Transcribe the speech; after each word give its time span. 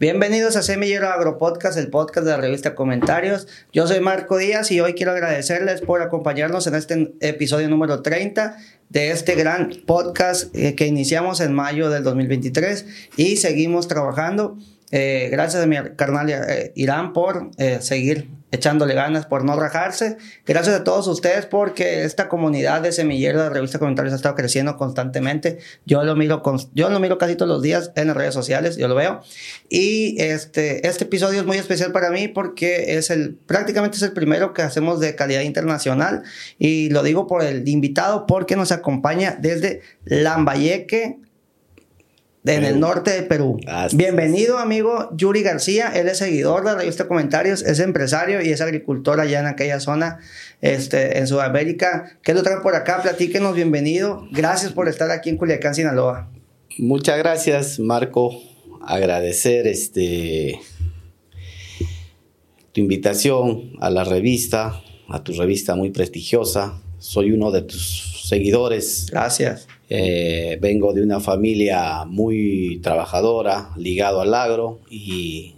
Bienvenidos 0.00 0.56
a 0.56 0.62
Semillero 0.62 1.08
Agropodcast, 1.10 1.76
el 1.76 1.90
podcast 1.90 2.24
de 2.24 2.30
la 2.32 2.38
revista 2.38 2.74
Comentarios. 2.74 3.46
Yo 3.70 3.86
soy 3.86 4.00
Marco 4.00 4.38
Díaz 4.38 4.70
y 4.70 4.80
hoy 4.80 4.94
quiero 4.94 5.12
agradecerles 5.12 5.82
por 5.82 6.00
acompañarnos 6.00 6.66
en 6.66 6.74
este 6.74 7.12
episodio 7.20 7.68
número 7.68 8.00
30 8.00 8.56
de 8.88 9.10
este 9.10 9.34
gran 9.34 9.70
podcast 9.84 10.56
eh, 10.56 10.74
que 10.74 10.86
iniciamos 10.86 11.40
en 11.40 11.52
mayo 11.52 11.90
del 11.90 12.02
2023 12.02 12.86
y 13.18 13.36
seguimos 13.36 13.88
trabajando. 13.88 14.56
Eh, 14.90 15.28
gracias 15.30 15.62
a 15.62 15.66
mi 15.66 15.76
carnal 15.96 16.30
eh, 16.30 16.72
Irán 16.74 17.12
por 17.12 17.50
seguir 17.80 18.28
echándole 18.52 18.94
ganas 18.94 19.26
por 19.26 19.44
no 19.44 19.58
rajarse. 19.58 20.16
Gracias 20.46 20.74
a 20.74 20.84
todos 20.84 21.06
ustedes 21.06 21.46
porque 21.46 22.04
esta 22.04 22.28
comunidad 22.28 22.82
de 22.82 22.92
semilleros 22.92 23.42
de 23.42 23.50
revista 23.50 23.78
comentarios 23.78 24.12
ha 24.12 24.16
estado 24.16 24.34
creciendo 24.34 24.76
constantemente. 24.76 25.58
Yo 25.86 26.02
lo 26.04 26.16
miro 26.16 26.42
con, 26.42 26.58
yo 26.74 26.90
lo 26.90 27.00
miro 27.00 27.18
casi 27.18 27.36
todos 27.36 27.48
los 27.48 27.62
días 27.62 27.92
en 27.94 28.08
las 28.08 28.16
redes 28.16 28.34
sociales, 28.34 28.76
yo 28.76 28.88
lo 28.88 28.94
veo. 28.94 29.20
Y 29.68 30.20
este 30.20 30.86
este 30.86 31.04
episodio 31.04 31.40
es 31.40 31.46
muy 31.46 31.58
especial 31.58 31.92
para 31.92 32.10
mí 32.10 32.28
porque 32.28 32.96
es 32.96 33.10
el 33.10 33.34
prácticamente 33.34 33.96
es 33.96 34.02
el 34.02 34.12
primero 34.12 34.52
que 34.52 34.62
hacemos 34.62 35.00
de 35.00 35.14
calidad 35.14 35.42
internacional 35.42 36.22
y 36.58 36.90
lo 36.90 37.02
digo 37.02 37.26
por 37.26 37.42
el 37.42 37.68
invitado 37.68 38.26
porque 38.26 38.56
nos 38.56 38.72
acompaña 38.72 39.36
desde 39.40 39.82
Lambayeque, 40.04 41.18
en 42.44 42.64
el 42.64 42.80
norte 42.80 43.10
de 43.10 43.22
Perú. 43.22 43.60
Bienvenido, 43.92 44.58
amigo 44.58 45.10
Yuri 45.14 45.42
García. 45.42 45.92
Él 45.94 46.08
es 46.08 46.18
seguidor 46.18 46.64
de 46.64 46.72
la 46.72 46.78
revista 46.78 47.06
Comentarios, 47.06 47.62
es 47.62 47.80
empresario 47.80 48.42
y 48.42 48.50
es 48.50 48.60
agricultor 48.60 49.20
allá 49.20 49.40
en 49.40 49.46
aquella 49.46 49.80
zona, 49.80 50.18
este, 50.60 51.18
en 51.18 51.26
Sudamérica. 51.26 52.18
¿Qué 52.22 52.34
lo 52.34 52.42
trae 52.42 52.60
por 52.62 52.74
acá? 52.74 53.02
Platíquenos, 53.02 53.54
bienvenido. 53.54 54.26
Gracias 54.32 54.72
por 54.72 54.88
estar 54.88 55.10
aquí 55.10 55.28
en 55.28 55.36
Culiacán, 55.36 55.74
Sinaloa. 55.74 56.30
Muchas 56.78 57.18
gracias, 57.18 57.78
Marco. 57.78 58.32
Agradecer 58.82 59.66
este 59.66 60.58
tu 62.72 62.80
invitación 62.80 63.72
a 63.80 63.90
la 63.90 64.04
revista, 64.04 64.80
a 65.08 65.22
tu 65.22 65.32
revista 65.32 65.74
muy 65.74 65.90
prestigiosa. 65.90 66.80
Soy 66.98 67.32
uno 67.32 67.50
de 67.50 67.62
tus 67.62 68.26
seguidores. 68.28 69.06
Gracias. 69.10 69.66
Eh, 69.92 70.56
vengo 70.60 70.92
de 70.92 71.02
una 71.02 71.18
familia 71.18 72.04
muy 72.04 72.78
trabajadora, 72.80 73.72
ligado 73.76 74.20
al 74.20 74.34
agro 74.34 74.78
y 74.88 75.56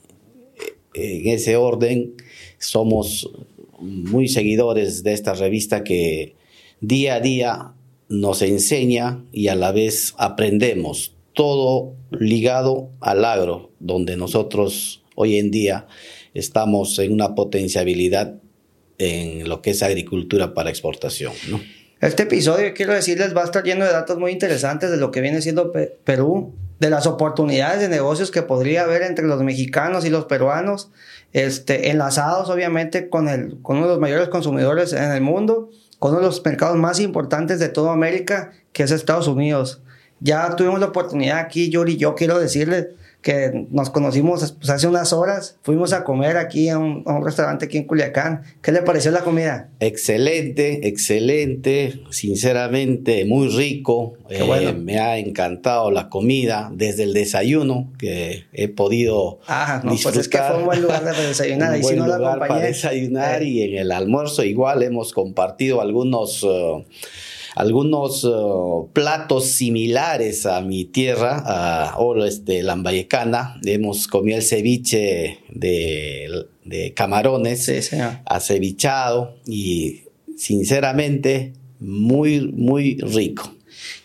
eh, 0.94 1.20
en 1.22 1.28
ese 1.28 1.56
orden 1.56 2.14
somos 2.58 3.30
muy 3.78 4.28
seguidores 4.28 5.02
de 5.02 5.12
esta 5.12 5.34
revista 5.34 5.84
que 5.84 6.34
día 6.80 7.16
a 7.16 7.20
día 7.20 7.72
nos 8.08 8.40
enseña 8.40 9.22
y 9.32 9.48
a 9.48 9.54
la 9.54 9.70
vez 9.70 10.14
aprendemos 10.16 11.14
todo 11.34 11.92
ligado 12.10 12.88
al 13.00 13.26
agro, 13.26 13.70
donde 13.80 14.16
nosotros 14.16 15.02
hoy 15.14 15.36
en 15.36 15.50
día 15.50 15.86
estamos 16.32 16.98
en 16.98 17.12
una 17.12 17.34
potenciabilidad 17.34 18.36
en 18.96 19.46
lo 19.46 19.60
que 19.60 19.70
es 19.70 19.82
agricultura 19.82 20.54
para 20.54 20.70
exportación. 20.70 21.34
¿no? 21.50 21.60
Este 22.02 22.24
episodio, 22.24 22.74
quiero 22.74 22.94
decirles, 22.94 23.32
va 23.32 23.42
a 23.42 23.44
estar 23.44 23.62
lleno 23.62 23.84
de 23.84 23.92
datos 23.92 24.18
muy 24.18 24.32
interesantes 24.32 24.90
de 24.90 24.96
lo 24.96 25.12
que 25.12 25.20
viene 25.20 25.40
siendo 25.40 25.72
Perú, 26.02 26.52
de 26.80 26.90
las 26.90 27.06
oportunidades 27.06 27.80
de 27.80 27.88
negocios 27.88 28.32
que 28.32 28.42
podría 28.42 28.82
haber 28.82 29.02
entre 29.02 29.24
los 29.24 29.40
mexicanos 29.44 30.04
y 30.04 30.10
los 30.10 30.24
peruanos, 30.24 30.90
este, 31.32 31.90
enlazados 31.90 32.50
obviamente 32.50 33.08
con, 33.08 33.28
el, 33.28 33.62
con 33.62 33.76
uno 33.76 33.86
de 33.86 33.92
los 33.92 34.00
mayores 34.00 34.30
consumidores 34.30 34.92
en 34.92 35.12
el 35.12 35.20
mundo, 35.20 35.70
con 36.00 36.10
uno 36.10 36.22
de 36.22 36.26
los 36.26 36.44
mercados 36.44 36.76
más 36.76 36.98
importantes 36.98 37.60
de 37.60 37.68
toda 37.68 37.92
América, 37.92 38.50
que 38.72 38.82
es 38.82 38.90
Estados 38.90 39.28
Unidos. 39.28 39.80
Ya 40.18 40.56
tuvimos 40.56 40.80
la 40.80 40.86
oportunidad 40.86 41.38
aquí, 41.38 41.70
Yuri, 41.70 41.98
yo 41.98 42.16
quiero 42.16 42.40
decirles, 42.40 42.88
que 43.22 43.66
nos 43.70 43.90
conocimos 43.90 44.52
pues, 44.58 44.68
hace 44.68 44.88
unas 44.88 45.12
horas. 45.12 45.56
Fuimos 45.62 45.92
a 45.92 46.02
comer 46.02 46.36
aquí 46.36 46.68
a 46.68 46.78
un, 46.78 47.04
restaurante 47.24 47.66
aquí 47.66 47.78
en 47.78 47.84
Culiacán. 47.84 48.42
¿Qué 48.60 48.72
le 48.72 48.82
pareció 48.82 49.12
la 49.12 49.20
comida? 49.20 49.70
Excelente, 49.78 50.88
excelente, 50.88 52.00
sinceramente 52.10 53.24
muy 53.24 53.48
rico. 53.48 54.14
Eh, 54.28 54.72
me 54.72 54.98
ha 54.98 55.18
encantado 55.18 55.90
la 55.90 56.08
comida 56.08 56.70
desde 56.74 57.04
el 57.04 57.12
desayuno 57.12 57.92
que 57.98 58.44
he 58.52 58.68
podido 58.68 59.38
Ah, 59.46 59.80
no, 59.84 59.94
pues 60.02 60.16
es 60.16 60.28
que 60.28 60.38
fue 60.38 60.58
un 60.58 60.64
buen 60.64 60.82
lugar 60.82 61.04
de 61.04 61.26
desayunar. 61.28 61.74
un 61.76 61.80
buen 61.80 61.98
lugar 61.98 62.38
para 62.40 62.58
desayunar 62.58 63.42
eh. 63.42 63.46
y 63.46 63.62
en 63.62 63.78
el 63.78 63.92
almuerzo 63.92 64.42
igual 64.42 64.82
hemos 64.82 65.12
compartido 65.12 65.80
algunos... 65.80 66.42
Uh, 66.42 66.84
algunos 67.54 68.24
uh, 68.24 68.88
platos 68.92 69.46
similares 69.46 70.46
a 70.46 70.60
mi 70.60 70.84
tierra, 70.84 71.42
a 71.44 71.98
Oro 71.98 72.24
este, 72.24 72.62
Lambayecana. 72.62 73.60
Hemos 73.64 74.06
comido 74.08 74.38
el 74.38 74.44
ceviche 74.44 75.38
de, 75.50 76.46
de 76.64 76.94
camarones, 76.94 77.70
acevichado 78.26 79.36
y 79.46 80.02
sinceramente 80.36 81.52
muy, 81.78 82.52
muy 82.52 82.98
rico. 82.98 83.52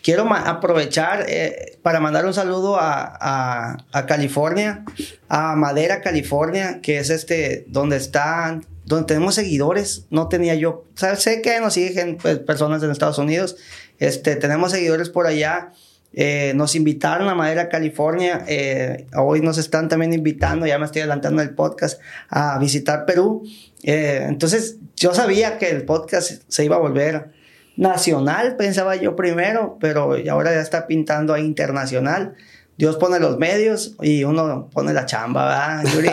Quiero 0.02 0.32
aprovechar 0.32 1.26
eh, 1.28 1.78
para 1.82 2.00
mandar 2.00 2.26
un 2.26 2.34
saludo 2.34 2.76
a, 2.76 3.76
a, 3.92 4.06
California, 4.06 4.84
a 5.28 5.54
Madera, 5.56 6.00
California, 6.00 6.80
que 6.82 6.98
es 6.98 7.10
este 7.10 7.64
donde 7.68 7.96
están 7.96 8.66
donde 8.88 9.06
tenemos 9.06 9.34
seguidores, 9.34 10.06
no 10.10 10.28
tenía 10.28 10.54
yo, 10.54 10.84
o 10.94 11.16
sé 11.16 11.42
que 11.42 11.60
nos 11.60 11.74
siguen 11.74 12.16
pues, 12.16 12.38
personas 12.38 12.82
en 12.82 12.90
Estados 12.90 13.18
Unidos, 13.18 13.56
este, 13.98 14.34
tenemos 14.36 14.72
seguidores 14.72 15.10
por 15.10 15.26
allá, 15.26 15.72
eh, 16.14 16.52
nos 16.56 16.74
invitaron 16.74 17.28
a 17.28 17.34
Madera, 17.34 17.68
California, 17.68 18.44
eh, 18.48 19.06
hoy 19.14 19.42
nos 19.42 19.58
están 19.58 19.88
también 19.88 20.14
invitando, 20.14 20.66
ya 20.66 20.78
me 20.78 20.86
estoy 20.86 21.02
adelantando 21.02 21.42
el 21.42 21.50
podcast, 21.50 22.00
a 22.30 22.58
visitar 22.58 23.04
Perú, 23.04 23.42
eh, 23.82 24.24
entonces 24.26 24.78
yo 24.96 25.14
sabía 25.14 25.58
que 25.58 25.68
el 25.68 25.84
podcast 25.84 26.42
se 26.48 26.64
iba 26.64 26.76
a 26.76 26.80
volver 26.80 27.30
nacional, 27.76 28.56
pensaba 28.56 28.96
yo 28.96 29.14
primero, 29.14 29.76
pero 29.80 30.16
ahora 30.30 30.52
ya 30.52 30.60
está 30.60 30.86
pintando 30.86 31.34
a 31.34 31.40
internacional. 31.40 32.34
Dios 32.78 32.96
pone 32.96 33.18
los 33.18 33.38
medios 33.38 33.96
y 34.00 34.22
uno 34.22 34.70
pone 34.72 34.92
la 34.92 35.04
chamba, 35.04 35.46
¿verdad, 35.46 35.94
Yuri? 35.94 36.10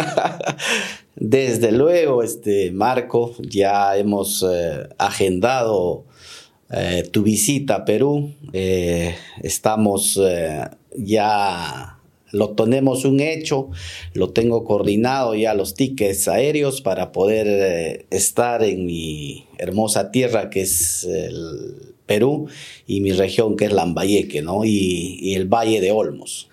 Desde 1.15 1.71
luego, 1.71 2.23
este 2.23 2.71
Marco, 2.71 3.35
ya 3.39 3.95
hemos 3.95 4.43
eh, 4.43 4.89
agendado 4.97 6.05
eh, 6.71 7.07
tu 7.11 7.21
visita 7.21 7.75
a 7.75 7.85
Perú. 7.85 8.33
Eh, 8.51 9.15
estamos 9.43 10.19
ya, 10.97 11.99
lo 12.31 12.49
tenemos 12.55 13.05
un 13.05 13.19
hecho, 13.19 13.69
lo 14.13 14.31
tengo 14.31 14.63
coordinado 14.63 15.35
ya 15.35 15.53
los 15.53 15.75
tickets 15.75 16.27
aéreos 16.27 16.81
para 16.81 17.11
poder 17.11 18.07
estar 18.09 18.63
en 18.63 18.87
mi 18.87 19.45
hermosa 19.59 20.09
tierra 20.09 20.49
que 20.49 20.61
es 20.61 21.03
el 21.03 21.94
Perú 22.05 22.47
y 22.85 23.01
mi 23.01 23.11
región 23.11 23.55
que 23.55 23.65
es 23.65 23.73
Lambayeque, 23.73 24.41
¿no? 24.41 24.63
Y, 24.63 25.33
el 25.35 25.47
Valle 25.47 25.81
de 25.81 25.91
Olmos 25.91 26.49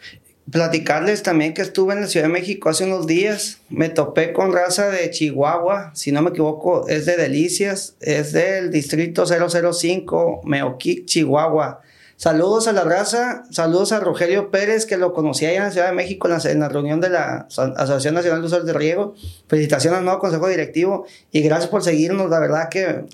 platicarles 0.51 1.23
también 1.23 1.55
que 1.55 1.63
estuve 1.63 1.95
en 1.95 2.03
la 2.03 2.09
Ciudad 2.09 2.27
de 2.27 2.33
México 2.33 2.69
hace 2.69 2.85
unos 2.85 3.07
días. 3.07 3.61
Me 3.71 3.89
topé 3.89 4.33
con 4.33 4.53
raza 4.53 4.91
de 4.91 5.09
Chihuahua, 5.09 5.93
si 5.95 6.13
no 6.13 6.21
me 6.21 6.31
equivoco, 6.31 6.87
es 6.89 7.07
de 7.07 7.17
Delicias, 7.17 7.95
es 8.01 8.33
del 8.33 8.71
distrito 8.71 9.25
005, 9.25 10.43
Meoquic, 10.45 11.07
Chihuahua. 11.07 11.81
Saludos 12.23 12.69
a 12.69 12.73
la 12.73 12.85
raza, 12.85 13.43
saludos 13.51 13.91
a 13.91 13.99
Rogelio 13.99 14.53
Pérez, 14.53 14.87
que 14.87 14.97
lo 14.97 15.13
conocí 15.13 15.45
allá 15.45 15.57
en 15.57 15.63
la 15.65 15.71
Ciudad 15.73 15.89
de 15.89 15.95
México 15.95 16.29
en 16.29 16.61
la, 16.61 16.69
reunión 16.69 17.01
de 17.01 17.11
la 17.11 17.49
Asociación 17.49 18.15
Nacional 18.15 18.41
de 18.41 18.47
Usuarios 18.47 18.67
de 18.67 18.73
Riego. 18.75 19.15
Felicitaciones 19.49 19.99
al 19.99 20.05
nuevo 20.05 20.21
Consejo 20.21 20.47
Directivo 20.47 21.05
y 21.33 21.43
gracias 21.43 21.69
por 21.69 21.83
seguirnos. 21.83 22.31
La 22.31 22.39
verdad 22.39 22.69
que 22.69 23.07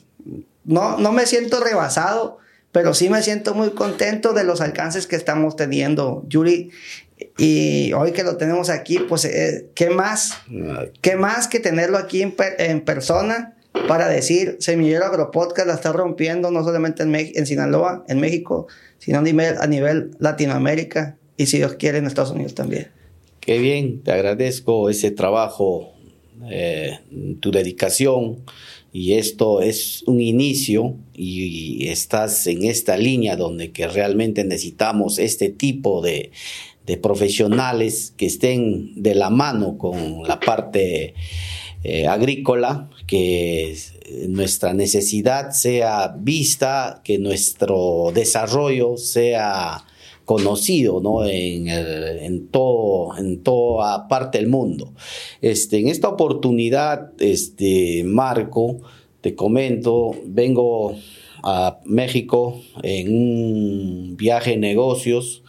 no, 0.69 0.99
no 0.99 1.13
me 1.13 1.25
siento 1.25 1.61
rebasado, 1.61 2.39
pero 2.73 2.93
sí 2.93 3.09
me 3.09 3.23
siento 3.23 3.55
muy 3.55 3.71
contento 3.71 4.35
de 4.35 4.45
los 4.45 4.61
alcances 4.61 5.07
que 5.07 5.17
estamos 5.17 5.57
teniendo. 5.57 6.25
Yuri, 6.29 6.71
y 7.39 7.93
hoy 7.95 8.13
que 8.13 8.23
lo 8.23 8.37
tenemos 8.37 8.69
aquí, 8.69 8.99
pues, 8.99 9.25
eh, 9.25 9.71
¿qué 9.75 9.89
más? 9.89 10.35
¿Qué 11.01 11.17
más 11.17 11.49
que 11.49 11.59
tenerlo 11.59 11.97
aquí 11.97 12.23
en, 12.23 12.81
persona 12.83 13.57
para 13.89 14.09
decir, 14.09 14.59
Semillero 14.61 15.07
Agropodcast 15.07 15.67
la 15.67 15.75
está 15.75 15.91
rompiendo 15.93 16.51
no 16.51 16.63
solamente 16.63 17.03
en, 17.03 17.15
en 17.15 17.47
Sinaloa, 17.47 18.05
en 18.07 18.21
México, 18.21 18.67
sino 18.99 19.21
a 19.21 19.23
nivel, 19.23 19.57
nivel 19.71 20.11
Latinoamérica 20.19 21.17
y 21.39 21.47
si 21.47 21.57
Dios 21.57 21.75
quiere 21.77 21.97
en 21.97 22.07
Estados 22.07 22.33
Unidos 22.33 22.55
también? 22.55 22.89
Qué 23.41 23.59
bien, 23.59 24.03
te 24.03 24.13
agradezco 24.13 24.91
ese 24.91 25.13
trabajo, 25.13 25.95
eh, 26.51 26.99
tu 27.41 27.51
dedicación 27.51 28.45
y 28.93 29.15
esto 29.15 29.61
es 29.61 30.03
un 30.07 30.21
inicio 30.21 30.97
y, 31.15 31.89
estás 31.89 32.47
en 32.47 32.65
esta 32.65 32.97
línea 32.97 33.37
donde 33.37 33.71
que 33.71 33.87
realmente 33.87 34.45
necesitamos 34.45 35.19
este 35.19 35.49
tipo 35.49 36.01
de, 36.03 36.33
de 36.87 36.97
profesionales 36.97 38.13
que 38.17 38.27
estén 38.27 38.93
de 39.03 39.15
la 39.15 39.31
mano 39.31 39.79
con 39.79 40.27
la 40.27 40.41
parte 40.41 41.15
eh, 41.85 42.07
agrícola, 42.07 42.91
que 43.07 43.77
nuestra 44.29 44.75
necesidad 44.75 45.51
sea 45.53 46.15
vista, 46.19 47.01
que 47.05 47.19
nuestro 47.19 48.11
desarrollo 48.15 48.97
sea 48.97 49.85
conocido 50.29 51.01
¿no? 51.01 51.25
en, 51.25 51.69
en, 51.69 52.49
todo, 52.49 53.17
en 53.17 53.43
toda 53.43 54.09
parte 54.09 54.37
del 54.37 54.47
mundo. 54.47 54.93
Este, 55.41 55.79
en 55.79 55.89
esta 55.89 56.07
oportunidad, 56.11 57.13
este, 57.19 58.05
Marco, 58.05 58.77
te 59.23 59.35
comento, 59.35 60.15
vengo 60.27 60.95
a 61.43 61.79
México 61.87 62.61
en 62.83 63.09
un 63.09 64.17
viaje 64.19 64.51
de 64.51 64.57
negocios, 64.59 65.43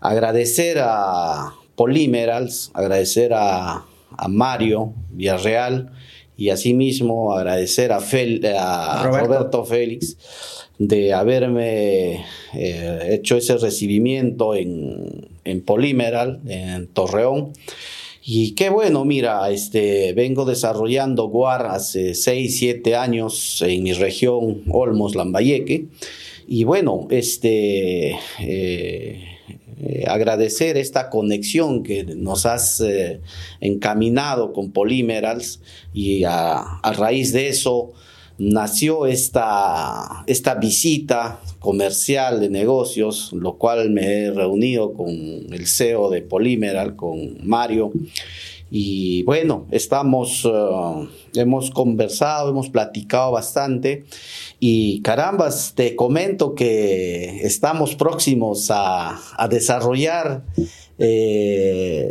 agradecer 0.00 0.78
a 0.80 1.52
Polymerals, 1.74 2.70
agradecer 2.72 3.34
a, 3.34 3.84
a 4.16 4.28
Mario 4.28 4.94
Villarreal 5.10 5.92
y 6.38 6.48
asimismo 6.48 7.34
agradecer 7.34 7.92
a, 7.92 7.98
a 7.98 9.02
Roberto. 9.10 9.66
Félix 9.66 10.16
de 10.78 11.14
haberme 11.14 12.24
eh, 12.54 13.08
hecho 13.10 13.36
ese 13.36 13.56
recibimiento 13.56 14.54
en, 14.54 15.28
en 15.44 15.62
Polimeral, 15.62 16.40
en 16.46 16.86
Torreón. 16.88 17.52
Y 18.24 18.52
qué 18.52 18.70
bueno, 18.70 19.04
mira, 19.04 19.50
este, 19.50 20.12
vengo 20.12 20.44
desarrollando 20.44 21.28
GUAR 21.28 21.66
hace 21.66 22.14
6, 22.14 22.58
7 22.58 22.96
años 22.96 23.62
en 23.62 23.84
mi 23.84 23.92
región 23.92 24.62
Olmos, 24.68 25.14
Lambayeque. 25.14 25.86
Y 26.48 26.64
bueno, 26.64 27.06
este, 27.10 28.18
eh, 28.40 29.24
eh, 29.80 30.04
agradecer 30.08 30.76
esta 30.76 31.08
conexión 31.08 31.84
que 31.84 32.04
nos 32.04 32.46
has 32.46 32.82
encaminado 33.60 34.52
con 34.52 34.72
Polymerals 34.72 35.60
y 35.94 36.24
a, 36.24 36.80
raíz 36.96 37.32
de 37.32 37.48
eso 37.48 37.92
nació 38.38 39.06
esta, 39.06 40.24
esta 40.26 40.54
visita 40.54 41.40
comercial 41.58 42.40
de 42.40 42.50
negocios, 42.50 43.32
lo 43.32 43.56
cual 43.56 43.90
me 43.90 44.06
he 44.06 44.30
reunido 44.30 44.92
con 44.92 45.10
el 45.10 45.66
CEO 45.66 46.10
de 46.10 46.22
Polymeral, 46.22 46.96
con 46.96 47.38
Mario, 47.46 47.92
y 48.70 49.22
bueno, 49.22 49.66
estamos, 49.70 50.44
uh, 50.44 51.08
hemos 51.34 51.70
conversado, 51.70 52.50
hemos 52.50 52.68
platicado 52.68 53.30
bastante. 53.30 54.04
Y 54.58 55.02
carambas, 55.02 55.74
te 55.76 55.94
comento 55.94 56.54
que 56.54 57.42
estamos 57.42 57.94
próximos 57.94 58.70
a, 58.70 59.20
a 59.36 59.48
desarrollar 59.48 60.42
eh, 60.98 62.10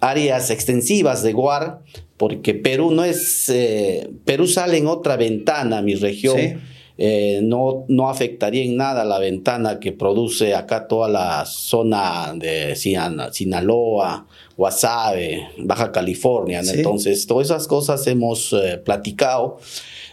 áreas 0.00 0.50
extensivas 0.50 1.22
de 1.22 1.32
GUAR, 1.34 1.82
porque 2.20 2.52
Perú 2.52 2.90
no 2.90 3.02
es, 3.02 3.48
eh, 3.48 4.10
Perú 4.26 4.46
sale 4.46 4.76
en 4.76 4.86
otra 4.86 5.16
ventana, 5.16 5.80
mi 5.80 5.94
región. 5.94 6.38
Eh, 6.98 7.40
no, 7.42 7.86
no 7.88 8.10
afectaría 8.10 8.62
en 8.62 8.76
nada 8.76 9.06
la 9.06 9.18
ventana 9.18 9.80
que 9.80 9.92
produce 9.92 10.54
acá 10.54 10.86
toda 10.86 11.08
la 11.08 11.46
zona 11.46 12.34
de 12.36 12.76
Sinaloa, 12.76 14.26
Guasave, 14.54 15.48
Baja 15.60 15.90
California. 15.92 16.60
Entonces, 16.60 17.26
todas 17.26 17.46
esas 17.46 17.66
cosas 17.66 18.06
hemos 18.06 18.52
eh, 18.52 18.76
platicado. 18.76 19.56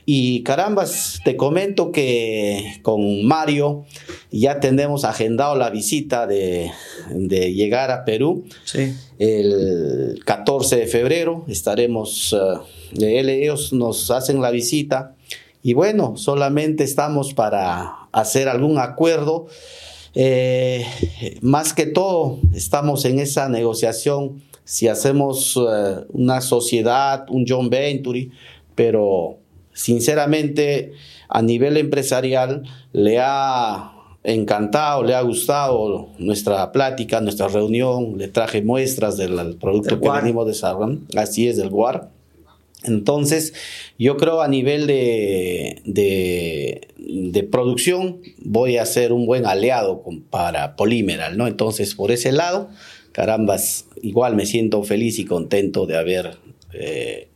Y 0.10 0.42
carambas, 0.44 1.20
te 1.26 1.36
comento 1.36 1.92
que 1.92 2.80
con 2.82 3.26
Mario 3.26 3.84
ya 4.32 4.62
tenemos 4.62 5.04
agendado 5.04 5.58
la 5.58 5.70
visita 5.70 6.26
de, 6.26 6.72
de 7.10 7.54
llegar 7.54 7.92
a 7.92 8.06
Perú. 8.06 8.46
Sí. 8.64 8.96
El 9.20 10.22
14 10.24 10.78
de 10.78 10.88
febrero 10.88 11.44
estaremos, 11.50 12.32
uh, 12.32 12.62
ellos 13.02 13.74
nos 13.74 14.10
hacen 14.10 14.42
la 14.42 14.50
visita 14.50 15.14
y 15.62 15.74
bueno, 15.74 16.16
solamente 16.16 16.86
estamos 16.86 17.34
para 17.34 18.08
hacer 18.14 18.48
algún 18.48 18.80
acuerdo. 18.80 19.48
Eh, 20.16 20.86
más 21.42 21.74
que 21.74 21.86
todo, 21.86 22.40
estamos 22.54 23.04
en 23.04 23.20
esa 23.20 23.50
negociación 23.50 24.42
si 24.64 24.88
hacemos 24.88 25.58
eh, 25.58 26.06
una 26.14 26.40
sociedad, 26.40 27.26
un 27.30 27.44
John 27.46 27.70
Venturi, 27.70 28.32
pero 28.74 29.40
sinceramente 29.78 30.94
a 31.30 31.42
nivel 31.42 31.78
empresarial 31.78 32.64
le 32.94 33.20
ha 33.22 33.94
encantado, 34.24 35.04
le 35.04 35.14
ha 35.14 35.22
gustado 35.22 36.10
nuestra 36.18 36.72
plática, 36.72 37.22
nuestra 37.22 37.48
reunión, 37.48 38.18
le 38.18 38.28
traje 38.28 38.62
muestras 38.62 39.18
del 39.18 39.56
producto 39.58 40.02
que 40.02 40.10
venimos 40.10 40.48
desarrollando, 40.48 41.06
así 41.16 41.48
es, 41.48 41.58
del 41.58 41.70
GUAR. 41.70 42.10
Entonces, 42.84 43.54
yo 43.98 44.18
creo 44.18 44.42
a 44.42 44.48
nivel 44.48 44.88
de, 44.88 45.82
de, 45.86 47.44
producción 47.44 48.22
voy 48.40 48.78
a 48.78 48.86
ser 48.86 49.14
un 49.14 49.26
buen 49.26 49.46
aliado 49.46 50.04
para 50.30 50.76
Polymeral, 50.76 51.38
¿no? 51.38 51.48
Entonces, 51.48 51.96
por 51.96 52.12
ese 52.12 52.32
lado, 52.32 52.70
carambas, 53.12 53.86
igual 54.02 54.36
me 54.36 54.46
siento 54.46 54.84
feliz 54.84 55.18
y 55.20 55.26
contento 55.26 55.86
de 55.86 55.98
haber 55.98 56.38
eh, 56.74 57.30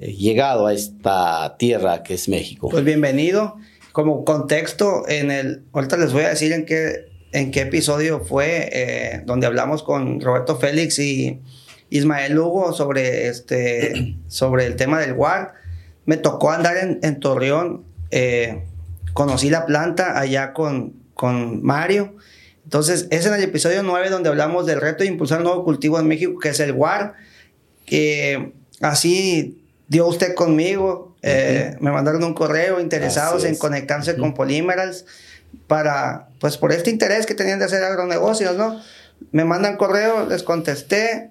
llegado 0.00 0.66
a 0.66 0.72
esta 0.72 1.56
tierra 1.58 2.02
que 2.02 2.14
es 2.14 2.28
México. 2.28 2.68
Pues 2.68 2.84
bienvenido. 2.84 3.56
Como 3.92 4.24
contexto, 4.24 5.08
en 5.08 5.30
el, 5.30 5.64
ahorita 5.72 5.96
les 5.96 6.12
voy 6.12 6.22
a 6.22 6.28
decir 6.28 6.52
en 6.52 6.66
qué, 6.66 7.10
en 7.32 7.50
qué 7.50 7.62
episodio 7.62 8.20
fue 8.20 8.68
eh, 8.72 9.22
donde 9.26 9.46
hablamos 9.46 9.82
con 9.82 10.20
Roberto 10.20 10.56
Félix 10.56 10.98
y 10.98 11.40
Ismael 11.90 12.38
Hugo 12.38 12.72
sobre, 12.72 13.28
este, 13.28 14.16
sobre 14.28 14.66
el 14.66 14.76
tema 14.76 15.00
del 15.00 15.14
WAR. 15.14 15.54
Me 16.06 16.16
tocó 16.16 16.52
andar 16.52 16.76
en, 16.78 17.20
Torreón, 17.20 17.84
eh, 18.10 18.64
conocí 19.12 19.50
la 19.50 19.66
planta 19.66 20.18
allá 20.18 20.52
con, 20.52 20.94
con 21.14 21.62
Mario. 21.62 22.14
Entonces, 22.64 23.08
es 23.10 23.26
en 23.26 23.34
el 23.34 23.42
episodio 23.42 23.82
9 23.82 24.10
donde 24.10 24.28
hablamos 24.28 24.64
del 24.66 24.80
reto 24.80 25.02
de 25.02 25.10
impulsar 25.10 25.38
un 25.38 25.44
nuevo 25.44 25.64
cultivo 25.64 25.98
en 25.98 26.06
México, 26.06 26.38
que 26.38 26.50
es 26.50 26.60
el 26.60 26.72
WAR. 26.72 27.14
así 28.80 29.67
dio 29.88 30.06
usted 30.06 30.34
conmigo, 30.34 31.16
eh, 31.22 31.76
me 31.80 31.90
mandaron 31.90 32.22
un 32.24 32.34
correo 32.34 32.80
interesados 32.80 33.44
en 33.44 33.56
conectarse 33.56 34.16
con 34.16 34.34
Polymerals 34.34 35.04
para, 35.66 36.28
pues 36.40 36.56
por 36.56 36.72
este 36.72 36.90
interés 36.90 37.26
que 37.26 37.34
tenían 37.34 37.58
de 37.58 37.64
hacer 37.64 37.82
agronegocios, 37.82 38.56
¿no? 38.56 38.80
Me 39.32 39.44
mandan 39.44 39.76
correo, 39.76 40.26
les 40.26 40.42
contesté, 40.42 41.30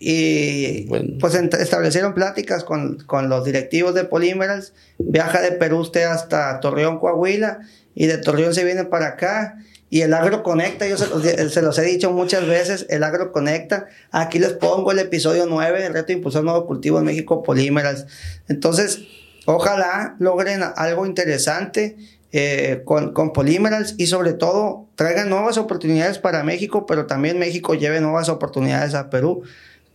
y 0.00 0.86
pues 1.18 1.34
establecieron 1.34 2.14
pláticas 2.14 2.62
con, 2.62 2.98
con, 2.98 3.28
los 3.28 3.44
directivos 3.44 3.94
de 3.94 4.04
Polymerals. 4.04 4.72
Viaja 4.98 5.40
de 5.40 5.52
Perú 5.52 5.78
usted 5.78 6.04
hasta 6.04 6.60
Torreón, 6.60 7.00
Coahuila, 7.00 7.60
y 7.96 8.06
de 8.06 8.18
Torreón 8.18 8.54
se 8.54 8.64
viene 8.64 8.84
para 8.84 9.08
acá. 9.08 9.58
Y 9.90 10.02
el 10.02 10.12
agro 10.12 10.42
conecta, 10.42 10.86
yo 10.86 10.96
se 10.98 11.62
los, 11.62 11.78
he 11.78 11.82
dicho 11.82 12.12
muchas 12.12 12.46
veces, 12.46 12.86
el 12.90 13.02
agro 13.02 13.32
conecta. 13.32 13.86
Aquí 14.10 14.38
les 14.38 14.52
pongo 14.52 14.92
el 14.92 14.98
episodio 14.98 15.46
9, 15.46 15.86
el 15.86 15.94
reto 15.94 16.08
de 16.08 16.14
impulsar 16.14 16.44
nuevo 16.44 16.66
cultivo 16.66 16.98
en 16.98 17.04
México, 17.04 17.42
Polymerals. 17.42 18.06
Entonces, 18.48 19.00
ojalá 19.46 20.16
logren 20.18 20.62
algo 20.76 21.06
interesante 21.06 21.96
eh, 22.32 22.82
con, 22.84 23.14
con 23.14 23.32
Polymerals 23.32 23.94
y 23.96 24.08
sobre 24.08 24.34
todo 24.34 24.86
traigan 24.94 25.30
nuevas 25.30 25.56
oportunidades 25.56 26.18
para 26.18 26.42
México, 26.44 26.84
pero 26.84 27.06
también 27.06 27.38
México 27.38 27.74
lleve 27.74 28.00
nuevas 28.00 28.28
oportunidades 28.28 28.94
a 28.94 29.08
Perú 29.08 29.44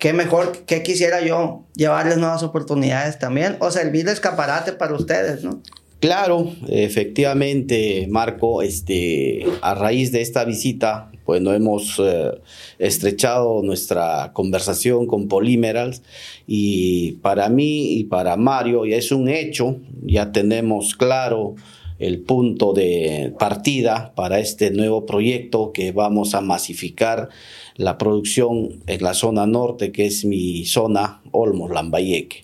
qué 0.03 0.11
mejor, 0.11 0.65
qué 0.65 0.83
quisiera 0.83 1.21
yo 1.21 1.63
llevarles 1.75 2.17
nuevas 2.17 2.43
oportunidades 2.43 3.19
también 3.19 3.55
o 3.61 3.71
servir 3.71 4.05
de 4.05 4.11
escaparate 4.11 4.73
para 4.73 4.93
ustedes, 4.95 5.45
¿no? 5.45 5.61
Claro, 6.03 6.51
efectivamente, 6.67 8.07
Marco, 8.09 8.61
este, 8.61 9.45
a 9.61 9.73
raíz 9.73 10.11
de 10.11 10.19
esta 10.19 10.43
visita, 10.43 11.09
pues 11.23 11.41
no 11.41 11.53
hemos 11.53 11.97
eh, 11.97 12.41
estrechado 12.77 13.61
nuestra 13.63 14.33
conversación 14.33 15.07
con 15.07 15.29
Polymerals 15.29 16.01
y 16.45 17.13
para 17.21 17.47
mí 17.47 17.93
y 17.93 18.03
para 18.03 18.35
Mario 18.35 18.85
ya 18.85 18.97
es 18.97 19.13
un 19.13 19.29
hecho, 19.29 19.77
ya 20.01 20.33
tenemos 20.33 20.93
claro 20.93 21.55
el 21.99 22.19
punto 22.19 22.73
de 22.73 23.33
partida 23.39 24.11
para 24.13 24.39
este 24.39 24.71
nuevo 24.71 25.05
proyecto 25.05 25.71
que 25.71 25.93
vamos 25.93 26.35
a 26.35 26.41
masificar 26.41 27.29
la 27.77 27.97
producción 27.97 28.81
en 28.87 29.03
la 29.03 29.13
zona 29.13 29.47
norte, 29.47 29.93
que 29.93 30.07
es 30.07 30.25
mi 30.25 30.65
zona, 30.65 31.21
Olmos, 31.31 31.71
Lambayeque. 31.71 32.43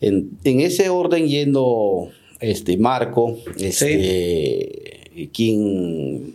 En, 0.00 0.38
en 0.44 0.60
ese 0.60 0.88
orden, 0.88 1.26
yendo 1.26 2.12
este 2.42 2.76
Marco, 2.76 3.38
este, 3.58 5.30
quien 5.32 6.34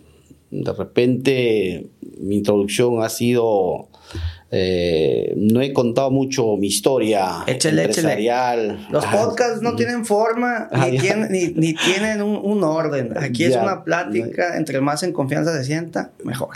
de 0.50 0.74
repente 0.74 1.86
mi 2.20 2.38
introducción 2.38 3.04
ha 3.04 3.10
sido 3.10 3.90
eh, 4.50 5.34
no 5.36 5.62
he 5.62 5.74
contado 5.74 6.10
mucho 6.10 6.56
mi 6.56 6.68
historia 6.68 7.44
empresarial. 7.46 8.88
Los 8.90 9.06
podcasts 9.06 9.62
no 9.62 9.76
tienen 9.76 10.06
forma 10.06 10.70
ni, 10.90 10.98
tienen, 10.98 11.32
ni, 11.32 11.74
tienen 11.74 12.22
un, 12.22 12.64
orden. 12.64 13.14
Aquí 13.18 13.44
es 13.44 13.58
una 13.58 13.84
plática, 13.84 14.56
entre 14.58 14.80
más 14.80 15.04
en 15.04 15.12
confianza 15.12 15.54
se 15.58 15.66
sienta, 15.66 16.12
mejor. 16.24 16.56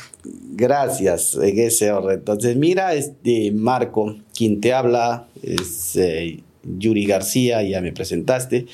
Gracias, 0.53 1.35
en 1.35 1.59
ese 1.59 1.91
orden. 1.91 2.19
Entonces, 2.19 2.55
mira, 2.55 2.93
este 2.93 3.51
Marco, 3.51 4.15
quien 4.33 4.61
te 4.61 4.73
habla 4.73 5.27
es 5.43 5.97
eh, 5.97 6.41
Yuri 6.63 7.05
García, 7.05 7.63
ya 7.63 7.81
me 7.81 7.91
presentaste. 7.91 8.65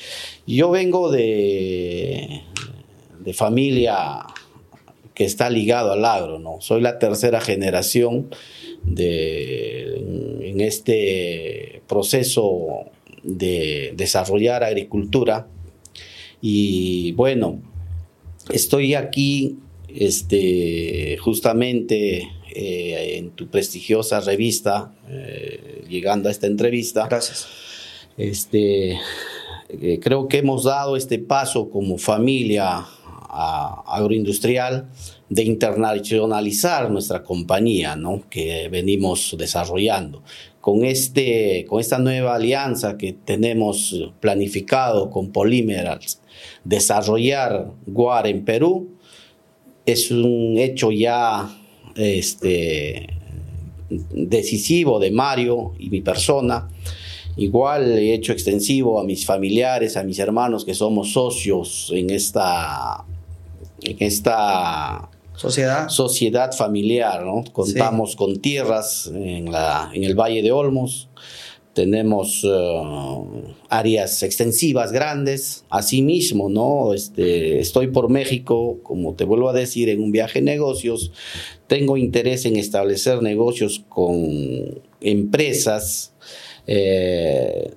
Yo 0.46 0.70
vengo 0.70 1.10
de, 1.10 2.42
de 3.20 3.32
familia 3.32 4.26
que 5.14 5.24
está 5.24 5.50
ligado 5.50 5.92
al 5.92 6.04
agro, 6.04 6.38
¿no? 6.38 6.60
Soy 6.60 6.80
la 6.80 6.98
tercera 6.98 7.40
generación 7.40 8.28
de, 8.84 9.96
en 10.42 10.60
este 10.60 11.82
proceso 11.88 12.90
de 13.24 13.92
desarrollar 13.96 14.62
agricultura 14.62 15.48
y 16.40 17.12
bueno, 17.12 17.60
estoy 18.50 18.94
aquí 18.94 19.58
este, 19.88 21.16
justamente 21.18 22.28
eh, 22.54 23.16
en 23.16 23.30
tu 23.30 23.48
prestigiosa 23.48 24.20
revista, 24.20 24.94
eh, 25.08 25.84
llegando 25.88 26.28
a 26.28 26.32
esta 26.32 26.46
entrevista. 26.46 27.06
Gracias. 27.08 27.67
Este, 28.18 28.98
eh, 29.68 30.00
creo 30.02 30.26
que 30.26 30.38
hemos 30.38 30.64
dado 30.64 30.96
este 30.96 31.20
paso 31.20 31.70
como 31.70 31.96
familia 31.98 32.84
agroindustrial 33.30 34.88
de 35.28 35.44
internacionalizar 35.44 36.90
nuestra 36.90 37.22
compañía, 37.22 37.96
que 38.28 38.68
venimos 38.68 39.36
desarrollando. 39.38 40.22
Con, 40.60 40.84
este, 40.84 41.64
con 41.68 41.80
esta 41.80 41.98
nueva 41.98 42.34
alianza 42.34 42.98
que 42.98 43.12
tenemos 43.12 44.10
planificado 44.20 45.10
con 45.10 45.30
Polymerals, 45.30 46.20
desarrollar 46.64 47.70
Guar 47.86 48.26
en 48.26 48.44
Perú, 48.44 48.88
es 49.86 50.10
un 50.10 50.56
hecho 50.58 50.90
ya 50.90 51.48
este, 51.96 53.08
decisivo 53.88 54.98
de 54.98 55.10
Mario 55.10 55.72
y 55.78 55.90
mi 55.90 56.00
persona. 56.00 56.68
Igual 57.38 57.98
he 57.98 58.12
hecho 58.14 58.32
extensivo 58.32 59.00
a 59.00 59.04
mis 59.04 59.24
familiares, 59.24 59.96
a 59.96 60.02
mis 60.02 60.18
hermanos 60.18 60.64
que 60.64 60.74
somos 60.74 61.12
socios 61.12 61.90
en 61.94 62.10
esta, 62.10 63.04
en 63.80 63.96
esta 64.00 65.08
sociedad, 65.36 65.88
sociedad 65.88 66.52
familiar. 66.52 67.24
¿no? 67.24 67.44
Contamos 67.52 68.16
con 68.16 68.40
tierras 68.40 69.10
en, 69.14 69.50
la, 69.52 69.90
en 69.94 70.04
el 70.04 70.14
Valle 70.14 70.42
de 70.42 70.50
Olmos, 70.50 71.08
tenemos 71.78 72.42
eh, 72.42 72.82
áreas 73.68 74.24
extensivas 74.24 74.90
grandes. 74.90 75.64
Asimismo, 75.70 76.48
¿no? 76.48 76.92
Este, 76.92 77.60
estoy 77.60 77.86
por 77.86 78.08
México, 78.08 78.80
como 78.82 79.14
te 79.14 79.22
vuelvo 79.22 79.48
a 79.48 79.52
decir, 79.52 79.88
en 79.88 80.02
un 80.02 80.10
viaje 80.10 80.40
de 80.40 80.46
negocios. 80.46 81.12
Tengo 81.68 81.96
interés 81.96 82.46
en 82.46 82.56
establecer 82.56 83.22
negocios 83.22 83.84
con 83.88 84.82
empresas 85.00 86.14
eh, 86.68 87.74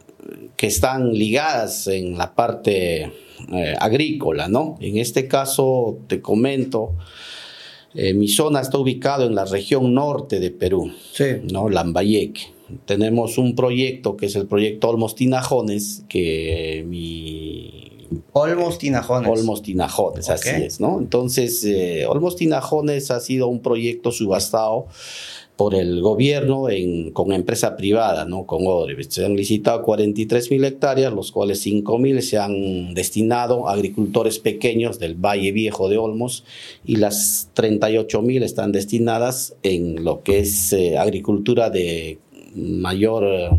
que 0.55 0.67
están 0.67 1.13
ligadas 1.13 1.88
en 1.88 2.15
la 2.17 2.36
parte 2.36 3.12
eh, 3.51 3.75
agrícola, 3.79 4.48
¿no? 4.48 4.77
En 4.79 4.98
este 4.98 5.27
caso, 5.27 5.98
te 6.07 6.21
comento, 6.21 6.91
mi 7.93 8.29
zona 8.29 8.62
está 8.62 8.77
ubicada 8.77 9.25
en 9.25 9.36
la 9.36 9.43
región 9.43 9.93
norte 9.93 10.39
de 10.39 10.51
Perú, 10.51 10.93
sí. 11.12 11.25
¿no? 11.51 11.67
Lambayeque 11.67 12.62
tenemos 12.86 13.38
un 13.38 13.55
proyecto 13.55 14.17
que 14.17 14.27
es 14.27 14.36
el 14.36 14.48
proyecto 14.48 14.89
Olmos 14.89 15.15
Tinajones, 15.15 16.03
que 16.07 16.83
mi... 16.88 18.07
Olmos 18.33 18.77
Tinajones. 18.77 19.29
Olmos 19.29 19.62
Tinajones, 19.62 20.29
así 20.29 20.50
es, 20.50 20.79
¿no? 20.81 21.00
Entonces, 21.00 21.63
eh, 21.63 22.05
Olmos 22.05 22.36
Tinajones 22.36 23.10
ha 23.10 23.19
sido 23.21 23.48
un 23.48 23.62
proyecto 23.62 24.12
subastado 24.12 24.88
por 25.61 25.75
el 25.75 26.01
gobierno 26.01 26.65
con 27.13 27.31
empresa 27.31 27.77
privada, 27.77 28.25
¿no? 28.25 28.47
Con 28.47 28.65
Odebrecht. 28.65 29.11
Se 29.11 29.23
han 29.23 29.35
licitado 29.35 29.83
43 29.83 30.49
mil 30.49 30.63
hectáreas, 30.63 31.13
los 31.13 31.31
cuales 31.31 31.61
5 31.61 31.99
mil 31.99 32.19
se 32.23 32.39
han 32.39 32.95
destinado 32.95 33.69
a 33.69 33.73
agricultores 33.73 34.39
pequeños 34.39 34.97
del 34.97 35.13
Valle 35.13 35.51
Viejo 35.51 35.87
de 35.87 35.99
Olmos 35.99 36.45
y 36.83 36.95
las 36.95 37.51
38 37.53 38.23
mil 38.23 38.41
están 38.41 38.71
destinadas 38.71 39.55
en 39.61 40.03
lo 40.03 40.23
que 40.23 40.39
es 40.39 40.73
eh, 40.73 40.97
agricultura 40.97 41.69
de 41.69 42.17
mayor 42.55 43.23
eh, 43.25 43.49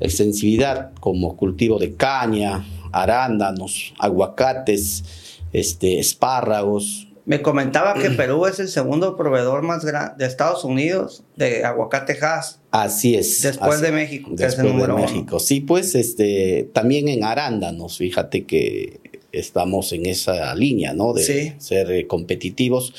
extensividad 0.00 0.94
como 0.98 1.36
cultivo 1.36 1.78
de 1.78 1.94
caña, 1.94 2.64
arándanos, 2.90 3.92
aguacates, 3.98 5.04
este, 5.52 5.98
espárragos. 5.98 7.08
Me 7.26 7.42
comentaba 7.42 7.94
que 7.94 8.10
Perú 8.16 8.46
es 8.46 8.58
el 8.60 8.68
segundo 8.68 9.16
proveedor 9.16 9.62
más 9.62 9.84
grande 9.84 10.14
de 10.18 10.26
Estados 10.26 10.64
Unidos 10.64 11.22
de 11.36 11.64
aguacate 11.64 12.18
Hass. 12.20 12.60
Así 12.70 13.14
es. 13.14 13.42
Después 13.42 13.80
de 13.80 13.92
México. 13.92 14.30
Después 14.32 14.76
de 14.76 14.88
México. 14.88 15.38
Sí, 15.40 15.60
pues 15.60 15.94
este, 15.94 16.68
también 16.72 17.08
en 17.08 17.24
arándanos, 17.24 17.98
fíjate 17.98 18.44
que 18.44 19.00
estamos 19.32 19.92
en 19.92 20.06
esa 20.06 20.54
línea, 20.54 20.92
¿no? 20.94 21.12
De 21.12 21.54
ser 21.58 21.90
eh, 21.90 22.06
competitivos. 22.06 22.94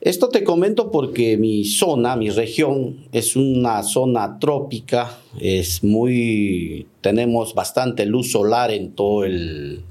Esto 0.00 0.28
te 0.28 0.44
comento 0.44 0.90
porque 0.90 1.36
mi 1.36 1.64
zona, 1.64 2.16
mi 2.16 2.30
región, 2.30 3.08
es 3.12 3.36
una 3.36 3.82
zona 3.82 4.38
trópica, 4.38 5.18
es 5.40 5.82
muy, 5.82 6.86
tenemos 7.00 7.54
bastante 7.54 8.06
luz 8.06 8.30
solar 8.30 8.70
en 8.70 8.92
todo 8.92 9.24
el, 9.24 9.82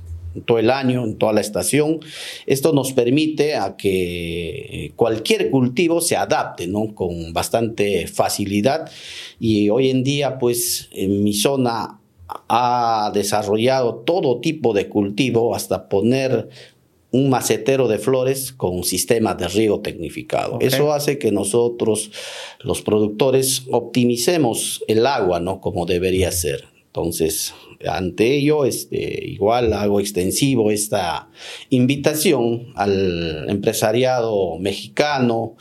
todo 0.44 0.60
el 0.60 0.70
año, 0.70 1.04
en 1.04 1.18
toda 1.18 1.34
la 1.34 1.42
estación. 1.42 2.00
Esto 2.46 2.74
nos 2.74 2.94
permite 2.94 3.56
a 3.56 3.76
que 3.78 4.94
cualquier 4.96 5.50
cultivo 5.50 6.02
se 6.02 6.16
adapte, 6.16 6.68
¿no? 6.68 6.94
Con 6.94 7.34
bastante 7.34 8.08
facilidad. 8.08 8.90
Y 9.40 9.70
hoy 9.70 9.90
en 9.90 10.04
día, 10.04 10.40
pues, 10.40 10.90
en 10.92 11.24
mi 11.24 11.34
zona 11.34 12.00
ha 12.50 13.12
desarrollado 13.14 13.96
todo 14.06 14.40
tipo 14.40 14.74
de 14.74 14.90
cultivo 14.90 15.56
hasta 15.56 15.90
poner 15.90 16.50
un 17.12 17.30
macetero 17.30 17.88
de 17.88 17.98
flores 17.98 18.52
con 18.52 18.76
un 18.76 18.84
sistema 18.84 19.36
de 19.36 19.48
riego 19.48 19.80
tecnificado. 19.80 20.58
Eso 20.60 20.92
hace 20.92 21.18
que 21.18 21.32
nosotros, 21.32 22.12
los 22.60 22.82
productores, 22.82 23.64
optimicemos 23.72 24.84
el 24.88 25.06
agua, 25.06 25.40
¿no? 25.40 25.62
Como 25.62 25.86
debería 25.86 26.32
ser. 26.32 26.75
Entonces, 26.96 27.54
ante 27.86 28.38
ello, 28.38 28.64
este, 28.64 29.26
igual 29.26 29.74
hago 29.74 30.00
extensivo 30.00 30.72
esta 30.72 31.28
invitación 31.70 32.68
al 32.74 33.50
empresariado 33.50 34.58
mexicano, 34.60 35.58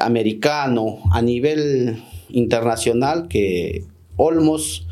americano, 0.00 1.00
a 1.12 1.20
nivel 1.20 2.02
internacional, 2.30 3.28
que 3.28 3.84
Olmos 4.16 4.86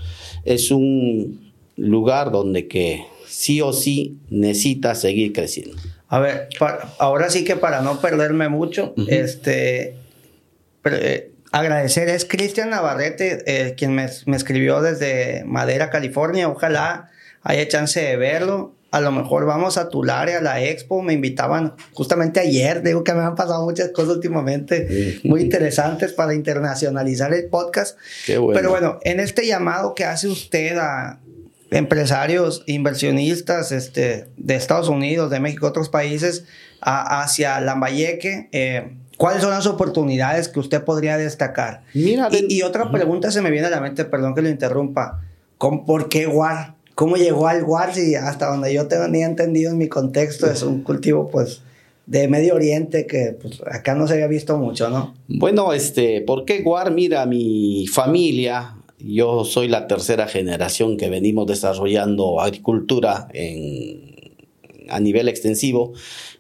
es 0.45 0.71
un 0.71 1.55
lugar 1.77 2.33
donde 2.33 2.69
que 2.69 3.07
sí 3.27 3.63
o 3.63 3.73
sí 3.73 4.19
necesita 4.29 4.95
seguir 4.95 5.33
creciendo. 5.33 5.79
A 6.09 6.19
ver, 6.19 6.51
ahora 6.99 7.31
sí 7.31 7.45
que 7.45 7.57
para 7.57 7.81
no 7.81 7.99
perderme 8.03 8.51
mucho, 8.51 8.93
este, 9.07 9.95
agradecer 11.53 12.09
es 12.09 12.25
Cristian 12.25 12.71
Navarrete, 12.71 13.43
eh, 13.47 13.75
quien 13.77 13.95
me, 13.95 14.05
escribió 14.05 14.81
desde 14.81 15.45
Madera, 15.45 15.91
California. 15.91 16.49
Ojalá 16.49 17.11
haya 17.43 17.67
chance 17.69 18.01
de 18.01 18.17
verlo. 18.17 18.75
A 18.91 19.01
lo 19.01 19.13
mejor 19.13 19.45
vamos 19.45 19.77
a 19.77 19.91
área, 20.11 20.39
a 20.39 20.41
la 20.41 20.63
expo. 20.63 21.03
Me 21.03 21.13
invitaban 21.13 21.75
justamente 21.93 22.41
ayer. 22.41 22.83
Digo 22.83 23.05
que 23.05 23.13
me 23.13 23.21
han 23.21 23.35
pasado 23.35 23.65
muchas 23.65 23.91
cosas 23.91 24.15
últimamente 24.17 25.21
muy 25.25 25.43
interesantes 25.43 26.13
para 26.15 26.35
internacionalizar 26.35 27.35
el 27.35 27.47
podcast. 27.47 27.99
Pero 28.27 28.71
bueno, 28.71 28.99
en 29.03 29.21
este 29.21 29.47
llamado 29.47 29.95
que 29.95 30.05
hace 30.07 30.29
usted 30.29 30.79
a, 30.79 31.21
empresarios, 31.71 32.63
inversionistas 32.67 33.73
este, 33.73 34.29
de 34.39 34.55
Estados 34.55 34.89
Unidos, 34.89 35.31
de 35.31 35.41
México, 35.41 35.67
otros 35.67 35.91
países, 35.91 36.45
hacia 36.81 37.61
Lambayeque. 37.61 38.49
Eh, 38.53 38.97
¿Cuáles 39.19 39.43
son 39.43 39.51
las 39.51 39.67
oportunidades 39.67 40.49
que 40.49 40.61
usted 40.61 40.85
podría 40.85 41.19
destacar? 41.19 41.83
Mira, 41.93 42.29
y, 42.31 42.63
otra 42.63 42.91
pregunta 42.93 43.33
se 43.33 43.43
me 43.43 43.51
viene 43.51 43.67
a 43.67 43.71
la 43.71 43.81
mente, 43.81 44.05
perdón 44.05 44.33
que 44.33 44.43
lo 44.43 44.49
interrumpa. 44.49 45.21
¿Por 45.59 46.09
qué 46.09 46.27
guar? 46.27 46.77
¿Cómo 46.95 47.17
llegó 47.17 47.49
al 47.49 47.65
guar 47.65 47.93
si 47.95 48.15
hasta 48.15 48.47
donde 48.47 48.73
yo 48.73 48.87
tenía 48.87 49.27
entendido 49.27 49.73
en 49.73 49.79
mi 49.79 49.89
contexto 49.89 50.49
es 50.49 50.63
un 50.63 50.83
cultivo 50.83 51.29
pues 51.29 51.63
de 52.07 52.29
Medio 52.29 52.55
Oriente 52.55 53.07
que 53.07 53.37
pues, 53.43 53.61
acá 53.67 53.97
no 53.97 54.07
se 54.07 54.15
había 54.15 54.29
visto 54.29 54.57
mucho, 54.57 54.89
¿no? 54.89 55.15
Bueno, 55.27 55.73
este, 55.73 56.21
¿por 56.21 56.45
qué 56.45 56.63
guar? 56.63 56.93
Mira, 56.93 57.27
mi 57.27 57.89
familia, 57.89 58.77
yo 59.01 59.45
soy 59.45 59.67
la 59.67 59.89
tercera 59.89 60.29
generación 60.29 60.97
que 60.97 61.11
venimos 61.11 61.49
desarrollando 61.49 62.41
agricultura 62.41 63.27
a 64.89 65.01
nivel 65.01 65.29
extensivo. 65.29 65.93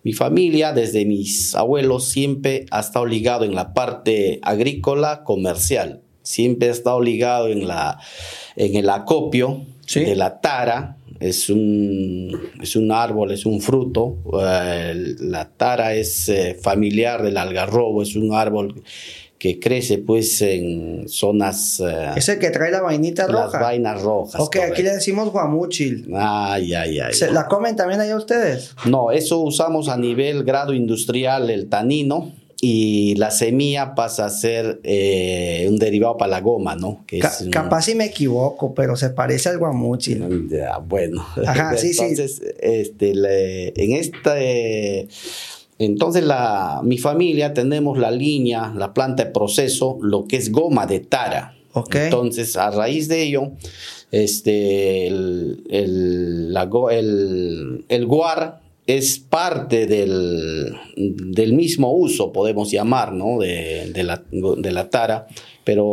Mi 0.02 0.12
familia, 0.12 0.72
desde 0.72 1.04
mis 1.04 1.54
abuelos, 1.54 2.08
siempre 2.08 2.66
ha 2.70 2.80
estado 2.80 3.06
ligado 3.06 3.44
en 3.44 3.54
la 3.54 3.74
parte 3.74 4.40
agrícola 4.42 5.24
comercial. 5.24 6.02
Siempre 6.22 6.68
ha 6.68 6.72
estado 6.72 7.00
ligado 7.00 7.48
en, 7.48 7.66
la, 7.66 7.98
en 8.56 8.76
el 8.76 8.90
acopio 8.90 9.62
de 9.94 10.14
la 10.14 10.40
tara. 10.40 10.96
Es 11.20 11.50
un, 11.50 12.38
es 12.62 12.76
un 12.76 12.92
árbol, 12.92 13.32
es 13.32 13.44
un 13.46 13.60
fruto. 13.60 14.18
Eh, 14.40 15.14
la 15.20 15.48
tara 15.48 15.94
es 15.94 16.28
eh, 16.28 16.56
familiar 16.60 17.22
del 17.22 17.36
algarrobo, 17.36 18.02
es 18.02 18.14
un 18.14 18.34
árbol 18.34 18.82
que 19.38 19.60
crece 19.60 19.98
pues 19.98 20.42
en 20.42 21.08
zonas... 21.08 21.80
Uh, 21.80 22.16
es 22.16 22.28
el 22.28 22.38
que 22.38 22.50
trae 22.50 22.70
la 22.70 22.82
vainita 22.82 23.26
roja. 23.26 23.44
Las 23.52 23.60
vainas 23.60 24.02
rojas. 24.02 24.40
Ok, 24.40 24.56
aquí 24.56 24.82
le 24.82 24.90
decimos 24.90 25.30
guamuchil. 25.30 26.10
Ay, 26.14 26.74
ay, 26.74 26.98
ay. 27.00 27.12
¿La 27.32 27.46
comen 27.46 27.76
también 27.76 28.00
allá 28.00 28.16
ustedes? 28.16 28.74
No, 28.84 29.10
eso 29.12 29.38
usamos 29.38 29.88
a 29.88 29.96
nivel 29.96 30.44
grado 30.44 30.72
industrial 30.72 31.50
el 31.50 31.68
tanino 31.68 32.32
y 32.60 33.14
la 33.14 33.30
semilla 33.30 33.94
pasa 33.94 34.26
a 34.26 34.30
ser 34.30 34.80
eh, 34.82 35.66
un 35.68 35.78
derivado 35.78 36.16
para 36.16 36.30
la 36.32 36.40
goma, 36.40 36.74
¿no? 36.74 37.04
Que 37.06 37.20
capaz 37.52 37.82
si 37.82 37.94
me 37.94 38.06
equivoco, 38.06 38.74
pero 38.74 38.96
se 38.96 39.10
parece 39.10 39.50
al 39.50 39.58
guamuchil. 39.58 40.48
bueno. 40.86 41.24
Ajá, 41.46 41.76
sí, 41.76 41.92
Entonces, 41.96 42.42
este, 42.58 43.12
en 43.80 43.92
este... 43.92 45.08
Entonces, 45.78 46.24
la, 46.24 46.80
mi 46.82 46.98
familia 46.98 47.54
tenemos 47.54 47.98
la 47.98 48.10
línea, 48.10 48.72
la 48.76 48.92
planta 48.92 49.24
de 49.24 49.30
proceso, 49.30 49.98
lo 50.02 50.26
que 50.26 50.36
es 50.36 50.50
goma 50.50 50.86
de 50.86 51.00
tara. 51.00 51.54
Entonces, 51.92 52.56
a 52.56 52.70
raíz 52.70 53.08
de 53.08 53.22
ello, 53.22 53.52
este, 54.10 55.06
el, 55.06 55.62
el, 55.70 56.56
el, 56.90 57.84
el 57.88 58.06
guar 58.06 58.60
es 58.88 59.18
parte 59.18 59.86
del, 59.86 60.74
del, 60.96 61.52
mismo 61.52 61.92
uso, 61.92 62.32
podemos 62.32 62.70
llamar, 62.70 63.12
¿no? 63.12 63.38
de, 63.38 63.92
de, 63.92 64.02
la, 64.02 64.24
de, 64.30 64.72
la, 64.72 64.88
tara, 64.88 65.26
pero 65.62 65.84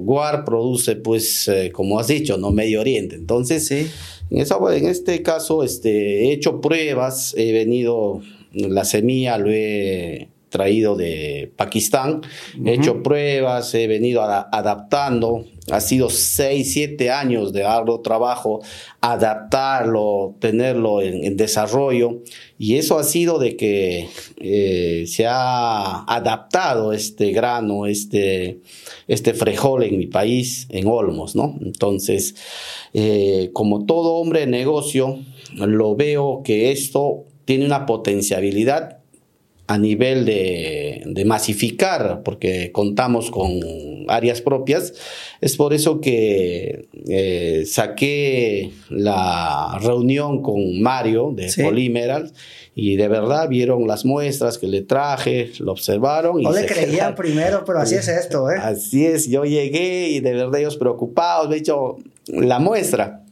Guar 0.00 0.44
produce, 0.44 0.94
pues, 0.94 1.48
eh, 1.48 1.72
como 1.72 1.98
has 1.98 2.06
dicho, 2.06 2.38
¿no? 2.38 2.52
Medio 2.52 2.80
Oriente. 2.80 3.16
Entonces, 3.16 3.66
sí. 3.66 3.88
en, 4.30 4.38
esa, 4.38 4.56
en 4.72 4.86
este 4.86 5.20
caso, 5.20 5.64
este, 5.64 6.26
he 6.26 6.32
hecho 6.32 6.60
pruebas, 6.60 7.34
he 7.36 7.52
venido, 7.52 8.22
la 8.54 8.84
semilla 8.84 9.38
lo 9.38 9.50
he 9.50 10.28
traído 10.54 10.94
de 10.94 11.50
Pakistán, 11.56 12.22
he 12.64 12.74
hecho 12.74 13.02
pruebas, 13.02 13.74
he 13.74 13.88
venido 13.88 14.22
adaptando, 14.22 15.46
ha 15.72 15.80
sido 15.80 16.10
6, 16.10 16.72
7 16.72 17.10
años 17.10 17.52
de 17.52 17.64
arduo 17.64 18.02
trabajo, 18.02 18.62
adaptarlo, 19.00 20.36
tenerlo 20.38 21.02
en, 21.02 21.36
desarrollo, 21.36 22.22
y 22.56 22.76
eso 22.76 23.00
ha 23.00 23.02
sido 23.02 23.40
de 23.40 23.56
que 23.56 24.08
eh, 24.36 25.06
se 25.08 25.26
ha 25.26 26.04
adaptado 26.04 26.92
este 26.92 27.32
grano, 27.32 27.86
este, 27.86 28.60
este 29.08 29.34
frejol 29.34 29.82
en 29.82 29.98
mi 29.98 30.06
país, 30.06 30.68
en 30.70 30.86
Olmos, 30.86 31.34
¿no? 31.34 31.58
Entonces, 31.62 32.36
eh, 32.92 33.50
como 33.52 33.86
todo 33.86 34.18
hombre 34.18 34.40
de 34.40 34.46
negocio, 34.46 35.18
lo 35.56 35.96
veo 35.96 36.42
que 36.44 36.70
esto 36.70 37.24
tiene 37.44 37.66
una 37.66 37.86
potencialidad 37.86 38.98
a 39.66 39.78
nivel 39.78 40.26
de, 40.26 41.22
masificar, 41.24 42.22
porque 42.22 42.70
contamos 42.70 43.30
con 43.30 43.50
áreas 44.08 44.42
propias, 44.42 44.92
es 45.40 45.56
por 45.56 45.72
eso 45.72 46.00
que 46.02 46.86
eh, 47.08 47.64
saqué 47.66 48.72
la 48.90 49.78
reunión 49.80 50.42
con 50.42 50.82
Mario 50.82 51.32
de 51.34 51.48
¿Sí? 51.48 51.62
y 52.74 52.96
de 52.96 53.08
verdad 53.08 53.48
vieron 53.48 53.86
las 53.86 54.04
muestras 54.04 54.58
que 54.58 54.66
le 54.66 54.82
traje, 54.82 55.52
lo 55.60 55.72
observaron. 55.72 56.42
No 56.42 56.52
le 56.52 56.66
creían 56.66 57.14
primero, 57.14 57.64
pero 57.64 57.78
así 57.78 57.94
es 57.94 58.08
esto, 58.08 58.50
¿eh? 58.50 58.56
Así 58.60 59.06
es, 59.06 59.28
yo 59.28 59.44
llegué 59.44 60.08
y 60.10 60.20
de 60.20 60.32
verdad 60.34 60.60
ellos 60.60 60.76
preocupados, 60.76 61.48
de 61.48 61.56
hecho, 61.56 61.96
la 62.26 62.58
muestra, 62.58 63.22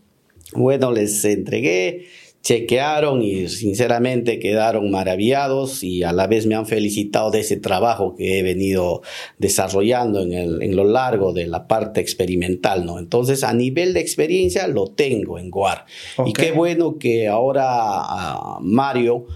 bueno, 0.55 0.93
les 0.93 1.23
entregué 1.27 2.07
chequearon 2.43 3.23
y 3.23 3.49
sinceramente 3.49 4.41
quedaron 4.41 4.91
maravillados 4.91 5.85
y 5.85 6.03
a 6.03 6.13
la 6.13 6.27
vez 6.27 6.47
me 6.47 6.57
han 6.57 6.67
felicitado 6.67 7.31
de 7.31 7.41
ese 7.41 7.57
trabajo 7.57 8.17
que 8.17 8.41
he 8.41 8.43
venido 8.43 9.03
desarrollando 9.39 10.23
en, 10.23 10.33
el, 10.33 10.63
en 10.63 10.75
lo 10.75 10.85
largo 10.85 11.33
de 11.33 11.47
la 11.47 11.69
parte 11.69 12.01
experimental, 12.01 12.85
¿no? 12.85 12.99
Entonces, 12.99 13.45
a 13.45 13.53
nivel 13.55 13.95
de 13.95 14.01
experiencia 14.01 14.67
lo 14.67 14.89
tengo 14.89 15.39
en 15.39 15.51
Guar. 15.51 15.87
Y 16.27 16.33
qué 16.33 16.51
bueno 16.51 16.99
que 16.99 17.29
ahora 17.29 18.59
uh, 18.59 18.61
Mario 18.61 19.27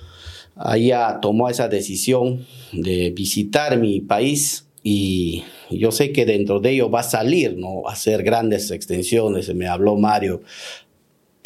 haya 0.56 1.20
tomó 1.20 1.48
esa 1.48 1.68
decisión 1.68 2.44
de 2.72 3.10
visitar 3.10 3.78
mi 3.78 4.00
país 4.00 4.66
y 4.82 5.44
yo 5.70 5.90
sé 5.90 6.12
que 6.12 6.24
dentro 6.24 6.60
de 6.60 6.70
ello 6.70 6.90
va 6.90 7.00
a 7.00 7.02
salir, 7.02 7.56
¿no? 7.56 7.88
A 7.88 7.92
hacer 7.92 8.22
grandes 8.22 8.70
extensiones. 8.70 9.52
Me 9.52 9.66
habló 9.66 9.96
Mario 9.96 10.42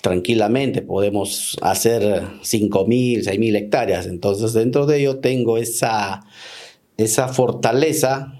tranquilamente 0.01 0.83
podemos 0.83 1.59
hacer 1.61 2.03
5.000, 2.03 3.25
6.000 3.25 3.57
hectáreas. 3.57 4.07
Entonces, 4.07 4.53
dentro 4.53 4.87
de 4.87 5.01
ello 5.01 5.19
tengo 5.19 5.59
esa, 5.59 6.23
esa 6.97 7.29
fortaleza, 7.29 8.35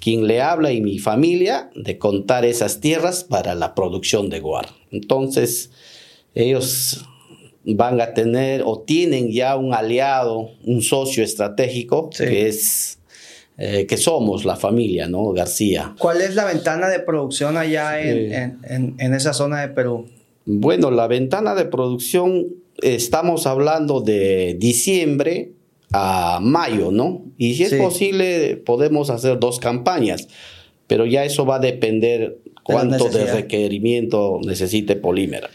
quien 0.00 0.26
le 0.26 0.40
habla 0.40 0.72
y 0.72 0.80
mi 0.80 0.98
familia, 0.98 1.70
de 1.74 1.98
contar 1.98 2.44
esas 2.44 2.80
tierras 2.80 3.24
para 3.24 3.54
la 3.54 3.74
producción 3.74 4.30
de 4.30 4.40
guar. 4.40 4.68
Entonces, 4.90 5.70
ellos 6.34 7.04
van 7.64 8.00
a 8.00 8.14
tener 8.14 8.62
o 8.64 8.80
tienen 8.80 9.30
ya 9.30 9.56
un 9.56 9.74
aliado, 9.74 10.52
un 10.64 10.82
socio 10.82 11.22
estratégico, 11.22 12.10
que 12.10 12.48
es... 12.48 12.94
Eh, 13.60 13.86
que 13.86 13.96
somos 13.96 14.44
la 14.44 14.54
familia, 14.54 15.08
¿no? 15.08 15.32
García. 15.32 15.92
¿Cuál 15.98 16.20
es 16.20 16.36
la 16.36 16.44
ventana 16.44 16.88
de 16.88 17.00
producción 17.00 17.56
allá 17.56 18.00
en, 18.00 18.60
en, 18.62 18.94
en 18.98 19.14
esa 19.14 19.32
zona 19.32 19.62
de 19.62 19.68
Perú? 19.70 20.06
Bueno, 20.50 20.90
la 20.90 21.06
ventana 21.08 21.54
de 21.54 21.66
producción, 21.66 22.46
estamos 22.80 23.46
hablando 23.46 24.00
de 24.00 24.56
diciembre 24.58 25.52
a 25.92 26.40
mayo, 26.40 26.90
¿no? 26.90 27.22
Y 27.36 27.54
si 27.54 27.64
es 27.64 27.74
posible, 27.74 28.56
podemos 28.56 29.10
hacer 29.10 29.38
dos 29.38 29.58
campañas, 29.58 30.26
pero 30.86 31.04
ya 31.04 31.26
eso 31.26 31.44
va 31.44 31.56
a 31.56 31.58
depender 31.58 32.38
cuánto 32.62 33.10
de, 33.10 33.30
requerimiento 33.30 34.40
necesite 34.42 34.96
polímera. 34.96 35.50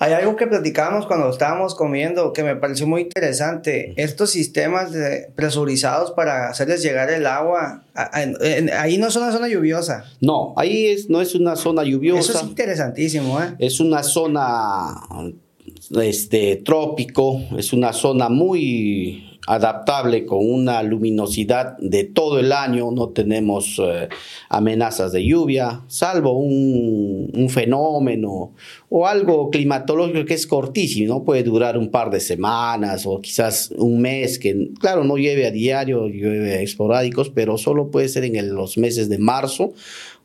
Hay 0.00 0.12
algo 0.12 0.36
que 0.36 0.46
platicábamos 0.46 1.06
cuando 1.06 1.28
estábamos 1.28 1.74
comiendo 1.74 2.32
que 2.32 2.44
me 2.44 2.54
pareció 2.54 2.86
muy 2.86 3.02
interesante. 3.02 3.94
Estos 3.96 4.30
sistemas 4.30 4.92
presurizados 5.34 6.12
para 6.12 6.48
hacerles 6.48 6.82
llegar 6.82 7.10
el 7.10 7.26
agua, 7.26 7.82
ahí 7.94 8.98
no 8.98 9.08
es 9.08 9.16
una 9.16 9.32
zona 9.32 9.48
lluviosa. 9.48 10.04
No, 10.20 10.54
ahí 10.56 10.86
es, 10.86 11.10
no 11.10 11.20
es 11.20 11.34
una 11.34 11.56
zona 11.56 11.82
lluviosa. 11.82 12.32
Eso 12.32 12.40
es 12.40 12.44
interesantísimo, 12.44 13.42
¿eh? 13.42 13.54
Es 13.58 13.80
una 13.80 14.04
zona 14.04 15.00
este, 16.00 16.62
trópico, 16.64 17.40
es 17.56 17.72
una 17.72 17.92
zona 17.92 18.28
muy 18.28 19.27
adaptable 19.48 20.26
con 20.26 20.38
una 20.40 20.82
luminosidad 20.82 21.78
de 21.78 22.04
todo 22.04 22.38
el 22.38 22.52
año, 22.52 22.90
no 22.90 23.08
tenemos 23.08 23.80
eh, 23.82 24.08
amenazas 24.50 25.10
de 25.12 25.24
lluvia, 25.24 25.84
salvo 25.88 26.38
un, 26.38 27.48
fenómeno 27.48 28.52
o 28.90 29.06
algo 29.06 29.48
climatológico 29.48 30.26
que 30.26 30.34
es 30.34 30.46
cortísimo, 30.46 31.24
puede 31.24 31.42
durar 31.44 31.78
un 31.78 31.90
par 31.90 32.10
de 32.10 32.20
semanas 32.20 33.06
o 33.06 33.22
quizás 33.22 33.72
un 33.78 34.02
mes, 34.02 34.38
que 34.38 34.70
claro, 34.78 35.02
no 35.02 35.16
llueve 35.16 35.46
a 35.46 35.50
diario, 35.50 36.08
llueve 36.08 36.62
esporádicos, 36.62 37.30
pero 37.30 37.56
solo 37.56 37.90
puede 37.90 38.10
ser 38.10 38.24
en 38.24 38.54
los 38.54 38.76
meses 38.76 39.08
de 39.08 39.16
marzo 39.16 39.72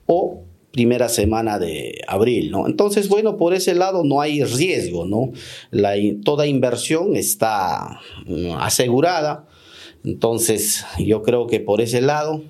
o 0.05 0.43
primera 0.73 1.07
semana 1.07 1.59
de 1.59 2.01
abril, 2.07 2.49
¿no? 2.49 2.65
Entonces, 2.65 3.07
bueno, 3.07 3.37
por 3.37 3.53
ese 3.53 3.75
lado 3.75 4.03
no 4.03 4.21
hay 4.21 4.43
riesgo, 4.43 5.05
¿no? 5.05 5.31
La, 5.69 5.93
toda 6.25 6.47
inversión 6.47 7.15
está 7.15 7.99
mm, 8.25 8.53
asegurada. 8.57 9.45
Entonces, 10.03 10.83
yo 10.97 11.21
creo 11.21 11.45
que 11.45 11.59
por 11.59 11.79
ese 11.79 12.01
lado 12.01 12.41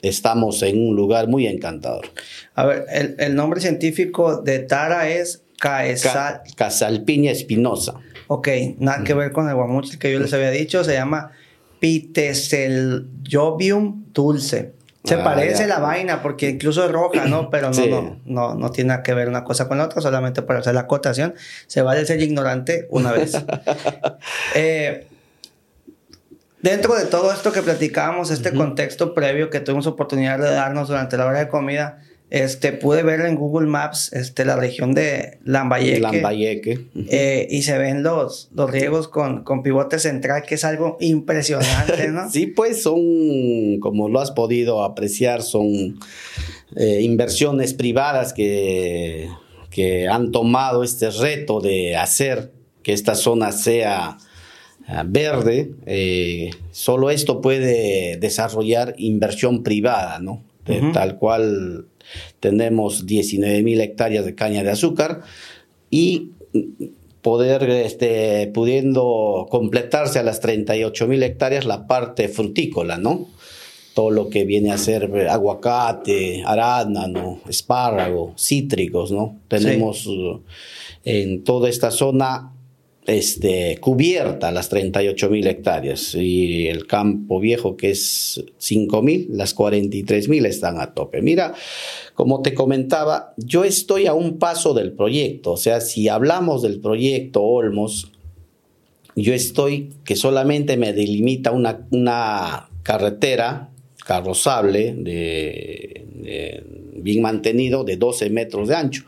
estamos 0.00 0.62
en 0.62 0.80
un 0.80 0.96
lugar 0.96 1.28
muy 1.28 1.46
encantador. 1.46 2.06
A 2.54 2.64
ver, 2.64 2.86
el, 3.18 3.34
nombre 3.34 3.60
científico 3.60 4.40
de 4.40 4.60
Tara 4.60 5.10
es 5.10 5.42
Caesal... 5.58 6.40
Casalpiña 6.56 7.30
espinosa. 7.30 8.00
Ok, 8.28 8.48
nada 8.78 9.04
que 9.04 9.12
ver 9.12 9.32
con 9.32 9.50
el 9.50 9.54
guamuchil 9.54 9.98
que 9.98 10.10
yo 10.10 10.18
les 10.18 10.32
había 10.32 10.50
dicho, 10.50 10.82
se 10.82 10.94
llama 10.94 11.32
Piteseljobium 11.78 14.06
dulce. 14.14 14.75
Se 15.06 15.14
ah, 15.14 15.24
parece 15.24 15.68
la 15.68 15.78
vaina 15.78 16.20
porque 16.20 16.50
incluso 16.50 16.84
es 16.84 16.90
roja, 16.90 17.26
¿no? 17.26 17.48
Pero 17.50 17.70
no, 17.70 17.86
no, 17.86 18.20
no, 18.24 18.54
no 18.54 18.70
tiene 18.70 18.88
nada 18.88 19.02
que 19.02 19.14
ver 19.14 19.28
una 19.28 19.44
cosa 19.44 19.68
con 19.68 19.78
la 19.78 19.84
otra, 19.84 20.02
solamente 20.02 20.42
para 20.42 20.58
hacer 20.58 20.74
la 20.74 20.80
acotación. 20.80 21.34
Se 21.68 21.82
vale 21.82 22.04
ser 22.04 22.20
ignorante 22.20 22.86
una 22.90 23.12
vez. 23.12 23.32
Eh, 24.54 25.06
dentro 26.62 26.94
de 26.94 27.04
todo 27.04 27.32
esto 27.32 27.52
que 27.52 27.62
platicábamos, 27.62 28.30
este 28.30 28.52
contexto 28.52 29.14
previo 29.14 29.50
que 29.50 29.60
tuvimos 29.60 29.86
oportunidad 29.86 30.38
de 30.38 30.50
darnos 30.50 30.88
durante 30.88 31.16
la 31.16 31.26
hora 31.26 31.38
de 31.40 31.48
comida, 31.48 31.98
este, 32.28 32.72
pude 32.72 33.02
ver 33.04 33.20
en 33.20 33.36
Google 33.36 33.68
Maps 33.68 34.12
este, 34.12 34.44
la 34.44 34.56
región 34.56 34.94
de 34.94 35.38
Lambayeque. 35.44 36.00
Lambayeque. 36.00 36.86
Eh, 37.08 37.46
y 37.50 37.62
se 37.62 37.78
ven 37.78 38.02
los, 38.02 38.50
los 38.52 38.70
riegos 38.70 39.06
con, 39.06 39.44
con 39.44 39.62
pivote 39.62 39.98
central, 39.98 40.42
que 40.42 40.56
es 40.56 40.64
algo 40.64 40.96
impresionante, 41.00 42.08
¿no? 42.08 42.28
sí, 42.32 42.48
pues 42.48 42.82
son, 42.82 43.78
como 43.80 44.08
lo 44.08 44.20
has 44.20 44.32
podido 44.32 44.82
apreciar, 44.82 45.42
son 45.42 46.00
eh, 46.74 47.00
inversiones 47.02 47.74
privadas 47.74 48.32
que, 48.32 49.28
que 49.70 50.08
han 50.08 50.32
tomado 50.32 50.82
este 50.82 51.10
reto 51.10 51.60
de 51.60 51.96
hacer 51.96 52.50
que 52.82 52.92
esta 52.92 53.14
zona 53.14 53.52
sea 53.52 54.18
ah, 54.88 55.04
verde, 55.06 55.72
eh, 55.86 56.50
solo 56.72 57.10
esto 57.10 57.40
puede 57.40 58.16
desarrollar 58.16 58.94
inversión 58.98 59.62
privada, 59.62 60.18
¿no? 60.18 60.42
Tal 60.92 61.16
cual 61.18 61.86
tenemos 62.40 63.06
19 63.06 63.62
mil 63.62 63.80
hectáreas 63.80 64.24
de 64.24 64.34
caña 64.34 64.62
de 64.62 64.70
azúcar 64.70 65.22
y 65.90 66.30
poder, 67.22 67.68
este, 67.68 68.46
pudiendo 68.54 69.48
completarse 69.50 70.20
a 70.20 70.22
las 70.22 70.40
38 70.40 71.08
mil 71.08 71.22
hectáreas 71.22 71.64
la 71.64 71.86
parte 71.86 72.28
frutícola, 72.28 72.98
¿no? 72.98 73.26
Todo 73.94 74.10
lo 74.10 74.28
que 74.28 74.44
viene 74.44 74.70
a 74.70 74.78
ser 74.78 75.10
aguacate, 75.28 76.44
arándano, 76.46 77.40
espárrago, 77.48 78.34
cítricos, 78.38 79.10
¿no? 79.10 79.38
Tenemos 79.48 80.06
uh, 80.06 80.40
en 81.04 81.42
toda 81.42 81.68
esta 81.68 81.90
zona 81.90 82.52
este, 83.06 83.78
cubierta 83.78 84.50
las 84.50 84.68
38 84.68 85.30
mil 85.30 85.46
hectáreas 85.46 86.14
y 86.14 86.68
el 86.68 86.86
campo 86.86 87.40
viejo 87.40 87.76
que 87.76 87.90
es 87.90 88.44
5 88.58 89.02
mil, 89.02 89.28
las 89.30 89.54
43 89.54 90.28
mil 90.28 90.44
están 90.46 90.80
a 90.80 90.92
tope. 90.92 91.22
Mira, 91.22 91.54
como 92.14 92.42
te 92.42 92.54
comentaba, 92.54 93.34
yo 93.36 93.64
estoy 93.64 94.06
a 94.06 94.14
un 94.14 94.38
paso 94.38 94.74
del 94.74 94.92
proyecto, 94.92 95.52
o 95.52 95.56
sea, 95.56 95.80
si 95.80 96.08
hablamos 96.08 96.62
del 96.62 96.80
proyecto 96.80 97.42
Olmos, 97.42 98.12
yo 99.14 99.32
estoy 99.32 99.94
que 100.04 100.16
solamente 100.16 100.76
me 100.76 100.92
delimita 100.92 101.50
una, 101.50 101.86
una 101.90 102.68
carretera 102.82 103.70
carrozable 104.04 104.94
de, 104.94 106.04
bien 107.02 107.22
mantenido 107.22 107.84
de 107.84 107.96
12 107.96 108.30
metros 108.30 108.68
de 108.68 108.74
ancho, 108.76 109.04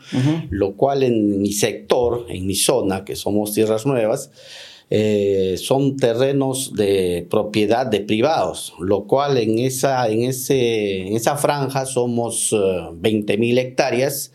lo 0.49 0.73
cual 0.73 1.03
en 1.03 1.41
mi 1.41 1.51
sector, 1.51 2.25
en 2.29 2.45
mi 2.45 2.55
zona, 2.55 3.05
que 3.05 3.15
somos 3.15 3.53
tierras 3.53 3.85
nuevas, 3.85 4.31
eh, 4.91 5.55
son 5.57 5.97
terrenos 5.97 6.73
de 6.73 7.27
propiedad 7.29 7.85
de 7.85 7.99
privados, 7.99 8.73
lo 8.79 9.05
cual 9.05 9.37
en 9.37 9.59
esa, 9.59 10.07
en 10.09 10.23
ese, 10.23 11.07
en 11.07 11.15
esa 11.15 11.37
franja 11.37 11.85
somos 11.85 12.55
20 12.93 13.33
eh, 13.33 13.37
mil 13.37 13.57
hectáreas 13.59 14.31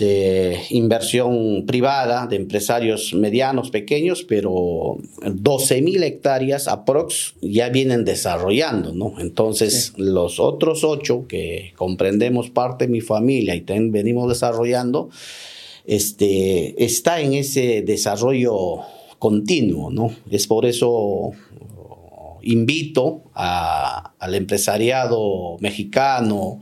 de 0.00 0.58
inversión 0.70 1.66
privada, 1.66 2.26
de 2.26 2.36
empresarios 2.36 3.12
medianos, 3.12 3.70
pequeños, 3.70 4.24
pero 4.24 4.96
12 5.22 5.82
mil 5.82 6.02
hectáreas 6.02 6.68
aprox 6.68 7.34
ya 7.42 7.68
vienen 7.68 8.04
desarrollando, 8.04 8.94
¿no? 8.94 9.20
Entonces, 9.20 9.92
los 9.96 10.40
otros 10.40 10.84
ocho 10.84 11.26
que 11.28 11.72
comprendemos 11.76 12.48
parte 12.48 12.86
de 12.86 12.92
mi 12.92 13.02
familia 13.02 13.54
y 13.54 13.60
también 13.60 13.92
venimos 13.92 14.28
desarrollando, 14.28 15.10
este, 15.84 16.82
está 16.82 17.20
en 17.20 17.34
ese 17.34 17.82
desarrollo 17.82 18.78
continuo, 19.18 19.90
¿no? 19.90 20.10
Es 20.30 20.46
por 20.46 20.64
eso 20.64 21.32
invito 22.42 23.24
al 23.34 24.34
empresariado 24.34 25.58
mexicano 25.60 26.60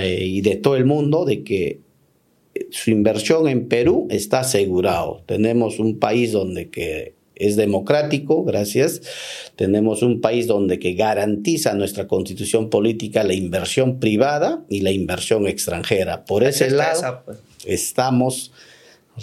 eh, 0.00 0.24
y 0.24 0.40
de 0.40 0.56
todo 0.56 0.74
el 0.74 0.84
mundo 0.84 1.24
de 1.24 1.44
que 1.44 1.91
su 2.70 2.90
inversión 2.90 3.48
en 3.48 3.68
Perú 3.68 4.06
está 4.10 4.40
asegurado. 4.40 5.22
Tenemos 5.26 5.78
un 5.78 5.98
país 5.98 6.32
donde 6.32 6.70
que 6.70 7.14
es 7.34 7.56
democrático, 7.56 8.44
gracias. 8.44 9.02
Tenemos 9.56 10.02
un 10.02 10.20
país 10.20 10.46
donde 10.46 10.78
que 10.78 10.94
garantiza 10.94 11.74
nuestra 11.74 12.06
constitución 12.06 12.70
política 12.70 13.24
la 13.24 13.34
inversión 13.34 13.98
privada 13.98 14.64
y 14.68 14.80
la 14.80 14.92
inversión 14.92 15.46
extranjera. 15.46 16.24
Por 16.24 16.44
ese 16.44 16.70
lado 16.70 17.22
pues. 17.24 17.38
estamos 17.64 18.52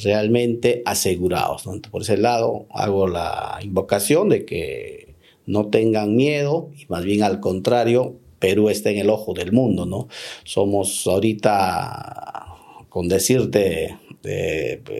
realmente 0.04 0.82
asegurados. 0.86 1.64
Por 1.90 2.02
ese 2.02 2.18
lado 2.18 2.66
hago 2.72 3.08
la 3.08 3.60
invocación 3.62 4.30
de 4.30 4.46
que 4.46 5.16
no 5.46 5.68
tengan 5.68 6.16
miedo 6.16 6.70
y 6.78 6.86
más 6.90 7.04
bien 7.04 7.24
al 7.24 7.40
contrario, 7.40 8.16
Perú 8.40 8.70
está 8.70 8.90
en 8.90 9.00
el 9.00 9.10
ojo 9.10 9.34
del 9.34 9.52
mundo, 9.52 9.86
¿no? 9.86 10.08
Somos 10.44 11.06
ahorita 11.08 12.49
con 12.90 13.08
decirte, 13.08 13.98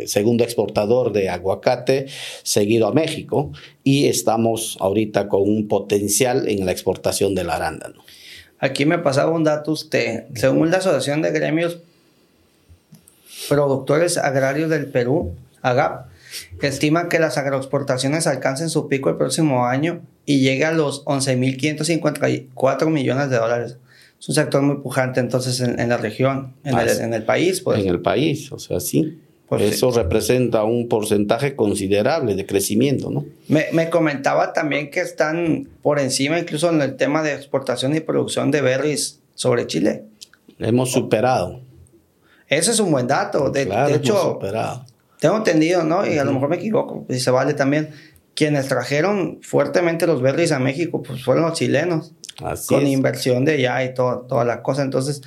segundo 0.06 0.44
exportador 0.44 1.12
de 1.12 1.30
aguacate, 1.30 2.06
seguido 2.44 2.88
a 2.88 2.94
México, 2.94 3.52
y 3.84 4.08
estamos 4.08 4.78
ahorita 4.80 5.28
con 5.28 5.42
un 5.42 5.68
potencial 5.68 6.48
en 6.48 6.66
la 6.66 6.72
exportación 6.72 7.36
del 7.36 7.50
arándano. 7.50 8.04
Aquí 8.60 8.86
me 8.86 9.00
pasaba 9.00 9.32
un 9.32 9.44
dato 9.44 9.72
usted, 9.72 10.26
según 10.36 10.72
la 10.72 10.78
Asociación 10.78 11.22
de 11.22 11.32
Gremios 11.32 11.80
Productores 13.48 14.18
Agrarios 14.18 14.70
del 14.70 14.88
Perú, 14.88 15.34
AGAP, 15.62 16.08
estima 16.62 17.10
que 17.10 17.20
las 17.20 17.38
agroexportaciones 17.38 18.28
alcancen 18.28 18.70
su 18.70 18.88
pico 18.88 19.10
el 19.10 19.18
próximo 19.18 19.66
año 19.66 20.02
y 20.26 20.42
llegue 20.42 20.66
a 20.66 20.72
los 20.72 21.04
11.554 21.06 22.90
millones 22.90 23.30
de 23.30 23.38
dólares 23.38 23.78
es 24.20 24.28
un 24.28 24.36
sector 24.36 24.62
muy 24.62 24.78
pujante 24.78 25.20
entonces 25.20 25.62
en, 25.62 25.90
la 25.90 25.98
región, 25.98 26.54
en, 26.66 26.78
el, 26.78 26.90
en, 26.90 27.14
el, 27.14 27.24
país. 27.24 27.62
Pues. 27.62 27.80
En 27.80 27.88
el 27.88 28.02
país, 28.02 28.52
o 28.52 28.60
sea, 28.60 28.80
sí. 28.80 29.18
Pues 29.48 29.64
Eso 29.64 29.90
representa 29.90 30.64
un 30.64 30.88
porcentaje 30.88 31.56
considerable 31.56 32.36
de 32.36 32.46
crecimiento, 32.46 33.10
¿no? 33.10 33.26
Me, 33.48 33.66
me, 33.72 33.90
comentaba 33.90 34.54
también 34.54 34.92
que 34.92 35.00
están 35.00 35.68
por 35.82 36.00
encima 36.00 36.38
incluso 36.38 36.70
en 36.70 36.82
el 36.82 36.98
tema 36.98 37.24
de 37.24 37.34
exportación 37.34 37.96
y 37.96 38.00
producción 38.00 38.52
de 38.52 38.62
berries 38.62 39.20
sobre 39.34 39.66
Chile. 39.66 40.04
Hemos 40.60 40.92
superado. 40.92 41.62
Ese 42.48 42.72
es 42.72 42.80
un 42.80 42.92
buen 42.92 43.08
dato. 43.08 43.50
De, 43.50 43.66
de 43.66 43.96
hecho, 43.96 44.34
superado. 44.34 44.86
tengo 45.20 45.38
entendido, 45.38 45.84
¿no? 45.84 46.06
Y 46.06 46.18
a 46.20 46.26
lo 46.26 46.34
mejor 46.34 46.50
me 46.50 46.58
equivoco, 46.58 47.06
si 47.10 47.20
se 47.20 47.32
vale 47.32 47.54
también. 47.54 47.90
Quienes 48.36 48.68
trajeron 48.68 49.40
fuertemente 49.42 50.06
los 50.06 50.22
berries 50.22 50.52
a 50.52 50.60
México 50.60 51.02
pues 51.02 51.24
fueron 51.24 51.44
los 51.44 51.58
chilenos 51.58 52.14
con 52.68 52.88
inversión 52.88 53.46
de 53.46 53.54
allá 53.54 53.84
y 53.84 53.94
todo, 53.94 54.22
toda 54.22 54.46
la 54.46 54.62
cosa. 54.62 54.84
Entonces, 54.84 55.22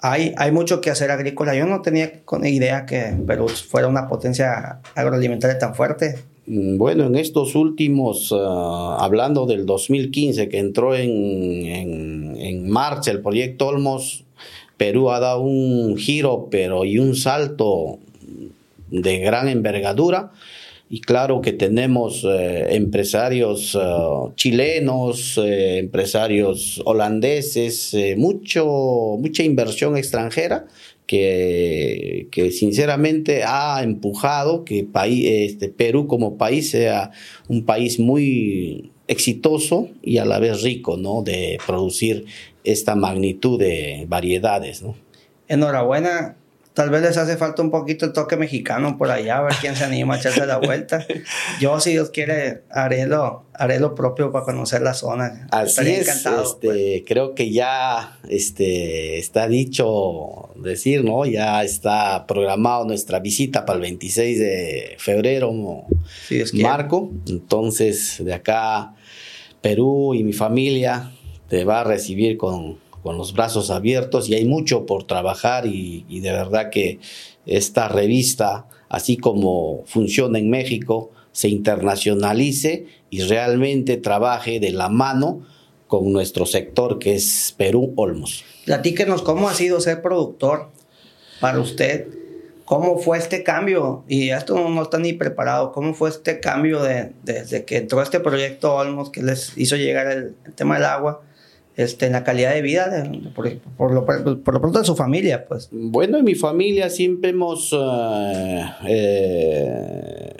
hay, 0.00 0.34
hay 0.36 0.52
mucho 0.52 0.80
que 0.80 0.90
hacer 0.90 1.10
agrícola. 1.10 1.54
Yo 1.54 1.66
no 1.66 1.82
tenía 1.82 2.12
idea 2.44 2.86
que 2.86 3.14
Perú 3.26 3.48
fuera 3.48 3.88
una 3.88 4.08
potencia 4.08 4.80
agroalimentaria 4.94 5.58
tan 5.58 5.74
fuerte. 5.74 6.18
Mm, 6.46 6.78
bueno, 6.78 7.04
en 7.04 7.16
estos 7.16 7.54
últimos, 7.54 8.34
ah, 8.36 8.96
hablando 9.00 9.46
del 9.46 9.66
2015, 9.66 10.48
que 10.48 10.58
entró 10.58 10.94
en, 10.94 11.10
en, 11.10 12.36
en 12.38 12.70
marcha 12.70 13.10
el 13.10 13.20
proyecto 13.20 13.68
Olmos, 13.68 14.24
Perú 14.76 15.10
ha 15.10 15.20
dado 15.20 15.42
un 15.42 15.96
giro, 15.98 16.48
pero 16.50 16.86
y 16.86 16.98
un 16.98 17.14
salto 17.14 17.98
de 18.90 19.18
gran 19.18 19.48
envergadura 19.48 20.32
y 20.92 21.00
claro 21.02 21.40
que 21.40 21.52
tenemos 21.52 22.24
eh, 22.24 22.74
empresarios 22.74 23.78
eh, 23.80 24.32
chilenos, 24.34 25.38
eh, 25.38 25.78
empresarios 25.78 26.82
holandeses, 26.84 27.96
mucho, 28.16 28.66
mucha 29.20 29.44
inversión 29.44 29.96
extranjera 29.96 30.66
que, 31.06 32.26
que, 32.32 32.50
sinceramente 32.50 33.44
ha 33.44 33.84
empujado 33.84 34.64
que 34.64 34.82
país, 34.82 35.52
este, 35.52 35.68
Perú 35.68 36.08
como 36.08 36.36
país 36.36 36.70
sea 36.70 37.12
un 37.46 37.64
país 37.64 38.00
muy 38.00 38.90
exitoso 39.06 39.88
y 40.02 40.18
a 40.18 40.24
la 40.24 40.40
vez 40.40 40.62
rico, 40.62 40.96
¿no? 40.96 41.22
De 41.22 41.58
producir 41.64 42.24
esta 42.64 42.96
magnitud 42.96 43.60
de 43.60 44.06
variedades. 44.08 44.82
Enhorabuena 45.46 46.36
Tal 46.80 46.88
vez 46.88 47.02
les 47.02 47.18
hace 47.18 47.36
falta 47.36 47.60
un 47.60 47.70
poquito 47.70 48.06
el 48.06 48.14
toque 48.14 48.38
mexicano 48.38 48.96
por 48.96 49.10
allá, 49.10 49.36
a 49.36 49.42
ver 49.42 49.52
quién 49.60 49.76
se 49.76 49.84
anima 49.84 50.14
a 50.14 50.16
echarse 50.16 50.46
la 50.46 50.56
vuelta. 50.56 51.06
Yo, 51.60 51.78
si 51.78 51.90
Dios 51.90 52.08
quiere, 52.08 52.62
haré 52.70 53.06
lo, 53.06 53.44
haré 53.52 53.78
lo 53.78 53.94
propio 53.94 54.32
para 54.32 54.46
conocer 54.46 54.80
la 54.80 54.94
zona. 54.94 55.46
Así 55.50 55.86
es, 55.90 56.08
encantado, 56.08 56.42
este, 56.42 56.66
pues. 56.68 57.02
creo 57.06 57.34
que 57.34 57.52
ya 57.52 58.18
este, 58.30 59.18
está 59.18 59.46
dicho 59.46 60.54
decir, 60.56 61.04
¿no? 61.04 61.26
Ya 61.26 61.62
está 61.62 62.26
programado 62.26 62.86
nuestra 62.86 63.18
visita 63.18 63.66
para 63.66 63.76
el 63.76 63.82
26 63.82 64.38
de 64.38 64.96
febrero, 64.96 65.52
Marco. 66.54 67.10
Entonces, 67.28 68.24
de 68.24 68.32
acá, 68.32 68.94
Perú 69.60 70.14
y 70.14 70.24
mi 70.24 70.32
familia 70.32 71.12
te 71.46 71.64
va 71.64 71.80
a 71.82 71.84
recibir 71.84 72.38
con 72.38 72.78
con 73.02 73.16
los 73.16 73.32
brazos 73.32 73.70
abiertos 73.70 74.28
y 74.28 74.34
hay 74.34 74.44
mucho 74.44 74.86
por 74.86 75.04
trabajar 75.04 75.66
y, 75.66 76.20
de 76.20 76.32
verdad 76.32 76.70
que 76.70 76.98
esta 77.46 77.88
revista, 77.88 78.66
así 78.88 79.16
como 79.16 79.84
funciona 79.86 80.38
en 80.38 80.50
México, 80.50 81.10
se 81.32 81.48
internacionalice 81.48 82.86
y 83.08 83.22
realmente 83.22 83.96
trabaje 83.96 84.60
de 84.60 84.72
la 84.72 84.88
mano 84.88 85.46
con 85.86 86.12
nuestro 86.12 86.46
sector 86.46 86.98
que 86.98 87.14
es 87.14 87.54
Perú 87.56 87.92
Olmos. 87.96 88.44
Platíquenos 88.66 89.22
cómo 89.22 89.48
ha 89.48 89.54
sido 89.54 89.80
ser 89.80 90.02
productor 90.02 90.70
para 91.40 91.58
usted, 91.58 92.08
cómo 92.64 92.98
fue 92.98 93.18
este 93.18 93.42
cambio, 93.42 94.04
y 94.06 94.30
esto 94.30 94.68
no 94.68 94.82
está 94.82 94.98
ni 94.98 95.14
preparado, 95.14 95.72
cómo 95.72 95.94
fue 95.94 96.10
este 96.10 96.38
cambio 96.38 96.82
de, 96.82 97.12
desde 97.24 97.64
que 97.64 97.78
entró 97.78 98.02
este 98.02 98.20
proyecto 98.20 98.74
Olmos 98.74 99.10
que 99.10 99.22
les 99.22 99.56
hizo 99.56 99.76
llegar 99.76 100.08
el 100.08 100.34
tema 100.54 100.74
del 100.74 100.84
agua 100.84 101.22
este, 101.82 102.06
en 102.06 102.12
la 102.12 102.24
calidad 102.24 102.54
de 102.54 102.62
vida 102.62 103.10
por, 103.76 103.92
lo, 103.92 104.04
pronto 104.04 104.78
de 104.78 104.84
su 104.84 104.96
familia, 104.96 105.46
pues. 105.46 105.68
Bueno, 105.72 106.18
en 106.18 106.24
mi 106.24 106.34
familia 106.34 106.90
siempre 106.90 107.30
hemos 107.30 107.72
eh, 107.72 108.64
eh, 108.86 110.32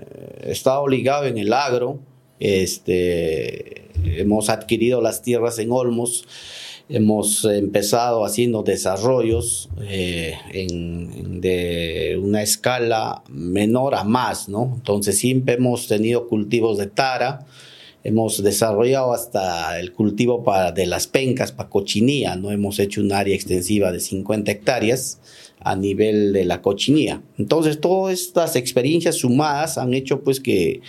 estado 0.42 0.86
ligados 0.86 1.28
en 1.28 1.38
el 1.38 1.52
agro. 1.52 1.98
Este, 2.38 3.88
hemos 4.04 4.50
adquirido 4.50 5.00
las 5.00 5.22
tierras 5.22 5.58
en 5.58 5.72
Olmos 5.72 6.26
hemos 6.90 7.44
empezado 7.44 8.24
haciendo 8.24 8.64
desarrollos 8.64 9.68
eh, 9.82 10.34
en, 10.52 11.40
de 11.40 12.20
una 12.20 12.42
escala 12.42 13.22
menor 13.28 13.94
a 13.94 14.02
más, 14.02 14.48
¿no? 14.48 14.72
Entonces 14.74 15.16
siempre 15.16 15.54
hemos 15.54 15.86
tenido 15.86 16.26
cultivos 16.26 16.78
de 16.78 16.86
tara, 16.86 17.46
hemos 18.04 18.42
desarrollado 18.42 19.12
hasta 19.12 19.78
el 19.78 19.92
cultivo 19.92 20.42
para, 20.42 20.72
de 20.72 20.86
las 20.86 21.06
pencas 21.06 21.52
para 21.52 21.68
cochinilla, 21.68 22.36
¿no? 22.36 22.50
Hemos 22.50 22.78
hecho 22.78 23.00
un 23.00 23.12
área 23.12 23.34
extensiva 23.34 23.92
de 23.92 24.00
50 24.00 24.50
hectáreas 24.50 25.20
a 25.60 25.76
nivel 25.76 26.32
de 26.32 26.44
la 26.46 26.62
cochinilla. 26.62 27.22
Entonces 27.38 27.80
todas 27.80 28.18
estas 28.18 28.56
experiencias 28.56 29.16
sumadas 29.16 29.76
han 29.76 29.92
hecho 29.92 30.22
pues 30.22 30.40
que 30.40 30.80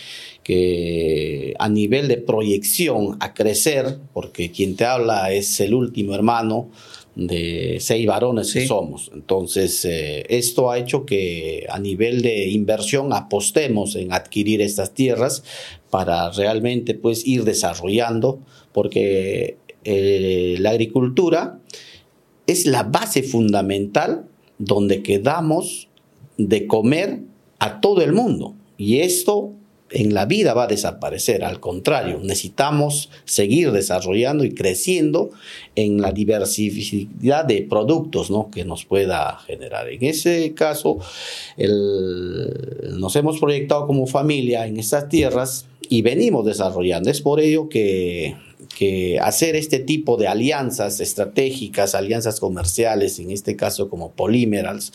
que 0.43 1.53
a 1.59 1.69
nivel 1.69 2.07
de 2.07 2.17
proyección 2.17 3.17
a 3.19 3.33
crecer, 3.33 3.99
porque 4.13 4.51
quien 4.51 4.75
te 4.75 4.85
habla 4.85 5.31
es 5.31 5.59
el 5.59 5.73
último 5.73 6.15
hermano 6.15 6.71
de 7.27 7.77
seis 7.79 8.05
varones 8.05 8.53
que 8.53 8.65
somos. 8.65 9.11
Entonces, 9.13 9.85
eh, 9.85 10.25
esto 10.29 10.71
ha 10.71 10.77
hecho 10.77 11.05
que 11.05 11.65
a 11.69 11.79
nivel 11.79 12.21
de 12.21 12.49
inversión 12.49 13.13
apostemos 13.13 13.95
en 13.95 14.13
adquirir 14.13 14.61
estas 14.61 14.93
tierras 14.93 15.43
para 15.89 16.31
realmente 16.31 16.93
pues 16.93 17.25
ir 17.25 17.43
desarrollando, 17.43 18.39
porque 18.71 19.57
eh, 19.83 20.55
la 20.59 20.71
agricultura 20.71 21.59
es 22.47 22.65
la 22.65 22.83
base 22.83 23.23
fundamental 23.23 24.25
donde 24.57 25.01
quedamos 25.01 25.89
de 26.37 26.67
comer 26.67 27.21
a 27.59 27.81
todo 27.81 28.01
el 28.01 28.13
mundo. 28.13 28.55
Y 28.77 28.99
esto 28.99 29.53
en 29.91 30.13
la 30.13 30.25
vida 30.25 30.53
va 30.53 30.63
a 30.63 30.67
desaparecer. 30.67 31.43
Al 31.43 31.59
contrario, 31.59 32.19
necesitamos 32.23 33.09
seguir 33.25 33.71
desarrollando 33.71 34.43
y 34.43 34.53
creciendo 34.53 35.31
en 35.75 36.01
la 36.01 36.11
diversidad 36.11 37.45
de 37.45 37.61
productos 37.63 38.31
¿no? 38.31 38.49
que 38.51 38.65
nos 38.65 38.85
pueda 38.85 39.37
generar. 39.45 39.89
En 39.89 40.03
ese 40.03 40.53
caso, 40.53 40.99
nos 41.57 43.15
hemos 43.15 43.39
proyectado 43.39 43.87
como 43.87 44.07
familia 44.07 44.65
en 44.65 44.77
estas 44.77 45.09
tierras 45.09 45.65
y 45.89 46.01
venimos 46.01 46.45
desarrollando. 46.45 47.09
Es 47.09 47.21
por 47.21 47.39
ello 47.39 47.67
que, 47.67 48.35
que 48.77 49.19
hacer 49.19 49.55
este 49.55 49.79
tipo 49.79 50.17
de 50.17 50.27
alianzas 50.27 50.99
estratégicas, 50.99 51.95
alianzas 51.95 52.39
comerciales, 52.39 53.19
en 53.19 53.31
este 53.31 53.55
caso 53.55 53.89
como 53.89 54.11
Polymerals, 54.11 54.93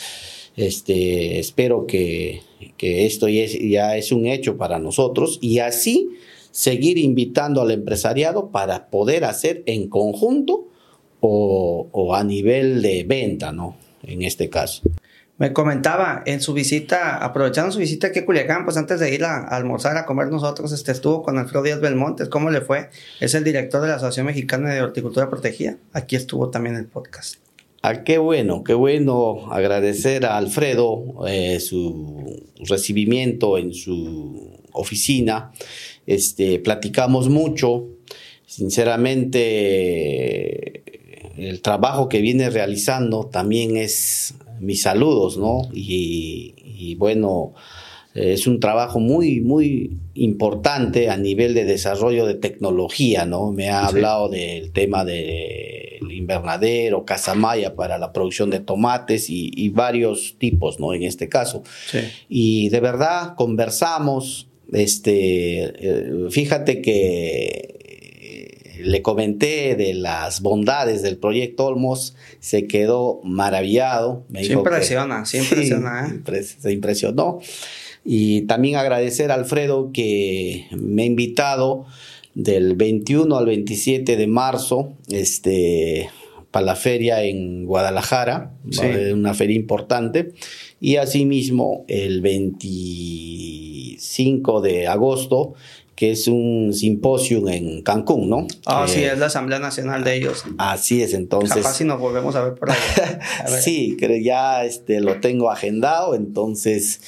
este, 0.57 1.39
espero 1.39 1.87
que, 1.87 2.41
esto 2.79 3.29
ya 3.29 3.97
es, 3.97 4.13
un 4.13 4.27
hecho 4.27 4.57
para 4.57 4.79
nosotros 4.79 5.39
y 5.41 5.59
así 5.59 6.11
seguir 6.51 6.99
invitando 6.99 7.61
al 7.61 7.71
empresariado 7.71 8.51
para 8.51 8.89
poder 8.89 9.25
hacer 9.25 9.63
en 9.67 9.89
conjunto 9.89 10.69
o, 11.21 12.15
a 12.15 12.23
nivel 12.25 12.83
de 12.83 13.05
venta, 13.05 13.53
¿no? 13.53 13.77
En 14.03 14.23
este 14.23 14.49
caso. 14.49 14.83
Me 15.39 15.53
comentaba 15.53 16.23
en 16.25 16.41
su 16.41 16.55
visita, 16.55 17.19
aprovechando 17.19 17.71
su 17.73 17.79
visita 17.79 18.07
aquí 18.07 18.21
a 18.21 18.25
Culiacán, 18.25 18.65
pues 18.65 18.79
antes 18.79 19.01
de 19.01 19.13
ir 19.13 19.25
a, 19.25 19.45
almorzar, 19.49 19.97
a 19.99 20.07
comer 20.07 20.29
nosotros, 20.29 20.73
este, 20.73 20.93
estuvo 20.93 21.23
con 21.23 21.37
Alfredo 21.37 21.63
Díaz 21.63 21.81
Belmontes. 21.81 22.29
¿Cómo 22.29 22.51
le 22.51 22.63
fue? 22.63 22.89
Es 23.21 23.35
el 23.35 23.45
director 23.45 23.83
de 23.83 23.89
la 23.89 23.97
Asociación 23.97 24.27
Mexicana 24.27 24.73
de 24.73 24.81
Horticultura 24.81 25.29
Protegida. 25.29 25.77
Aquí 25.93 26.17
estuvo 26.17 26.49
también 26.49 26.77
el 26.77 26.87
podcast. 26.87 27.46
Ah, 27.89 28.03
qué 28.03 28.19
bueno, 28.19 28.65
qué 28.65 28.75
bueno 28.75 29.47
agradecer 29.49 30.27
a 30.27 30.39
Alfredo 30.39 31.25
eh, 31.29 31.61
su 31.61 32.43
recibimiento 32.69 33.59
en 33.59 33.75
su 33.75 34.59
oficina. 34.73 35.53
Este, 36.05 36.59
platicamos 36.59 37.29
mucho. 37.29 37.87
Sinceramente, 38.45 40.83
el 41.39 41.63
trabajo 41.63 42.09
que 42.09 42.21
viene 42.21 42.51
realizando 42.51 43.27
también 43.27 43.77
es 43.77 44.35
mis 44.59 44.83
saludos, 44.83 45.39
¿no? 45.39 45.69
y 45.73 46.97
bueno, 46.97 47.55
es 48.17 48.47
un 48.47 48.61
trabajo 48.61 48.99
muy, 48.99 49.43
muy 49.43 49.99
importante 50.15 51.11
a 51.11 51.19
nivel 51.19 51.53
de 51.53 51.67
desarrollo 51.67 52.25
de 52.25 52.35
tecnología, 52.35 53.27
¿no? 53.27 53.53
Me 53.53 53.69
ha 53.69 53.87
hablado 53.87 54.31
del 54.31 54.73
tema 54.73 55.05
del 56.01 56.13
invernadero, 56.13 57.05
casa 57.05 57.35
maya 57.35 57.75
para 57.75 57.99
la 57.99 58.13
producción 58.13 58.51
de 58.51 58.61
tomates 58.61 59.27
y, 59.29 59.69
varios 59.71 60.37
tipos, 60.39 60.81
¿no? 60.81 60.95
En 60.95 61.03
este 61.03 61.29
caso. 61.29 61.63
Y 62.29 62.69
de 62.71 62.81
verdad 62.81 63.35
conversamos, 63.37 64.49
este, 64.73 65.65
eh, 65.65 66.31
fíjate 66.31 66.81
que 66.81 67.77
eh, 68.21 68.83
le 68.83 69.03
comenté 69.03 69.77
de 69.77 69.95
las 69.95 70.41
bondades 70.41 71.03
del 71.03 71.19
proyecto 71.19 71.67
Olmos, 71.67 72.17
se 72.41 72.67
quedó 72.67 73.21
maravillado. 73.25 74.25
Me 74.29 74.45
se 74.45 74.53
impresiona, 74.55 75.25
se 75.25 75.39
impresiona. 75.39 76.21
¿eh? 76.27 76.43
Se 76.43 76.73
impresionó. 76.73 77.41
Y 78.09 78.43
también 78.43 78.77
agradecer 78.77 79.33
a 79.33 79.35
Alfredo 79.35 79.91
que 79.93 80.67
me 80.71 81.03
ha 81.03 81.07
invitado 81.07 81.87
del 82.37 82.77
21 82.77 83.37
al 83.37 83.47
27 83.47 84.17
de 84.17 84.27
marzo 84.27 84.93
este, 85.09 86.11
para 86.51 86.67
la 86.67 86.77
feria 86.77 87.23
en 87.25 87.65
Guadalajara, 87.65 88.53
una 89.13 89.33
feria 89.33 89.57
importante. 89.57 90.35
Y 90.79 90.97
asimismo 90.97 91.87
el 91.89 92.21
25 92.21 94.61
de 94.61 94.87
agosto 94.87 95.55
que 95.95 96.11
es 96.11 96.29
un 96.29 96.75
simposio 96.75 97.49
en 97.49 97.81
Cancún, 97.81 98.29
¿no? 98.29 98.47
Ah, 98.67 98.85
sí, 98.87 99.03
es 99.03 99.19
la 99.19 99.25
Asamblea 99.27 99.59
Nacional 99.59 100.05
de 100.05 100.17
ellos. 100.17 100.45
Así 100.59 101.03
es, 101.03 101.15
entonces. 101.15 101.57
Capaz 101.57 101.73
si 101.73 101.85
nos 101.85 101.99
volvemos 101.99 102.37
a 102.37 102.45
ver 102.45 102.55
por 102.55 102.71
ahí. 102.71 102.77
sí, 103.63 103.97
creo 103.99 104.23
ya 104.23 104.67
este, 104.67 105.01
lo 105.01 105.21
tengo 105.21 105.51
agendado, 105.51 106.15
entonces 106.15 107.01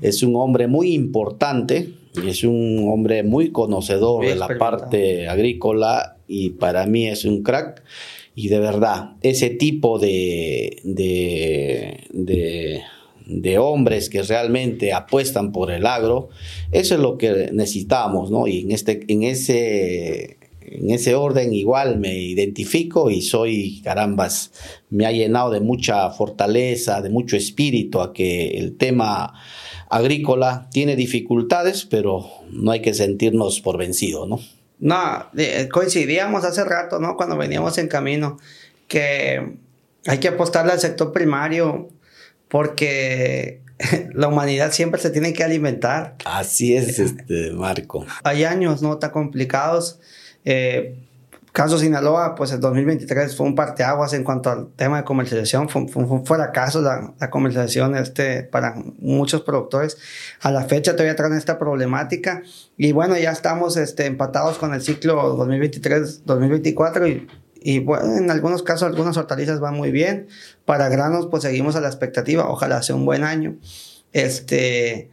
es 0.00 0.22
un 0.22 0.36
hombre 0.36 0.68
muy 0.68 0.94
importante 0.94 1.92
y 2.22 2.28
es 2.28 2.44
un 2.44 2.88
hombre 2.90 3.22
muy 3.22 3.50
conocedor 3.52 4.26
de 4.26 4.36
la 4.36 4.48
parte 4.58 5.28
agrícola 5.28 6.16
y 6.26 6.50
para 6.50 6.86
mí 6.86 7.06
es 7.06 7.24
un 7.24 7.42
crack. 7.42 7.82
Y 8.34 8.48
de 8.48 8.60
verdad, 8.60 9.12
ese 9.22 9.48
tipo 9.48 9.98
de, 9.98 10.80
de 10.84 12.82
de 13.26 13.58
hombres 13.58 14.08
que 14.08 14.22
realmente 14.22 14.92
apuestan 14.92 15.52
por 15.52 15.70
el 15.70 15.84
agro, 15.84 16.30
eso 16.72 16.94
es 16.94 17.00
lo 17.00 17.18
que 17.18 17.50
necesitamos, 17.52 18.30
¿no? 18.30 18.46
Y 18.46 18.60
en, 18.60 18.72
este, 18.72 19.04
en, 19.08 19.24
ese, 19.24 20.38
en 20.60 20.90
ese 20.90 21.14
orden 21.16 21.52
igual 21.52 21.98
me 21.98 22.16
identifico 22.16 23.10
y 23.10 23.22
soy, 23.22 23.80
carambas, 23.82 24.52
me 24.90 25.06
ha 25.06 25.12
llenado 25.12 25.50
de 25.50 25.60
mucha 25.60 26.08
fortaleza, 26.10 27.02
de 27.02 27.10
mucho 27.10 27.36
espíritu 27.36 28.00
a 28.00 28.12
que 28.12 28.58
el 28.58 28.76
tema 28.76 29.34
agrícola 29.88 30.68
tiene 30.70 30.96
dificultades, 30.96 31.84
pero 31.84 32.26
no 32.50 32.70
hay 32.70 32.82
que 32.82 32.94
sentirnos 32.94 33.60
por 33.60 33.78
vencido, 33.78 34.26
¿no? 34.26 34.40
No, 34.78 35.30
coincidíamos 35.72 36.44
hace 36.44 36.64
rato, 36.64 36.98
¿no? 36.98 37.16
Cuando 37.16 37.36
veníamos 37.36 37.78
en 37.78 37.88
camino, 37.88 38.38
que 38.88 39.56
hay 40.06 40.18
que 40.18 40.28
apostarle 40.28 40.72
al 40.72 40.80
sector 40.80 41.12
primario 41.12 41.88
porque 42.48 43.60
la 44.14 44.28
humanidad 44.28 44.72
siempre 44.72 45.00
se 45.00 45.10
tiene 45.10 45.32
que 45.32 45.44
alimentar. 45.44 46.16
Así 46.24 46.76
es, 46.76 46.98
este, 46.98 47.52
Marco. 47.52 48.06
Hay 48.22 48.44
años 48.44 48.82
no 48.82 48.98
tan 48.98 49.10
complicados. 49.10 49.98
Eh, 50.44 50.94
caso 51.56 51.78
Sinaloa, 51.78 52.34
pues 52.34 52.52
el 52.52 52.60
2023 52.60 53.34
fue 53.34 53.46
un 53.46 53.54
parteaguas 53.54 54.12
en 54.12 54.24
cuanto 54.24 54.50
al 54.50 54.68
tema 54.76 54.98
de 54.98 55.04
comercialización. 55.04 55.70
Fue, 55.70 55.86
un 55.94 56.26
fracaso 56.26 56.82
la, 56.82 57.14
la, 57.18 57.30
comercialización 57.30 57.96
este, 57.96 58.42
para 58.42 58.74
muchos 58.98 59.40
productores. 59.40 59.96
A 60.42 60.50
la 60.50 60.64
fecha 60.64 60.92
todavía 60.92 61.16
traen 61.16 61.32
esta 61.32 61.58
problemática. 61.58 62.42
Y 62.76 62.92
bueno, 62.92 63.16
ya 63.16 63.30
estamos 63.30 63.78
este, 63.78 64.04
empatados 64.04 64.58
con 64.58 64.74
el 64.74 64.82
ciclo 64.82 65.34
2023-2024 65.38 67.08
y 67.08 67.26
y 67.58 67.80
bueno, 67.80 68.16
en 68.16 68.30
algunos 68.30 68.62
casos 68.62 68.84
algunas 68.84 69.16
hortalizas 69.16 69.58
van 69.58 69.74
muy 69.74 69.90
bien. 69.90 70.28
Para 70.66 70.88
granos 70.90 71.26
pues 71.26 71.42
seguimos 71.42 71.74
a 71.74 71.80
la 71.80 71.88
expectativa, 71.88 72.48
ojalá 72.48 72.82
sea 72.82 72.94
un 72.94 73.06
buen 73.06 73.24
año. 73.24 73.56
Este, 74.12 75.10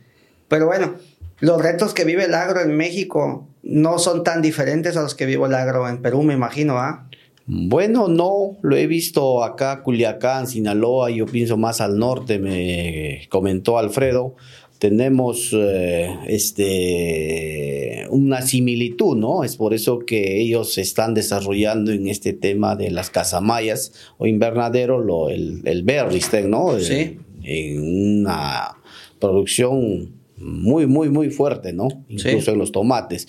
pero 0.49 0.67
bueno, 0.67 0.95
los 1.39 1.59
retos 1.59 1.95
que 1.95 2.03
vive 2.03 2.25
el 2.25 2.35
agro 2.35 2.59
en 2.59 2.75
México 2.77 3.47
no 3.63 3.97
son 3.97 4.23
tan 4.23 4.41
diferentes 4.41 4.97
a 4.97 5.01
los 5.01 5.15
que 5.15 5.25
vive 5.25 5.45
el 5.47 5.55
agro 5.55 5.87
en 5.89 6.01
Perú, 6.01 6.23
me 6.23 6.33
imagino, 6.33 6.77
¿ah? 6.77 7.07
Bueno, 7.45 8.07
no, 8.07 8.57
lo 8.61 8.77
he 8.77 8.87
visto 8.87 9.43
acá, 9.43 9.83
Culiacán, 9.83 10.47
Sinaloa, 10.47 11.09
yo 11.09 11.25
pienso 11.25 11.57
más 11.57 11.81
al 11.81 11.99
norte, 11.99 12.39
me 12.39 13.27
comentó 13.29 13.77
Alfredo 13.77 14.35
tenemos 14.83 15.51
eh, 15.53 16.09
este, 16.27 18.05
una 18.09 18.41
similitud, 18.41 19.15
¿no? 19.15 19.45
Es 19.45 19.55
por 19.55 19.73
eso 19.73 19.99
que 19.99 20.41
ellos 20.41 20.73
se 20.73 20.81
están 20.81 21.13
desarrollando 21.13 21.93
en 21.93 22.09
este 22.09 22.33
tema 22.33 22.75
de 22.75 22.91
las 22.91 23.09
casamayas 23.09 23.93
o 24.17 24.27
invernadero, 24.27 25.29
el, 25.29 25.61
el 25.63 25.83
Berristen, 25.83 26.49
¿no? 26.49 26.77
Sí. 26.81 27.17
En 27.43 27.81
una 27.81 28.75
producción 29.21 30.09
muy, 30.43 30.85
muy, 30.85 31.09
muy 31.09 31.29
fuerte, 31.29 31.73
¿no? 31.73 31.87
Incluso 32.09 32.51
en 32.51 32.59
los 32.59 32.71
tomates. 32.71 33.27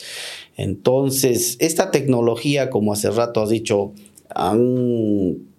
Entonces, 0.57 1.57
esta 1.61 1.91
tecnología, 1.91 2.71
como 2.71 2.93
hace 2.93 3.11
rato 3.11 3.43
has 3.43 3.51
dicho, 3.51 3.93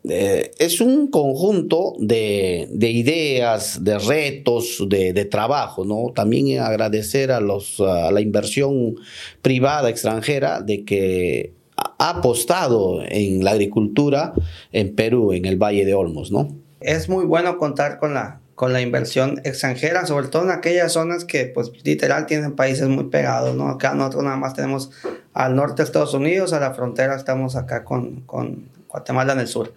eh, 0.09 0.51
es 0.59 0.81
un 0.81 1.07
conjunto 1.07 1.93
de, 1.99 2.67
ideas, 2.79 3.83
de 3.83 3.97
retos, 3.97 4.85
de, 4.87 5.25
trabajo, 5.25 5.85
¿no? 5.85 6.11
También 6.13 6.59
agradecer 6.59 7.31
a, 7.31 7.39
los, 7.39 7.79
a 7.79 8.11
la 8.11 8.21
inversión 8.21 8.95
privada 9.41 9.89
extranjera 9.89 10.61
de 10.61 10.83
que 10.83 11.53
ha 11.77 12.09
apostado 12.09 13.01
en 13.07 13.43
la 13.43 13.51
agricultura 13.51 14.33
en 14.71 14.95
Perú, 14.95 15.33
en 15.33 15.45
el 15.45 15.57
Valle 15.57 15.85
de 15.85 15.93
Olmos, 15.93 16.31
¿no? 16.31 16.49
Es 16.79 17.09
muy 17.09 17.25
bueno 17.25 17.57
contar 17.57 17.97
con 17.97 18.13
la, 18.13 18.41
con 18.55 18.71
la 18.71 18.81
inversión 18.81 19.41
extranjera, 19.43 20.05
sobre 20.05 20.29
todo 20.29 20.43
en 20.43 20.51
aquellas 20.51 20.93
zonas 20.93 21.25
que, 21.25 21.45
pues, 21.45 21.71
literal 21.83 22.25
tienen 22.25 22.55
países 22.55 22.87
muy 22.87 23.05
pegados, 23.05 23.55
¿no? 23.55 23.69
Acá 23.69 23.93
nosotros 23.93 24.23
nada 24.23 24.37
más 24.37 24.53
tenemos 24.53 24.91
al 25.33 25.55
norte 25.55 25.81
de 25.81 25.83
Estados 25.83 26.13
Unidos, 26.13 26.53
a 26.53 26.61
la 26.61 26.73
frontera 26.73 27.15
estamos 27.15 27.57
acá 27.57 27.83
con, 27.83 28.21
con 28.21 28.69
Guatemala 28.87 29.33
en 29.33 29.41
el 29.41 29.47
sur. 29.47 29.73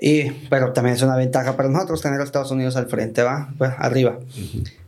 Y, 0.00 0.30
pero 0.48 0.72
también 0.72 0.94
es 0.94 1.02
una 1.02 1.16
ventaja 1.16 1.56
para 1.56 1.68
nosotros 1.68 2.00
tener 2.00 2.20
a 2.20 2.24
Estados 2.24 2.52
Unidos 2.52 2.76
al 2.76 2.86
frente, 2.86 3.24
¿va? 3.24 3.52
Pues, 3.58 3.72
arriba. 3.76 4.20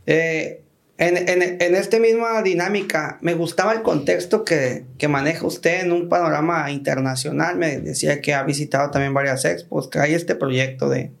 eh, 0.05 0.61
en, 0.97 1.17
en, 1.17 1.61
en 1.61 1.75
esta 1.75 1.99
misma 1.99 2.41
dinámica, 2.41 3.17
me 3.19 3.33
gustaba 3.33 3.73
el 3.73 3.81
contexto 3.81 4.45
que, 4.45 4.85
que, 4.97 5.09
maneja 5.09 5.45
usted 5.45 5.81
en 5.81 5.91
un 5.91 6.07
panorama 6.07 6.71
internacional. 6.71 7.57
Me 7.57 7.79
decía 7.79 8.21
que 8.21 8.33
ha 8.33 8.43
visitado 8.43 8.91
también 8.91 9.13
varias 9.13 9.43
expos, 9.43 9.89
que 9.89 9.99
hay 9.99 10.13
este 10.13 10.35
proyecto 10.35 10.87
de, 10.87 11.11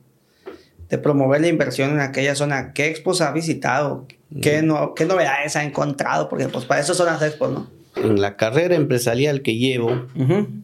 de 0.89 0.97
promover 0.97 1.41
la 1.41 1.47
inversión 1.47 1.91
en 1.91 1.99
aquella 1.99 2.35
zona. 2.35 2.73
¿Qué 2.73 2.87
expos 2.87 3.21
ha 3.21 3.31
visitado? 3.31 4.07
¿Qué, 4.41 4.61
no, 4.61 4.93
¿Qué 4.95 5.05
novedades 5.05 5.55
ha 5.55 5.63
encontrado? 5.63 6.29
Porque 6.29 6.47
pues 6.47 6.65
para 6.65 6.81
eso 6.81 6.93
son 6.93 7.07
las 7.07 7.21
expos, 7.21 7.51
¿no? 7.51 7.67
En 7.95 8.19
la 8.19 8.37
carrera 8.37 8.75
empresarial 8.75 9.43
que 9.43 9.55
llevo, 9.55 10.07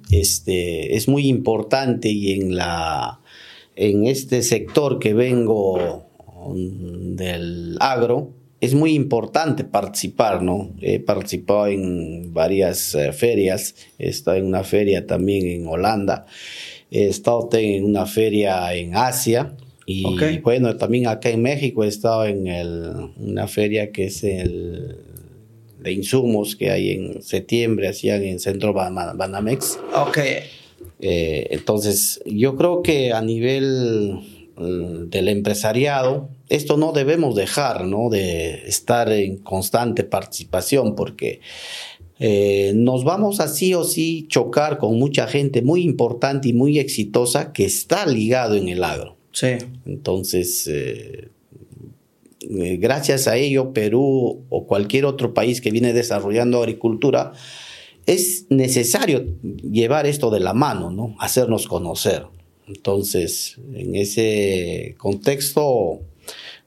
este, 0.09 0.95
es 0.95 1.07
muy 1.07 1.27
importante 1.27 2.09
y 2.09 2.33
en, 2.33 2.55
la, 2.55 3.19
en 3.75 4.07
este 4.07 4.41
sector 4.41 4.97
que 4.97 5.13
vengo 5.13 6.07
mm, 6.47 7.15
del 7.15 7.77
agro, 7.79 8.31
es 8.61 8.73
muy 8.73 8.93
importante 8.93 9.63
participar, 9.63 10.41
¿no? 10.41 10.71
He 10.81 10.99
participado 10.99 11.67
en 11.67 12.33
varias 12.33 12.95
eh, 12.95 13.13
ferias, 13.13 13.75
he 13.99 14.09
estado 14.09 14.37
en 14.37 14.47
una 14.47 14.63
feria 14.63 15.05
también 15.05 15.47
en 15.47 15.67
Holanda, 15.67 16.25
he 16.89 17.07
estado 17.07 17.47
en 17.53 17.85
una 17.85 18.07
feria 18.07 18.73
en 18.73 18.95
Asia 18.95 19.53
y 19.91 20.37
bueno, 20.43 20.77
también 20.77 21.07
acá 21.07 21.29
en 21.29 21.41
México 21.41 21.83
he 21.83 21.87
estado 21.87 22.25
en 22.25 22.45
el, 22.45 23.11
una 23.17 23.47
feria 23.47 23.91
que 23.91 24.05
es 24.05 24.23
el 24.23 24.97
de 25.79 25.91
insumos 25.91 26.55
que 26.55 26.69
hay 26.69 26.91
en 26.91 27.23
septiembre, 27.23 27.87
hacían 27.87 28.23
en 28.23 28.39
Centro 28.39 28.71
Banamex. 28.71 29.79
Ok. 29.95 30.19
Eh, 30.99 31.47
entonces, 31.49 32.21
yo 32.23 32.55
creo 32.55 32.83
que 32.83 33.13
a 33.13 33.21
nivel 33.23 34.19
mm, 34.57 35.09
del 35.09 35.27
empresariado, 35.27 36.29
esto 36.49 36.77
no 36.77 36.91
debemos 36.91 37.33
dejar, 37.33 37.85
¿no? 37.85 38.09
De 38.09 38.67
estar 38.67 39.11
en 39.11 39.37
constante 39.37 40.03
participación 40.03 40.95
porque 40.95 41.39
eh, 42.19 42.73
nos 42.75 43.03
vamos 43.05 43.39
así 43.39 43.73
o 43.73 43.83
sí 43.85 44.27
chocar 44.29 44.77
con 44.77 44.99
mucha 44.99 45.25
gente 45.25 45.63
muy 45.63 45.81
importante 45.81 46.49
y 46.49 46.53
muy 46.53 46.77
exitosa 46.77 47.53
que 47.53 47.65
está 47.65 48.05
ligado 48.05 48.53
en 48.53 48.69
el 48.69 48.83
agro. 48.83 49.18
Sí. 49.39 49.57
Entonces, 49.85 50.67
eh, 50.67 51.29
eh, 52.41 52.77
gracias 52.77 53.29
a 53.29 53.37
ello, 53.37 53.71
Perú 53.71 54.43
o 54.49 54.67
cualquier 54.67 55.05
otro 55.05 55.33
país 55.33 55.61
que 55.61 55.71
viene 55.71 55.93
desarrollando 55.93 56.59
agricultura, 56.59 57.31
es 58.05 58.47
necesario 58.49 59.23
llevar 59.41 60.07
esto 60.07 60.29
de 60.29 60.41
la 60.41 60.53
mano, 60.53 60.91
¿no? 60.91 61.15
Hacernos 61.19 61.67
conocer. 61.67 62.25
Entonces, 62.67 63.57
en 63.73 63.95
ese 63.95 64.95
contexto, 64.97 66.01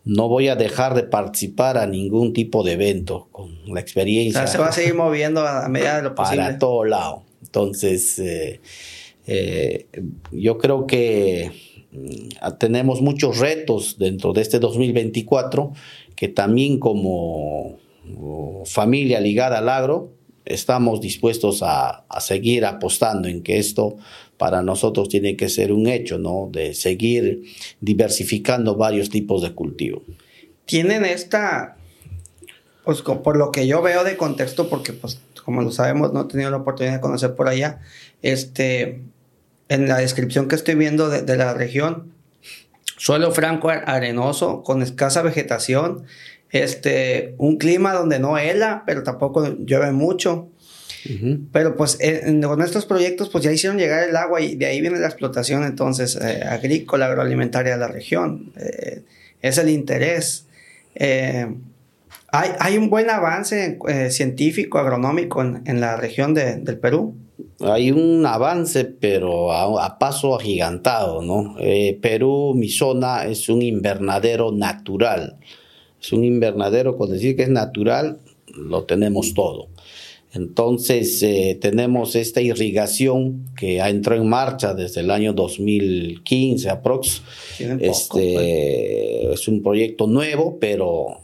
no 0.06 0.28
voy 0.28 0.48
a 0.48 0.56
dejar 0.56 0.94
de 0.94 1.02
participar 1.02 1.76
a 1.76 1.86
ningún 1.86 2.32
tipo 2.32 2.62
de 2.62 2.72
evento 2.72 3.28
con 3.30 3.50
la 3.66 3.80
experiencia. 3.80 4.46
se 4.46 4.56
va 4.56 4.68
a 4.68 4.72
seguir 4.72 4.94
moviendo 4.94 5.46
a 5.46 5.68
medida 5.68 5.96
de 5.96 6.04
lo 6.04 6.14
posible. 6.14 6.42
Para 6.42 6.58
todo 6.58 6.84
lado. 6.84 7.22
Entonces, 7.42 8.18
eh, 8.18 8.60
eh, 9.26 9.86
yo 10.30 10.56
creo 10.56 10.86
que 10.86 11.52
tenemos 12.58 13.00
muchos 13.00 13.38
retos 13.38 13.96
dentro 13.98 14.32
de 14.32 14.42
este 14.42 14.58
2024 14.58 15.72
que 16.16 16.28
también 16.28 16.78
como 16.78 17.78
familia 18.64 19.20
ligada 19.20 19.58
al 19.58 19.68
agro 19.68 20.10
estamos 20.44 21.00
dispuestos 21.00 21.62
a, 21.62 22.04
a 22.08 22.20
seguir 22.20 22.64
apostando 22.64 23.28
en 23.28 23.42
que 23.42 23.58
esto 23.58 23.96
para 24.38 24.62
nosotros 24.62 25.08
tiene 25.08 25.36
que 25.36 25.48
ser 25.48 25.72
un 25.72 25.86
hecho, 25.86 26.18
¿no? 26.18 26.48
De 26.50 26.74
seguir 26.74 27.44
diversificando 27.80 28.74
varios 28.74 29.08
tipos 29.08 29.40
de 29.40 29.52
cultivo. 29.52 30.02
Tienen 30.64 31.04
esta, 31.04 31.76
pues 32.84 33.02
por 33.02 33.36
lo 33.36 33.52
que 33.52 33.68
yo 33.68 33.82
veo 33.82 34.02
de 34.02 34.16
contexto, 34.16 34.68
porque 34.68 34.92
pues 34.92 35.20
como 35.44 35.62
lo 35.62 35.70
sabemos, 35.70 36.12
no 36.12 36.22
he 36.22 36.24
tenido 36.24 36.50
la 36.50 36.58
oportunidad 36.58 36.94
de 36.94 37.00
conocer 37.00 37.34
por 37.34 37.48
allá, 37.48 37.80
este, 38.22 39.02
en 39.72 39.88
la 39.88 39.98
descripción 39.98 40.48
que 40.48 40.54
estoy 40.54 40.74
viendo 40.74 41.08
de, 41.08 41.22
de 41.22 41.36
la 41.36 41.54
región, 41.54 42.12
suelo 42.96 43.32
franco 43.32 43.70
arenoso, 43.70 44.62
con 44.62 44.82
escasa 44.82 45.22
vegetación, 45.22 46.04
este, 46.52 47.34
un 47.38 47.56
clima 47.56 47.94
donde 47.94 48.18
no 48.18 48.36
hela, 48.38 48.84
pero 48.86 49.02
tampoco 49.02 49.56
llueve 49.58 49.90
mucho, 49.92 50.48
pero 51.50 51.74
pues 51.74 51.98
con 52.44 52.62
estos 52.62 52.86
proyectos 52.86 53.28
pues 53.28 53.42
ya 53.42 53.50
hicieron 53.50 53.76
llegar 53.76 54.08
el 54.08 54.14
agua 54.14 54.40
y 54.40 54.54
de 54.54 54.66
ahí 54.66 54.80
viene 54.80 55.00
la 55.00 55.08
explotación 55.08 55.64
entonces 55.64 56.14
eh, 56.14 56.44
agrícola, 56.44 57.06
agroalimentaria 57.06 57.72
de 57.72 57.78
la 57.78 57.88
región. 57.88 58.52
Eh, 58.56 59.02
es 59.40 59.58
el 59.58 59.68
interés. 59.68 60.46
Eh, 60.94 61.52
hay, 62.32 62.50
hay, 62.58 62.78
un 62.78 62.90
buen 62.90 63.08
avance 63.10 63.78
científico, 64.10 64.78
agronómico 64.78 65.42
en, 65.42 65.80
la 65.80 65.96
región 65.96 66.34
de, 66.34 66.56
del 66.56 66.78
Perú. 66.78 67.14
Hay 67.60 67.90
un 67.90 68.26
avance, 68.26 68.84
pero 68.84 69.52
a, 69.52 69.98
paso 69.98 70.34
agigantado, 70.34 71.22
¿no? 71.22 71.56
Perú, 72.00 72.54
mi 72.56 72.68
zona, 72.68 73.26
es 73.26 73.48
un 73.48 73.62
invernadero 73.62 74.50
natural. 74.50 75.38
Es 76.02 76.12
un 76.12 76.24
invernadero, 76.24 76.96
con 76.96 77.10
decir 77.10 77.36
que 77.36 77.44
es 77.44 77.48
natural, 77.48 78.18
lo 78.54 78.84
tenemos 78.84 79.34
todo. 79.34 79.68
Entonces 80.34 81.22
eh, 81.22 81.58
tenemos 81.60 82.16
esta 82.16 82.40
irrigación 82.40 83.44
que 83.54 83.82
ha 83.82 83.90
entrado 83.90 84.22
en 84.22 84.28
marcha 84.28 84.72
desde 84.72 85.02
el 85.02 85.10
año 85.10 85.34
2015 85.34 86.70
aprox. 86.70 87.22
Este 87.58 89.28
pues. 89.28 89.40
es 89.40 89.48
un 89.48 89.62
proyecto 89.62 90.06
nuevo, 90.06 90.56
pero 90.58 91.18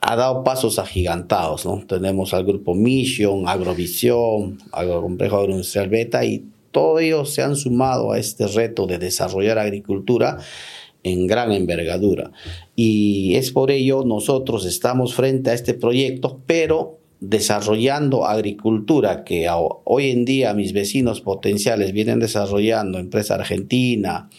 ha 0.00 0.16
dado 0.16 0.44
pasos 0.44 0.78
agigantados, 0.78 1.66
¿no? 1.66 1.82
Tenemos 1.86 2.34
al 2.34 2.44
grupo 2.44 2.74
Mission, 2.74 3.48
Agrovisión, 3.48 4.58
Agrocomplejo 4.72 5.38
Agroindustrial 5.38 5.88
Beta 5.88 6.24
y 6.24 6.44
todos 6.70 7.00
ellos 7.00 7.34
se 7.34 7.42
han 7.42 7.56
sumado 7.56 8.12
a 8.12 8.18
este 8.18 8.46
reto 8.46 8.86
de 8.86 8.98
desarrollar 8.98 9.58
agricultura 9.58 10.38
en 11.02 11.26
gran 11.26 11.52
envergadura. 11.52 12.30
Y 12.76 13.34
es 13.36 13.50
por 13.50 13.70
ello 13.70 14.04
nosotros 14.04 14.66
estamos 14.66 15.14
frente 15.14 15.50
a 15.50 15.54
este 15.54 15.74
proyecto, 15.74 16.40
pero 16.46 16.98
desarrollando 17.20 18.26
agricultura 18.26 19.24
que 19.24 19.48
hoy 19.50 20.10
en 20.10 20.24
día 20.24 20.54
mis 20.54 20.72
vecinos 20.72 21.20
potenciales 21.20 21.92
vienen 21.92 22.20
desarrollando, 22.20 22.98
empresa 22.98 23.34
argentina, 23.34 24.30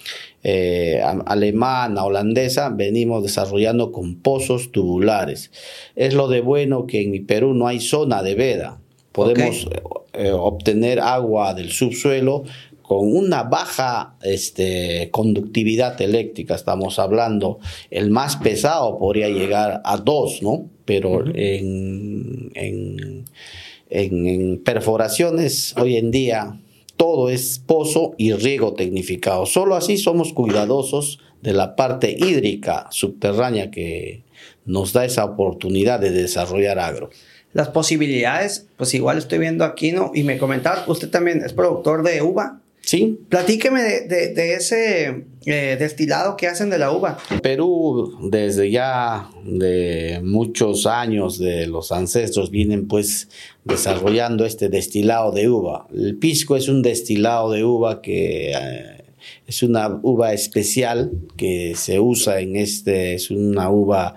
eh, 0.43 1.02
alemana, 1.25 2.06
holandesa, 2.06 2.69
venimos 2.69 3.23
desarrollando 3.23 3.91
con 3.91 4.15
pozos 4.15 4.71
tubulares. 4.71 5.52
Es 5.95 6.13
lo 6.13 6.28
de 6.28 6.41
bueno 6.41 6.88
que 6.88 7.02
en 7.02 7.12
mi 7.12 7.19
Perú 7.19 7.54
no 7.54 7.67
hay 7.67 7.80
zona 7.80 8.23
de 8.23 8.36
veda. 8.36 8.80
Podemos 9.12 9.67
eh, 10.13 10.32
obtener 10.32 10.99
agua 10.99 11.54
del 11.54 11.71
subsuelo 11.71 12.43
con 12.89 13.15
una 13.15 13.43
baja 13.43 14.15
este, 14.23 15.10
conductividad 15.12 16.02
eléctrica, 16.02 16.56
estamos 16.56 16.97
hablando, 16.97 17.60
el 17.91 18.10
más 18.10 18.38
pesado 18.38 18.97
podría 18.97 19.30
llegar 19.30 19.82
a 19.86 19.97
2, 19.97 20.41
¿no? 20.41 20.65
Pero 20.86 21.23
en, 21.36 22.52
en, 23.89 24.62
perforaciones 24.65 25.75
hoy 25.78 25.97
en 25.97 26.10
día 26.10 26.60
todo 27.00 27.30
es 27.30 27.60
pozo 27.66 28.14
y 28.18 28.34
riego 28.34 28.74
tecnificado. 28.74 29.45
Solo 29.45 29.78
así 29.78 29.97
somos 29.97 30.34
cuidadosos 30.34 31.22
de 31.41 31.54
la 31.54 31.78
parte 31.78 32.12
hídrica 32.12 32.88
subterránea 32.91 33.72
que 33.72 34.24
nos 34.66 34.91
da 34.91 35.06
esa 35.06 35.24
oportunidad 35.24 36.02
de 36.02 36.12
desarrollar 36.12 36.78
agro. 36.78 37.10
Las 37.54 37.70
posibilidades, 37.70 38.68
pues 38.76 38.93
igual 38.93 39.18
estoy 39.18 39.39
viendo 39.39 39.64
aquí, 39.64 39.93
¿no? 39.93 40.12
Y 40.14 40.24
me 40.24 40.38
comentaba, 40.38 40.84
usted 40.88 41.10
también 41.10 41.41
es 41.41 41.54
productor 41.54 42.04
de 42.04 42.22
uva. 42.22 42.60
Sí. 42.82 43.18
Platíqueme 43.30 43.82
de, 43.82 44.54
ese 44.56 45.24
eh, 45.50 45.78
destilado 45.78 46.38
que 46.38 46.47
hacen 46.47 46.70
de 46.70 46.78
la 46.78 46.91
uva. 46.91 47.18
Perú, 47.41 48.18
desde 48.30 48.70
ya 48.70 49.30
de 49.43 50.22
muchos 50.24 50.86
años 50.86 51.39
de 51.39 51.68
los 51.68 51.91
ancestros, 51.91 52.52
vienen 52.52 52.88
pues 52.88 53.30
desarrollando 53.64 54.45
este 54.45 54.70
destilado 54.70 55.32
de 55.32 55.50
uva. 55.50 55.88
El 55.93 56.18
pisco 56.18 56.56
es 56.56 56.70
un 56.70 56.82
destilado 56.82 57.52
de 57.52 57.64
uva 57.64 58.02
que 58.02 58.52
eh, 58.52 59.04
es 59.47 59.64
una 59.64 60.00
uva 60.02 60.34
especial 60.34 61.12
que 61.36 61.74
se 61.76 62.00
usa 62.00 62.39
en 62.39 62.56
este, 62.56 63.16
es 63.16 63.32
una 63.32 63.70
uva 63.70 64.16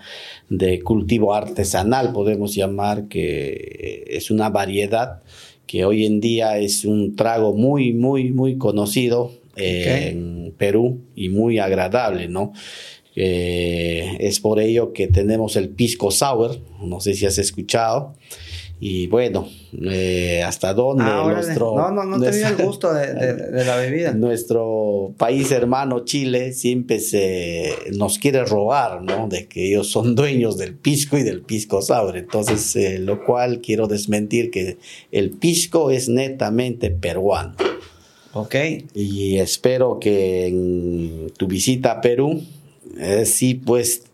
de 0.49 0.83
cultivo 0.83 1.35
artesanal, 1.35 2.13
podemos 2.13 2.55
llamar, 2.55 3.09
que 3.09 4.05
es 4.07 4.31
una 4.31 4.51
variedad 4.51 5.23
que 5.67 5.87
hoy 5.87 6.05
en 6.05 6.21
día 6.21 6.59
es 6.59 6.85
un 6.85 7.17
trago 7.17 7.55
muy, 7.55 7.95
muy, 7.95 8.31
muy 8.31 8.59
conocido 8.59 9.42
en 9.57 10.55
Perú 10.57 11.01
y 11.15 11.29
muy 11.29 11.59
agradable, 11.59 12.29
¿no? 12.29 12.53
Eh, 13.15 14.17
es 14.21 14.41
por 14.41 14.59
ello 14.59 14.93
que 14.93 15.07
tenemos 15.07 15.57
el 15.57 15.69
pisco 15.69 16.11
sour, 16.11 16.59
no 16.81 17.01
sé 17.01 17.15
si 17.15 17.27
has 17.27 17.37
escuchado, 17.39 18.15
y 18.81 19.07
bueno, 19.07 19.49
eh, 19.81 20.43
hasta 20.45 20.75
dónde 20.75 21.05
ah, 21.07 21.31
nuestro... 21.33 21.77
No, 21.77 21.93
no, 21.93 22.05
no 22.05 22.19
tenía 22.19 22.49
el 22.49 22.57
gusto 22.57 22.93
de, 22.93 23.65
la 23.65 23.77
bebida. 23.77 24.13
Nuestro 24.15 25.15
país 25.19 25.53
hermano 25.53 26.05
Chile 26.05 26.53
siempre 26.53 26.99
se 26.99 27.75
nos 27.93 28.19
quiere 28.19 28.45
robar, 28.45 29.03
¿no? 29.03 29.29
De 29.29 29.47
que 29.47 29.69
ellos 29.69 29.89
son 29.89 30.17
dueños 30.17 30.59
del 30.59 30.75
pisco 30.75 31.17
y 31.17 31.23
del 31.23 31.43
pisco 31.43 31.81
sour. 31.81 32.17
Entonces, 32.17 32.75
eh, 32.75 32.99
lo 32.99 33.25
cual 33.25 33.61
quiero 33.61 33.87
desmentir 33.87 34.51
que 34.51 34.79
el 35.13 35.31
pisco 35.31 35.93
es 35.93 36.09
netamente 36.09 36.91
peruano. 36.91 37.55
Ok. 38.35 38.55
Y 38.95 39.39
espero 39.39 39.99
que 40.01 40.47
en 40.47 41.31
tu 41.37 41.47
visita 41.47 41.93
a 41.93 42.01
Perú, 42.01 42.43
eh, 42.99 43.27
sí, 43.27 43.55
pues 43.55 44.05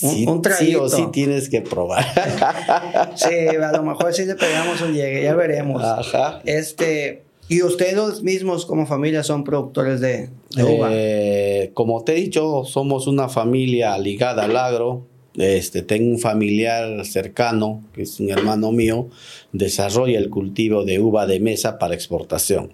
Sí, 0.00 0.24
un, 0.26 0.42
sí 0.58 0.74
o 0.76 0.88
sí 0.88 1.08
tienes 1.12 1.50
que 1.50 1.60
probar. 1.60 2.02
sí, 3.16 3.48
a 3.48 3.72
lo 3.72 3.82
mejor 3.82 4.14
sí 4.14 4.24
le 4.24 4.34
pegamos 4.34 4.80
un 4.80 4.94
llegue, 4.94 5.22
ya 5.22 5.34
veremos. 5.34 5.82
Ajá. 5.84 6.40
Este, 6.46 7.22
¿y 7.48 7.62
ustedes 7.62 8.22
mismos 8.22 8.64
como 8.64 8.86
familia 8.86 9.22
son 9.22 9.44
productores 9.44 10.00
de, 10.00 10.30
uva? 10.56 10.88
Eh, 10.90 11.72
como 11.74 12.02
te 12.02 12.12
he 12.12 12.14
dicho, 12.14 12.64
somos 12.64 13.06
una 13.08 13.28
familia 13.28 13.98
ligada 13.98 14.44
al 14.44 14.56
agro. 14.56 15.06
Este, 15.36 15.82
tengo 15.82 16.10
un 16.10 16.18
familiar 16.18 17.04
cercano, 17.04 17.84
que 17.94 18.02
es 18.02 18.20
un 18.20 18.30
hermano 18.30 18.72
mío, 18.72 19.08
desarrolla 19.52 20.18
el 20.18 20.30
cultivo 20.30 20.84
de 20.84 20.98
uva 20.98 21.26
de 21.26 21.40
mesa 21.40 21.78
para 21.78 21.94
exportación. 21.94 22.72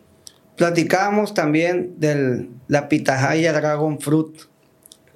Platicábamos 0.57 1.35
también 1.35 1.95
de 1.99 2.49
la 2.69 2.89
pitahaya 2.89 3.53
Dragon 3.53 4.01
Fruit 4.01 4.37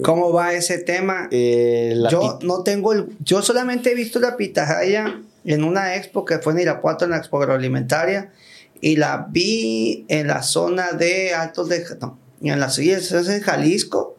¿Cómo 0.03 0.33
va 0.33 0.55
ese 0.55 0.79
tema? 0.79 1.29
Eh, 1.31 1.95
yo 2.11 2.39
no 2.43 2.63
tengo 2.63 2.93
el, 2.93 3.09
yo 3.21 3.43
solamente 3.43 3.93
he 3.93 3.95
visto 3.95 4.19
la 4.19 4.37
pitahaya 4.37 5.21
en 5.45 5.65
una 5.65 5.97
expo 5.97 6.25
que 6.25 6.39
fue 6.39 6.53
en 6.53 6.61
Irapuato 6.61 7.05
en 7.05 7.13
la 7.13 7.19
expo 7.19 7.39
agroalimentaria 7.39 8.31
y 8.81 8.97
la 8.97 9.27
vi 9.31 10.05
en 10.09 10.29
la 10.29 10.43
zona 10.43 10.93
de 10.93 11.35
Altos 11.35 11.69
de 11.69 11.85
no, 12.01 12.19
en 12.41 12.61
la 12.61 12.67
es 12.67 13.13
en 13.13 13.41
Jalisco. 13.41 14.17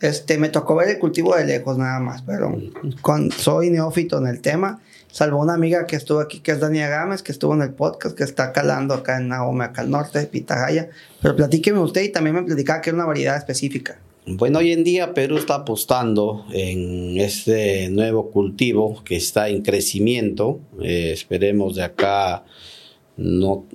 Este, 0.00 0.38
me 0.38 0.48
tocó 0.48 0.76
ver 0.76 0.88
el 0.88 0.98
cultivo 0.98 1.36
de 1.36 1.44
lejos 1.44 1.76
nada 1.76 2.00
más, 2.00 2.22
pero 2.22 2.56
con, 3.02 3.30
soy 3.30 3.70
neófito 3.70 4.18
en 4.18 4.28
el 4.28 4.40
tema, 4.40 4.80
salvo 5.10 5.40
una 5.40 5.54
amiga 5.54 5.86
que 5.86 5.96
estuvo 5.96 6.20
aquí, 6.20 6.40
que 6.40 6.52
es 6.52 6.60
Dania 6.60 6.88
Gámez, 6.88 7.22
que 7.22 7.32
estuvo 7.32 7.54
en 7.54 7.62
el 7.62 7.72
podcast, 7.72 8.16
que 8.16 8.24
está 8.24 8.52
calando 8.52 8.94
acá 8.94 9.18
en 9.18 9.28
Naome, 9.28 9.64
acá 9.64 9.82
al 9.82 9.90
norte 9.90 10.18
de 10.18 10.26
Pitahaya. 10.26 10.90
Pero 11.20 11.36
platíqueme 11.36 11.78
usted 11.80 12.02
y 12.02 12.08
también 12.10 12.36
me 12.36 12.42
platicaba 12.42 12.80
que 12.80 12.90
era 12.90 12.96
una 12.96 13.06
variedad 13.06 13.36
específica. 13.36 13.98
Bueno, 14.26 14.58
hoy 14.58 14.72
en 14.72 14.84
día 14.84 15.14
Perú 15.14 15.38
está 15.38 15.56
apostando 15.56 16.44
en 16.52 17.18
este 17.18 17.88
nuevo 17.88 18.30
cultivo 18.30 19.02
que 19.02 19.16
está 19.16 19.48
en 19.48 19.62
crecimiento. 19.62 20.60
Eh, 20.80 21.10
esperemos 21.12 21.74
de 21.74 21.82
acá 21.82 22.44
no, 23.16 23.66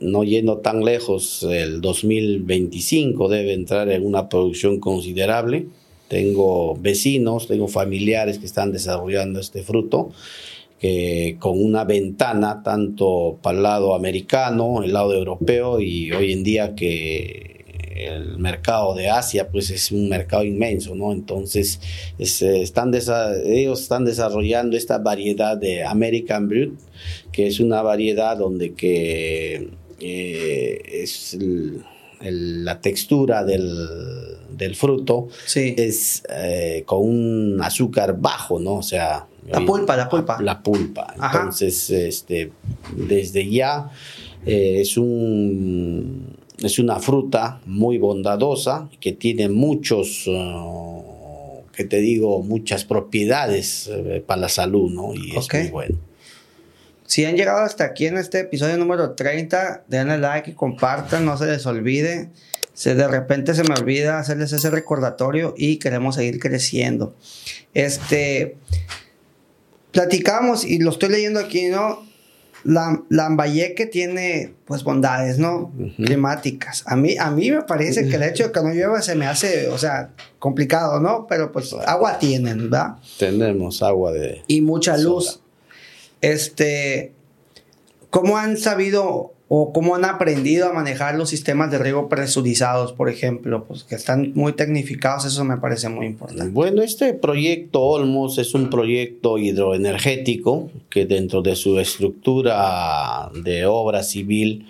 no 0.00 0.24
yendo 0.24 0.58
tan 0.58 0.84
lejos, 0.84 1.44
el 1.44 1.80
2025 1.80 3.28
debe 3.28 3.52
entrar 3.52 3.88
en 3.90 4.04
una 4.04 4.28
producción 4.28 4.80
considerable. 4.80 5.66
Tengo 6.08 6.74
vecinos, 6.74 7.46
tengo 7.46 7.68
familiares 7.68 8.38
que 8.38 8.46
están 8.46 8.72
desarrollando 8.72 9.38
este 9.40 9.62
fruto. 9.62 10.10
Que 10.78 11.36
con 11.40 11.62
una 11.62 11.84
ventana 11.84 12.62
tanto 12.62 13.38
para 13.42 13.56
el 13.56 13.62
lado 13.62 13.94
americano, 13.94 14.82
el 14.82 14.92
lado 14.92 15.12
europeo 15.14 15.80
y 15.80 16.12
hoy 16.12 16.32
en 16.32 16.44
día 16.44 16.74
que 16.74 17.58
el 17.98 18.38
mercado 18.38 18.94
de 18.94 19.08
Asia 19.08 19.48
pues 19.48 19.70
es 19.70 19.90
un 19.90 20.08
mercado 20.08 20.44
inmenso, 20.44 20.94
¿no? 20.94 21.12
Entonces 21.12 21.80
están 22.18 22.92
ellos 22.94 23.80
están 23.80 24.04
desarrollando 24.04 24.76
esta 24.76 24.98
variedad 24.98 25.56
de 25.56 25.84
American 25.84 26.48
Brut, 26.48 26.78
que 27.32 27.48
es 27.48 27.60
una 27.60 27.82
variedad 27.82 28.36
donde 28.36 28.74
que 28.74 29.68
eh, 30.00 30.82
es 31.02 31.36
la 32.20 32.80
textura 32.80 33.44
del, 33.44 34.74
fruto 34.74 35.28
es 35.54 36.22
eh, 36.28 36.82
con 36.84 37.00
un 37.00 37.60
azúcar 37.62 38.18
bajo, 38.18 38.58
¿no? 38.58 38.76
O 38.76 38.82
sea... 38.82 39.27
La 39.50 39.64
pulpa, 39.64 39.96
la 39.96 40.08
pulpa. 40.08 40.42
La 40.42 40.62
pulpa. 40.62 41.14
Entonces, 41.14 41.90
este, 41.90 42.52
desde 42.94 43.48
ya 43.48 43.90
eh, 44.44 44.80
es 44.80 44.96
un 44.96 46.36
es 46.62 46.78
una 46.78 46.98
fruta 46.98 47.60
muy 47.66 47.98
bondadosa 47.98 48.88
que 49.00 49.12
tiene 49.12 49.48
muchos, 49.48 50.24
eh, 50.26 51.62
que 51.72 51.84
te 51.84 51.98
digo, 51.98 52.42
muchas 52.42 52.84
propiedades 52.84 53.88
eh, 53.92 54.22
para 54.26 54.42
la 54.42 54.48
salud, 54.48 54.90
¿no? 54.90 55.14
Y 55.14 55.36
es 55.36 55.48
muy 55.52 55.68
bueno. 55.68 55.98
Si 57.06 57.24
han 57.24 57.36
llegado 57.36 57.60
hasta 57.60 57.84
aquí 57.84 58.06
en 58.06 58.18
este 58.18 58.40
episodio 58.40 58.76
número 58.76 59.12
30, 59.12 59.84
denle 59.88 60.18
like 60.18 60.50
y 60.50 60.54
compartan, 60.54 61.24
no 61.24 61.38
se 61.38 61.46
les 61.46 61.64
olvide. 61.64 62.30
Si 62.74 62.92
de 62.92 63.08
repente 63.08 63.54
se 63.54 63.62
me 63.64 63.74
olvida 63.74 64.18
hacerles 64.18 64.52
ese 64.52 64.68
recordatorio 64.70 65.54
y 65.56 65.78
queremos 65.78 66.16
seguir 66.16 66.38
creciendo. 66.38 67.14
Este, 67.72 68.56
platicamos 69.92 70.64
y 70.64 70.78
lo 70.78 70.90
estoy 70.90 71.10
leyendo 71.10 71.40
aquí, 71.40 71.68
¿no? 71.68 72.08
la, 72.64 73.02
Lambayeque 73.08 73.86
tiene 73.86 74.54
pues 74.66 74.82
bondades, 74.84 75.38
¿no? 75.38 75.72
Climáticas. 75.96 76.82
A 76.86 76.96
mí, 76.96 77.16
a 77.18 77.30
mí 77.30 77.50
me 77.50 77.62
parece 77.62 78.08
que 78.08 78.16
el 78.16 78.22
hecho 78.22 78.44
de 78.44 78.52
que 78.52 78.60
no 78.60 78.70
llueva 78.70 79.02
se 79.02 79.14
me 79.14 79.26
hace, 79.26 79.68
o 79.68 79.78
sea, 79.78 80.10
complicado, 80.38 81.00
¿no? 81.00 81.26
Pero 81.28 81.52
pues 81.52 81.72
agua 81.72 82.18
tienen, 82.18 82.70
¿verdad? 82.70 82.96
Tenemos 83.18 83.82
agua 83.82 84.12
de... 84.12 84.42
Y 84.46 84.60
mucha 84.60 84.96
luz. 84.96 85.40
Este, 86.20 87.12
¿cómo 88.10 88.36
han 88.36 88.56
sabido 88.56 89.32
o 89.50 89.72
cómo 89.72 89.94
han 89.94 90.04
aprendido 90.04 90.68
a 90.68 90.72
manejar 90.74 91.16
los 91.16 91.30
sistemas 91.30 91.70
de 91.70 91.78
riego 91.78 92.08
presurizados, 92.08 92.92
por 92.92 93.08
ejemplo, 93.08 93.64
pues 93.64 93.82
que 93.82 93.94
están 93.94 94.32
muy 94.34 94.52
tecnificados, 94.52 95.24
eso 95.24 95.42
me 95.44 95.56
parece 95.56 95.88
muy 95.88 96.06
importante. 96.06 96.50
Bueno, 96.50 96.82
este 96.82 97.14
proyecto 97.14 97.80
Olmos 97.80 98.36
es 98.36 98.52
un 98.52 98.68
proyecto 98.68 99.38
hidroenergético 99.38 100.70
que 100.90 101.06
dentro 101.06 101.40
de 101.40 101.56
su 101.56 101.78
estructura 101.78 103.30
de 103.42 103.64
obra 103.64 104.02
civil 104.02 104.66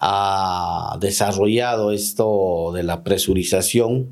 ha 0.00 0.96
desarrollado 0.98 1.92
esto 1.92 2.72
de 2.74 2.82
la 2.84 3.04
presurización 3.04 4.08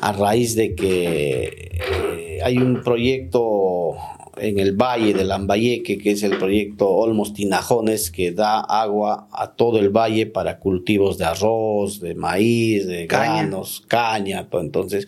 a 0.00 0.12
raíz 0.12 0.54
de 0.54 0.74
que 0.74 1.80
eh, 1.92 2.40
hay 2.42 2.58
un 2.58 2.82
proyecto 2.82 3.96
en 4.40 4.58
el 4.58 4.72
valle 4.72 5.14
de 5.14 5.24
Lambayeque, 5.24 5.98
que 5.98 6.12
es 6.12 6.22
el 6.22 6.38
proyecto 6.38 6.88
Olmos 6.88 7.34
Tinajones, 7.34 8.10
que 8.10 8.32
da 8.32 8.60
agua 8.60 9.28
a 9.32 9.52
todo 9.52 9.78
el 9.78 9.90
valle 9.90 10.26
para 10.26 10.58
cultivos 10.58 11.18
de 11.18 11.24
arroz, 11.24 12.00
de 12.00 12.14
maíz, 12.14 12.86
de 12.86 13.06
granos, 13.06 13.82
caña. 13.88 14.48
Entonces, 14.52 15.06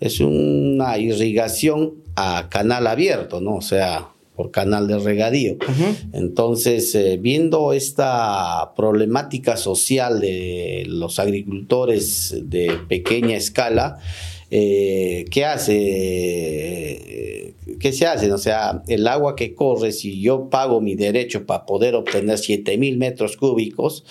es 0.00 0.20
una 0.20 0.98
irrigación 0.98 1.94
a 2.16 2.48
canal 2.50 2.86
abierto, 2.86 3.40
¿no? 3.40 3.56
O 3.56 3.62
sea, 3.62 4.08
por 4.34 4.50
canal 4.50 4.88
de 4.88 4.98
regadío. 4.98 5.56
Entonces, 6.12 6.94
eh, 6.94 7.18
viendo 7.20 7.72
esta 7.72 8.72
problemática 8.74 9.56
social 9.56 10.20
de 10.20 10.84
los 10.86 11.18
agricultores 11.18 12.34
de 12.44 12.78
pequeña 12.88 13.36
escala, 13.36 13.98
eh, 14.54 15.24
¿qué 15.30 15.46
hace? 15.46 15.80
¿Qué 17.80 17.92
se 17.92 18.06
hace? 18.06 18.30
O 18.30 18.38
sea, 18.38 18.82
el 18.86 19.08
agua 19.08 19.34
que 19.34 19.54
corre, 19.54 19.92
si 19.92 20.20
yo 20.20 20.50
pago 20.50 20.82
mi 20.82 20.94
derecho 20.94 21.46
para 21.46 21.64
poder 21.64 21.94
obtener 21.94 22.36
7000 22.36 22.98
metros 22.98 23.38
cúbicos, 23.38 24.04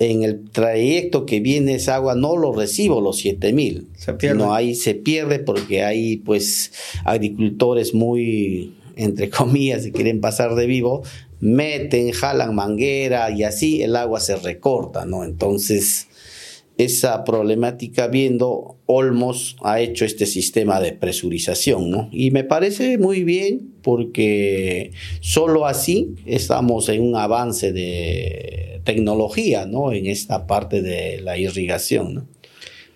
en 0.00 0.24
el 0.24 0.50
trayecto 0.50 1.26
que 1.26 1.38
viene 1.38 1.76
esa 1.76 1.94
agua 1.94 2.16
no 2.16 2.36
lo 2.36 2.52
recibo 2.52 3.00
los 3.00 3.18
7000. 3.18 3.86
Se 3.96 4.14
pierde. 4.14 4.36
No, 4.36 4.52
ahí 4.52 4.74
se 4.74 4.96
pierde 4.96 5.38
porque 5.38 5.84
hay 5.84 6.16
pues 6.16 6.72
agricultores 7.04 7.94
muy 7.94 8.74
entre 8.96 9.30
comillas, 9.30 9.84
si 9.84 9.92
quieren 9.92 10.20
pasar 10.20 10.54
de 10.56 10.66
vivo, 10.66 11.02
meten, 11.40 12.10
jalan 12.12 12.54
manguera 12.54 13.30
y 13.30 13.42
así 13.42 13.82
el 13.82 13.96
agua 13.96 14.20
se 14.20 14.36
recorta, 14.36 15.04
¿no? 15.04 15.24
Entonces, 15.24 16.08
esa 16.76 17.24
problemática 17.24 18.08
viendo 18.08 18.76
Olmos 18.86 19.56
ha 19.62 19.80
hecho 19.80 20.04
este 20.04 20.26
sistema 20.26 20.80
de 20.80 20.92
presurización, 20.92 21.90
¿no? 21.90 22.08
Y 22.10 22.30
me 22.32 22.44
parece 22.44 22.98
muy 22.98 23.22
bien 23.22 23.72
porque 23.82 24.90
solo 25.20 25.66
así 25.66 26.14
estamos 26.26 26.88
en 26.88 27.02
un 27.02 27.16
avance 27.16 27.72
de 27.72 28.80
tecnología, 28.84 29.66
¿no? 29.66 29.92
En 29.92 30.06
esta 30.06 30.46
parte 30.46 30.82
de 30.82 31.20
la 31.20 31.38
irrigación. 31.38 32.26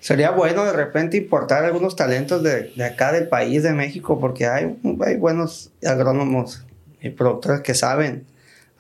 Sería 0.01 0.31
bueno 0.31 0.65
de 0.65 0.73
repente 0.73 1.17
importar 1.17 1.65
algunos 1.65 1.97
talentos 1.97 2.43
de, 2.43 2.71
de 2.75 2.85
acá 2.85 3.13
del 3.13 3.29
país, 3.29 3.63
de 3.63 3.73
México, 3.73 4.19
porque 4.21 4.47
hay, 4.47 4.77
hay 5.05 5.17
buenos 5.17 5.71
agrónomos 5.85 6.65
y 7.01 7.11
productores 7.11 7.61
que 7.61 7.75
saben 7.75 8.25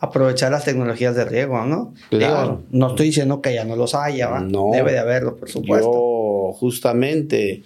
aprovechar 0.00 0.52
las 0.52 0.64
tecnologías 0.64 1.16
de 1.16 1.24
riego, 1.24 1.64
¿no? 1.64 1.92
Claro. 2.10 2.62
no 2.70 2.88
estoy 2.90 3.06
diciendo 3.06 3.40
que 3.42 3.54
ya 3.54 3.64
no 3.64 3.74
los 3.76 3.94
haya, 3.94 4.28
¿va? 4.28 4.40
No. 4.40 4.70
debe 4.72 4.92
de 4.92 4.98
haberlo, 5.00 5.36
por 5.36 5.48
supuesto. 5.50 5.90
Yo 5.92 6.52
justamente 6.58 7.62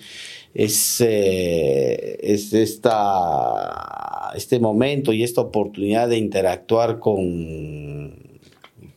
es, 0.54 1.00
eh, 1.06 2.18
es 2.22 2.52
esta, 2.52 4.32
este 4.34 4.58
momento 4.60 5.12
y 5.12 5.22
esta 5.22 5.40
oportunidad 5.42 6.08
de 6.08 6.16
interactuar 6.18 6.98
con 6.98 8.20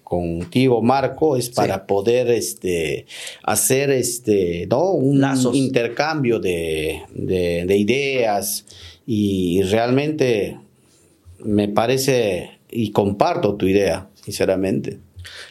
contigo 0.03 0.81
Marco 0.83 1.35
es 1.35 1.49
para 1.49 1.87
poder 1.87 2.29
este 2.29 3.07
hacer 3.43 3.89
este 3.89 4.67
no 4.69 4.91
un 4.91 5.19
Lazos. 5.19 5.55
intercambio 5.55 6.39
de, 6.39 7.01
de- 7.13 7.65
de 7.65 7.77
ideas 7.77 8.65
y 9.07 9.63
realmente 9.63 10.59
me 11.43 11.67
parece 11.69 12.54
y 12.75 12.91
comparto 12.91 13.55
tu 13.55 13.65
idea 13.67 14.09
sinceramente 14.23 14.99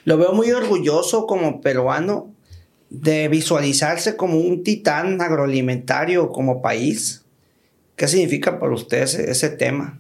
Lo 0.04 0.18
veo 0.18 0.32
muy 0.32 0.50
orgulloso 0.50 1.26
como 1.26 1.60
peruano 1.60 2.32
de 2.90 3.28
visualizarse 3.28 4.16
como 4.16 4.38
un 4.38 4.62
titán 4.62 5.20
agroalimentario 5.20 6.30
como 6.30 6.62
país. 6.62 7.24
¿Qué 7.96 8.06
significa 8.06 8.60
para 8.60 8.72
usted 8.72 9.02
ese, 9.02 9.30
ese 9.30 9.50
tema? 9.50 9.98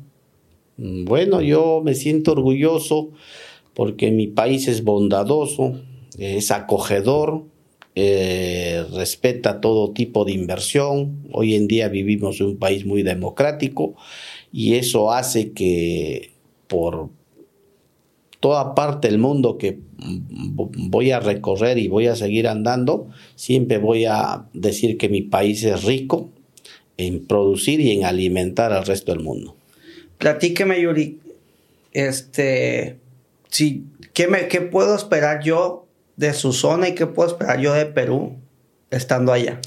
Mm, 0.76 1.04
Bueno, 1.04 1.40
yo 1.40 1.80
me 1.84 1.94
siento 1.94 2.32
orgulloso 2.32 3.10
porque 3.74 4.10
mi 4.10 4.28
país 4.28 4.68
es 4.68 4.84
bondadoso, 4.84 5.80
es 6.18 6.50
acogedor, 6.52 7.44
eh, 7.96 8.84
respeta 8.92 9.60
todo 9.60 9.92
tipo 9.92 10.24
de 10.24 10.32
inversión. 10.32 11.24
Hoy 11.32 11.54
en 11.54 11.66
día 11.66 11.88
vivimos 11.88 12.40
en 12.40 12.46
un 12.46 12.58
país 12.58 12.84
muy 12.84 13.02
democrático 13.02 13.94
y 14.52 14.74
eso 14.74 15.12
hace 15.12 15.52
que 15.52 16.33
por 16.74 17.08
toda 18.40 18.74
parte 18.74 19.06
del 19.06 19.18
mundo 19.18 19.58
que 19.58 19.78
voy 19.96 21.12
a 21.12 21.20
recorrer 21.20 21.78
y 21.78 21.86
voy 21.86 22.08
a 22.08 22.16
seguir 22.16 22.48
andando, 22.48 23.08
siempre 23.36 23.78
voy 23.78 24.06
a 24.06 24.46
decir 24.52 24.98
que 24.98 25.08
mi 25.08 25.22
país 25.22 25.62
es 25.62 25.84
rico 25.84 26.30
en 26.96 27.24
producir 27.26 27.78
y 27.78 27.92
en 27.92 28.04
alimentar 28.04 28.72
al 28.72 28.84
resto 28.84 29.12
del 29.12 29.22
mundo. 29.22 29.56
Platíqueme, 30.18 30.80
Yuri, 30.80 31.20
este, 31.92 32.98
si, 33.50 33.84
¿qué, 34.12 34.26
me, 34.26 34.48
¿qué 34.48 34.60
puedo 34.60 34.96
esperar 34.96 35.44
yo 35.44 35.86
de 36.16 36.32
su 36.32 36.52
zona 36.52 36.88
y 36.88 36.94
qué 36.96 37.06
puedo 37.06 37.30
esperar 37.30 37.60
yo 37.60 37.72
de 37.72 37.86
Perú 37.86 38.34
estando 38.90 39.32
allá? 39.32 39.60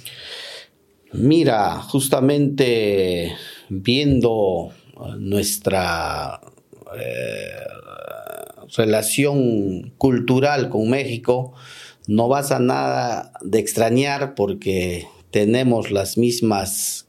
Mira, 1.13 1.79
justamente 1.79 3.31
viendo 3.69 4.71
nuestra 5.17 6.41
eh, 6.99 7.49
relación 8.75 9.93
cultural 9.97 10.69
con 10.69 10.89
México, 10.89 11.53
no 12.07 12.27
vas 12.27 12.51
a 12.51 12.59
nada 12.59 13.33
de 13.41 13.59
extrañar 13.59 14.35
porque 14.35 15.07
tenemos 15.31 15.91
las 15.91 16.17
mismas 16.17 17.07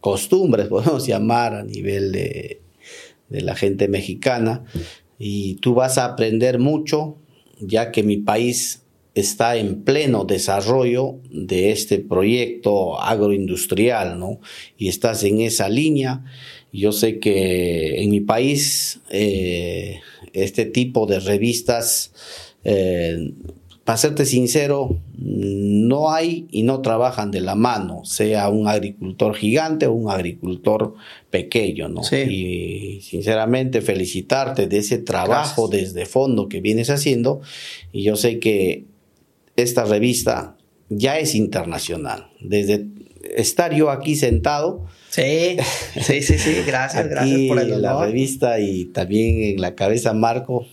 costumbres, 0.00 0.66
podemos 0.68 1.06
llamar 1.06 1.54
a 1.54 1.64
nivel 1.64 2.12
de, 2.12 2.60
de 3.28 3.40
la 3.40 3.54
gente 3.54 3.88
mexicana, 3.88 4.64
y 5.18 5.54
tú 5.56 5.74
vas 5.74 5.98
a 5.98 6.06
aprender 6.06 6.58
mucho, 6.58 7.16
ya 7.60 7.92
que 7.92 8.02
mi 8.02 8.16
país 8.18 8.84
está 9.14 9.56
en 9.56 9.84
pleno 9.84 10.24
desarrollo 10.24 11.20
de 11.30 11.70
este 11.70 11.98
proyecto 11.98 13.00
agroindustrial, 13.00 14.18
¿no? 14.18 14.40
Y 14.76 14.88
estás 14.88 15.22
en 15.22 15.40
esa 15.40 15.68
línea. 15.68 16.24
Yo 16.74 16.90
sé 16.90 17.20
que 17.20 18.02
en 18.02 18.10
mi 18.10 18.20
país 18.20 19.00
eh, 19.08 20.00
este 20.32 20.64
tipo 20.64 21.06
de 21.06 21.20
revistas, 21.20 22.12
eh, 22.64 23.32
para 23.84 23.96
serte 23.96 24.26
sincero, 24.26 24.98
no 25.16 26.10
hay 26.10 26.48
y 26.50 26.64
no 26.64 26.82
trabajan 26.82 27.30
de 27.30 27.42
la 27.42 27.54
mano, 27.54 28.04
sea 28.04 28.48
un 28.48 28.66
agricultor 28.66 29.36
gigante 29.36 29.86
o 29.86 29.92
un 29.92 30.10
agricultor 30.10 30.94
pequeño, 31.30 31.88
¿no? 31.88 32.02
Sí. 32.02 32.16
Y 32.16 33.00
sinceramente 33.02 33.80
felicitarte 33.80 34.66
de 34.66 34.78
ese 34.78 34.98
trabajo 34.98 35.68
Gracias. 35.68 35.94
desde 35.94 36.06
fondo 36.06 36.48
que 36.48 36.60
vienes 36.60 36.90
haciendo 36.90 37.40
y 37.92 38.02
yo 38.02 38.16
sé 38.16 38.40
que 38.40 38.86
esta 39.54 39.84
revista 39.84 40.56
ya 40.88 41.20
es 41.20 41.36
internacional. 41.36 42.32
Desde 42.40 42.88
estar 43.36 43.72
yo 43.72 43.90
aquí 43.90 44.16
sentado, 44.16 44.86
Sí, 45.14 45.56
sí, 46.00 46.22
sí, 46.22 46.38
sí, 46.38 46.62
gracias, 46.66 47.08
gracias 47.08 47.40
por 47.46 47.60
el 47.60 47.72
en 47.72 47.82
la 47.82 47.96
honor. 47.96 48.08
revista 48.08 48.58
y 48.58 48.86
también 48.86 49.54
en 49.54 49.60
la 49.60 49.76
cabeza 49.76 50.12
Marco, 50.12 50.66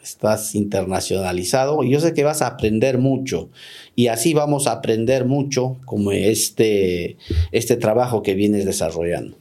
estás 0.00 0.54
internacionalizado 0.54 1.82
y 1.82 1.90
yo 1.90 1.98
sé 1.98 2.14
que 2.14 2.22
vas 2.22 2.40
a 2.40 2.46
aprender 2.46 2.98
mucho 2.98 3.48
y 3.96 4.06
así 4.06 4.34
vamos 4.34 4.68
a 4.68 4.72
aprender 4.72 5.24
mucho 5.24 5.78
como 5.84 6.12
este, 6.12 7.16
este 7.50 7.74
trabajo 7.74 8.22
que 8.22 8.34
vienes 8.34 8.64
desarrollando. 8.64 9.36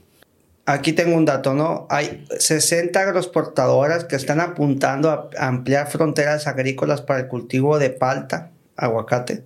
Aquí 0.65 0.91
tengo 0.93 1.15
un 1.15 1.25
dato, 1.25 1.53
¿no? 1.53 1.85
Hay 1.91 2.25
60 2.39 2.99
agroexportadoras 2.99 4.05
que 4.05 4.15
están 4.15 4.39
apuntando 4.39 5.29
a 5.37 5.47
ampliar 5.47 5.87
fronteras 5.87 6.47
agrícolas 6.47 7.01
para 7.01 7.19
el 7.19 7.27
cultivo 7.27 7.77
de 7.77 7.91
palta, 7.91 8.49
aguacate, 8.75 9.43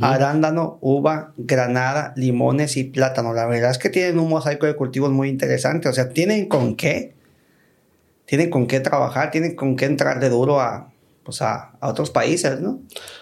arándano, 0.00 0.78
uva, 0.80 1.32
granada, 1.36 2.12
limones 2.16 2.76
y 2.76 2.84
plátano. 2.84 3.32
La 3.32 3.46
verdad 3.46 3.70
es 3.70 3.78
que 3.78 3.88
tienen 3.88 4.18
un 4.18 4.28
mosaico 4.28 4.66
de 4.66 4.76
cultivos 4.76 5.10
muy 5.10 5.28
interesante. 5.28 5.88
O 5.88 5.92
sea, 5.92 6.10
tienen 6.10 6.46
con 6.46 6.76
qué, 6.76 7.14
tienen 8.26 8.50
con 8.50 8.66
qué 8.66 8.80
trabajar, 8.80 9.30
tienen 9.30 9.54
con 9.54 9.76
qué 9.76 9.86
entrarle 9.86 10.28
duro 10.28 10.60
a, 10.60 10.92
pues 11.24 11.42
a, 11.42 11.72
a 11.80 11.88
otros 11.88 12.10
países, 12.10 12.60
¿no? 12.60 12.80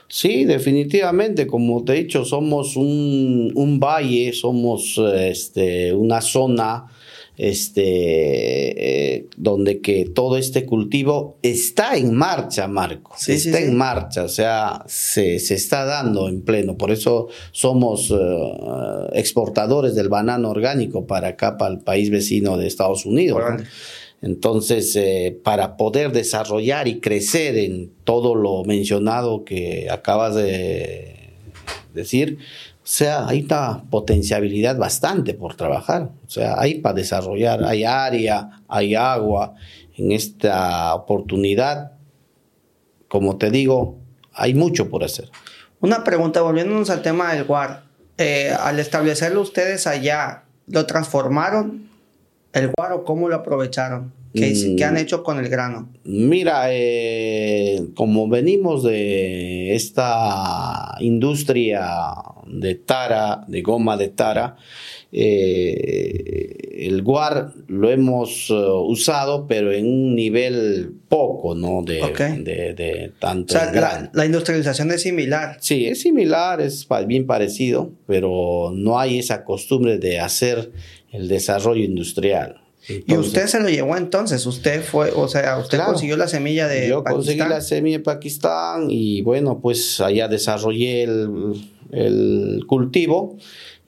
Sí, 0.09 0.45
definitivamente, 0.45 1.47
como 1.47 1.85
te 1.85 1.93
he 1.93 1.97
dicho, 1.97 2.25
somos 2.25 2.77
un, 2.77 3.53
un 3.55 3.81
valle, 3.81 4.33
somos 4.33 5.01
este, 5.15 5.93
una 5.93 6.21
zona 6.21 6.87
este, 7.39 9.15
eh, 9.15 9.27
donde 9.37 9.81
que 9.81 10.05
todo 10.05 10.37
este 10.37 10.67
cultivo 10.67 11.39
está 11.43 11.97
en 11.97 12.15
marcha, 12.15 12.67
Marco. 12.67 13.13
Sí, 13.17 13.33
está 13.33 13.59
sí. 13.59 13.65
en 13.65 13.77
marcha, 13.77 14.25
o 14.25 14.29
sea, 14.29 14.85
se, 14.87 15.39
se 15.39 15.55
está 15.55 15.85
dando 15.85 16.29
en 16.29 16.43
pleno. 16.43 16.77
Por 16.77 16.91
eso 16.91 17.29
somos 17.53 18.11
eh, 18.11 18.17
exportadores 19.13 19.95
del 19.95 20.09
banano 20.09 20.51
orgánico 20.51 21.07
para 21.07 21.29
acá, 21.29 21.57
para 21.57 21.73
el 21.73 21.81
país 21.81 22.11
vecino 22.11 22.57
de 22.57 22.67
Estados 22.67 23.07
Unidos. 23.07 23.41
Entonces, 24.21 24.97
eh, 24.97 25.39
para 25.45 25.77
poder 25.77 26.11
desarrollar 26.11 26.89
y 26.89 26.99
crecer 26.99 27.57
en 27.57 27.93
todo 28.03 28.35
lo 28.35 28.65
mencionado 28.65 29.45
que 29.45 29.87
acabas 29.91 30.35
de 30.35 31.35
decir, 31.95 32.39
o 32.89 32.91
sea, 32.91 33.29
hay 33.29 33.43
una 33.43 33.85
potencialidad 33.91 34.79
bastante 34.79 35.35
por 35.35 35.55
trabajar. 35.57 36.09
O 36.27 36.31
sea, 36.31 36.59
hay 36.59 36.77
para 36.81 36.95
desarrollar, 36.95 37.63
hay 37.63 37.85
área, 37.85 38.63
hay 38.67 38.95
agua. 38.95 39.57
En 39.99 40.11
esta 40.11 40.95
oportunidad, 40.95 41.93
como 43.07 43.37
te 43.37 43.51
digo, 43.51 43.99
hay 44.33 44.55
mucho 44.55 44.89
por 44.89 45.05
hacer. 45.05 45.29
Una 45.81 46.03
pregunta, 46.03 46.41
volviéndonos 46.41 46.89
al 46.89 47.03
tema 47.03 47.35
del 47.35 47.45
guar. 47.45 47.83
Eh, 48.17 48.57
al 48.59 48.79
establecerlo 48.79 49.43
ustedes 49.43 49.87
allá, 49.87 50.45
¿lo 50.67 50.87
transformaron 50.87 51.91
el 52.55 52.73
guar 52.75 52.95
o 52.95 53.05
cómo 53.05 53.29
lo 53.29 53.37
aprovecharon? 53.37 54.15
¿Qué, 54.35 54.53
Mm. 54.55 54.77
qué 54.77 54.85
han 54.85 54.97
hecho 54.99 55.23
con 55.23 55.39
el 55.39 55.49
grano? 55.49 55.91
Mira, 56.05 56.67
eh, 56.71 57.81
como 57.95 58.29
venimos 58.29 58.83
de 58.83 59.75
esta 59.75 60.97
industria 61.01 61.89
de 62.47 62.75
tara, 62.75 63.45
de 63.49 63.63
goma 63.63 63.97
de 63.97 64.09
tara, 64.09 64.57
eh, 65.13 66.87
el 66.87 67.03
guar 67.03 67.53
lo 67.67 67.91
hemos 67.91 68.51
eh, 68.51 68.55
usado, 68.55 69.47
pero 69.47 69.73
en 69.73 69.87
un 69.87 70.15
nivel 70.15 70.93
poco, 71.09 71.55
¿no? 71.55 71.83
De, 71.83 72.01
de, 72.43 72.75
de 72.75 73.13
O 73.17 73.19
tanto 73.19 73.55
sea, 73.55 73.71
grano. 73.71 74.05
la, 74.05 74.11
la 74.15 74.27
industrialización 74.27 74.91
es 74.93 75.03
similar. 75.03 75.57
Sí, 75.61 75.87
es 75.87 76.03
similar, 76.03 76.61
es 76.61 76.87
bien 77.07 77.27
parecido, 77.27 77.93
pero 78.07 78.73
no 78.75 78.99
hay 78.99 79.19
esa 79.19 79.45
costumbre 79.45 79.99
de 79.99 80.21
hacer 80.21 80.71
el 81.11 81.29
desarrollo 81.29 81.83
industrial. 81.85 82.61
Y 82.89 83.17
usted 83.17 83.47
se 83.47 83.61
lo 83.61 83.69
llevó 83.69 83.97
entonces, 83.97 84.45
usted 84.47 84.83
fue, 84.83 85.11
o 85.15 85.29
sea, 85.29 85.59
usted 85.59 85.81
consiguió 85.85 86.17
la 86.17 86.29
semilla 86.29 86.67
de 86.69 86.89
yo 86.89 87.05
conseguí 87.05 87.39
la 87.39 87.61
semilla 87.61 87.99
de 87.99 88.05
Pakistán 88.05 88.87
y 88.91 89.23
bueno, 89.23 89.61
pues 89.61 90.01
allá 90.01 90.29
desarrollé 90.29 91.03
el, 91.03 91.55
el 91.93 92.65
cultivo 92.67 93.37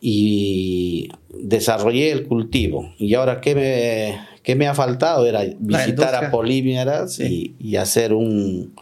y 0.00 1.10
desarrollé 1.28 2.10
el 2.10 2.26
cultivo. 2.26 2.94
Y 2.98 3.14
ahora, 3.14 3.40
¿qué 3.40 3.54
me, 3.54 4.20
qué 4.42 4.54
me 4.54 4.66
ha 4.66 4.74
faltado? 4.74 5.26
Era 5.26 5.44
visitar 5.58 6.14
a 6.14 6.30
Polímeras 6.30 7.20
y, 7.20 7.76
hacer 7.76 8.14
un, 8.14 8.74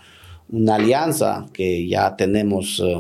una 0.49 0.77
alianza 0.77 1.47
que 1.53 1.87
ya 1.89 2.16
tenemos 2.16 2.81
eh, 2.85 2.97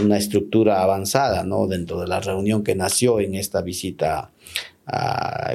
una 0.00 0.16
estructura 0.16 0.82
avanzada 0.82 1.44
¿no? 1.44 1.66
dentro 1.66 2.00
de 2.00 2.06
la 2.06 2.20
reunión 2.20 2.62
que 2.62 2.74
nació 2.74 3.20
en 3.20 3.34
esta 3.34 3.62
visita, 3.62 4.30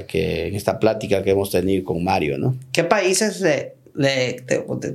que, 0.08 0.48
en 0.48 0.56
esta 0.56 0.80
plática 0.80 1.24
que 1.24 1.32
hemos 1.32 1.52
tenido 1.52 1.84
con 1.84 2.04
Mario. 2.04 2.38
¿no? 2.38 2.56
¿Qué 2.72 2.84
países 2.84 3.44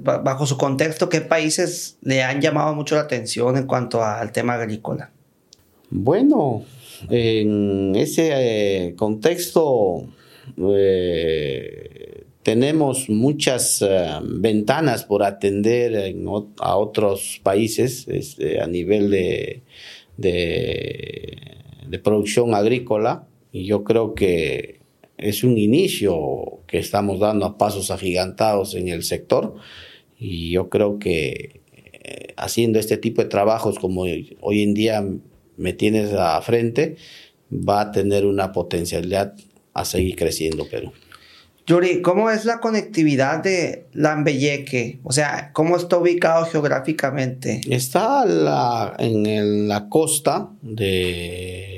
bajo 0.03 0.47
su 0.47 0.57
contexto, 0.57 1.09
qué 1.09 1.21
países 1.21 1.99
le 2.03 2.23
han 2.23 2.41
llamado 2.41 2.75
mucho 2.75 2.95
la 2.95 3.03
atención 3.03 3.57
en 3.57 3.67
cuanto 3.67 4.03
al 4.03 4.33
tema 4.33 4.55
agrícola? 4.55 5.11
Bueno, 5.91 6.65
en 7.11 7.95
ese 7.95 8.31
eh, 8.89 8.95
contexto 8.97 10.09
eh, 10.59 12.25
tenemos 12.43 13.09
muchas 13.09 13.83
eh, 13.83 14.09
ventanas 14.23 15.05
por 15.05 15.23
atender 15.23 16.15
a 16.59 16.77
otros 16.77 17.41
países 17.43 18.07
este, 18.09 18.61
a 18.61 18.67
nivel 18.67 19.11
de, 19.11 19.63
de, 20.17 21.99
producción 22.03 22.55
agrícola 22.55 23.27
y 23.57 23.65
yo 23.65 23.85
creo 23.85 24.15
que 24.15 24.81
es 25.17 25.43
un 25.43 25.57
inicio 25.57 26.61
que 26.67 26.77
estamos 26.77 27.21
dando 27.21 27.47
a 27.47 27.57
pasos 27.57 27.91
agigantados 27.91 28.75
en 28.75 28.89
el 28.89 29.03
sector 29.03 29.55
y 30.19 30.51
yo 30.51 30.69
creo 30.69 30.99
que 30.99 31.63
haciendo 32.37 32.79
este 32.79 32.99
tipo 32.99 33.23
de 33.23 33.29
trabajos 33.31 33.79
como 33.79 34.03
hoy 34.03 34.63
en 34.63 34.75
día 34.75 35.03
me 35.57 35.73
tienes 35.73 36.13
a 36.13 36.39
frente, 36.43 36.97
va 37.51 37.81
a 37.81 37.93
tener 37.93 38.27
una 38.27 38.53
potencialidad 38.53 39.35
a 39.73 39.87
seguir 39.87 40.17
creciendo 40.17 40.69
Perú. 40.69 40.93
Yuri, 41.67 42.03
¿cómo 42.03 42.31
es 42.31 42.45
la 42.45 42.61
conectividad 42.61 43.43
de 43.43 43.87
Lambeyeque? 43.95 45.01
O 45.03 45.13
sea, 45.13 45.51
¿cómo 45.55 45.79
está 45.79 45.97
ubicado 45.97 46.45
geográficamente? 46.45 47.63
Está 47.71 48.23
en 48.99 49.67
la 49.67 49.89
costa 49.89 50.51
de 50.61 51.76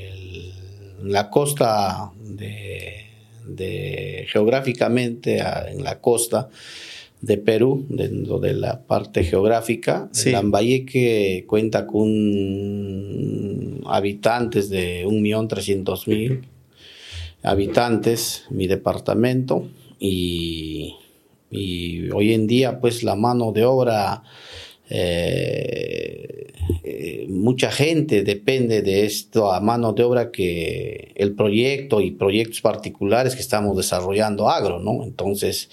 la 1.03 1.31
costa 1.31 2.11
de, 2.23 3.07
de 3.47 4.27
geográficamente 4.29 5.39
en 5.39 5.83
la 5.83 6.01
costa 6.01 6.49
de 7.21 7.37
Perú, 7.37 7.85
dentro 7.89 8.39
de 8.39 8.55
la 8.55 8.83
parte 8.83 9.25
geográfica. 9.25 10.09
Sí. 10.13 10.31
Lambayeque 10.31 11.45
cuenta 11.47 11.87
con 11.87 12.09
habitantes 13.87 14.71
de 14.71 15.05
1.300.000 15.07 16.43
habitantes, 17.43 18.45
mi 18.51 18.67
departamento, 18.67 19.69
y, 19.99 20.95
hoy 22.13 22.35
en 22.35 22.47
día 22.47 22.81
pues 22.81 23.03
la 23.03 23.15
mano 23.15 23.53
de 23.53 23.65
obra, 23.65 24.23
eh, 24.91 26.53
eh, 26.83 27.27
mucha 27.29 27.71
gente 27.71 28.23
depende 28.23 28.83
de 28.83 29.05
esto 29.05 29.53
a 29.53 29.61
mano 29.61 29.93
de 29.93 30.03
obra 30.05 30.31
que 30.31 31.13
el 31.15 31.35
proyecto 31.35 32.01
y 32.01 32.13
proyectos 32.13 32.61
particulares 32.61 33.35
que 33.35 33.41
estamos 33.41 33.77
desarrollando 33.77 34.49
agro, 34.49 34.79
¿no? 34.79 35.05
Entonces, 35.05 35.71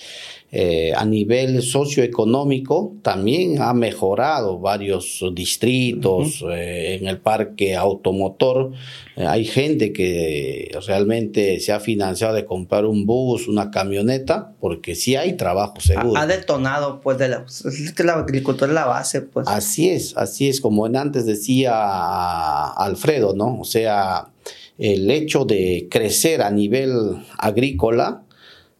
eh, 0.51 0.93
a 0.95 1.03
nivel 1.03 1.61
socioeconómico 1.61 2.93
también 3.01 3.61
ha 3.61 3.73
mejorado 3.73 4.59
varios 4.59 5.21
distritos 5.33 6.45
eh, 6.49 6.97
en 6.99 7.07
el 7.07 7.17
parque 7.17 7.75
automotor. 7.75 8.71
Eh, 9.17 9.25
hay 9.25 9.43
gente 9.43 9.91
que 9.91 10.71
realmente 10.85 11.59
se 11.59 11.73
ha 11.73 11.79
financiado 11.79 12.35
de 12.35 12.45
comprar 12.45 12.85
un 12.85 13.05
bus, 13.05 13.47
una 13.47 13.71
camioneta, 13.71 14.53
porque 14.61 14.95
sí 14.95 15.15
hay 15.15 15.33
trabajo 15.33 15.81
seguro. 15.81 16.15
Ha, 16.15 16.27
detonado, 16.27 17.01
pues, 17.01 17.17
de 17.17 17.27
la, 17.27 18.13
agricultura 18.13 18.67
es 18.71 18.75
la 18.75 18.85
base, 18.85 19.21
pues. 19.21 19.47
Así 19.49 19.89
es, 19.89 20.15
así 20.15 20.47
es, 20.47 20.61
como 20.61 20.85
antes 20.85 21.25
decía 21.25 22.67
Alfredo, 22.67 23.33
¿no? 23.35 23.59
O 23.59 23.65
sea, 23.65 24.29
el 24.77 25.09
hecho 25.09 25.45
de 25.45 25.87
crecer 25.89 26.41
a 26.41 26.51
nivel 26.51 26.93
agrícola, 27.37 28.24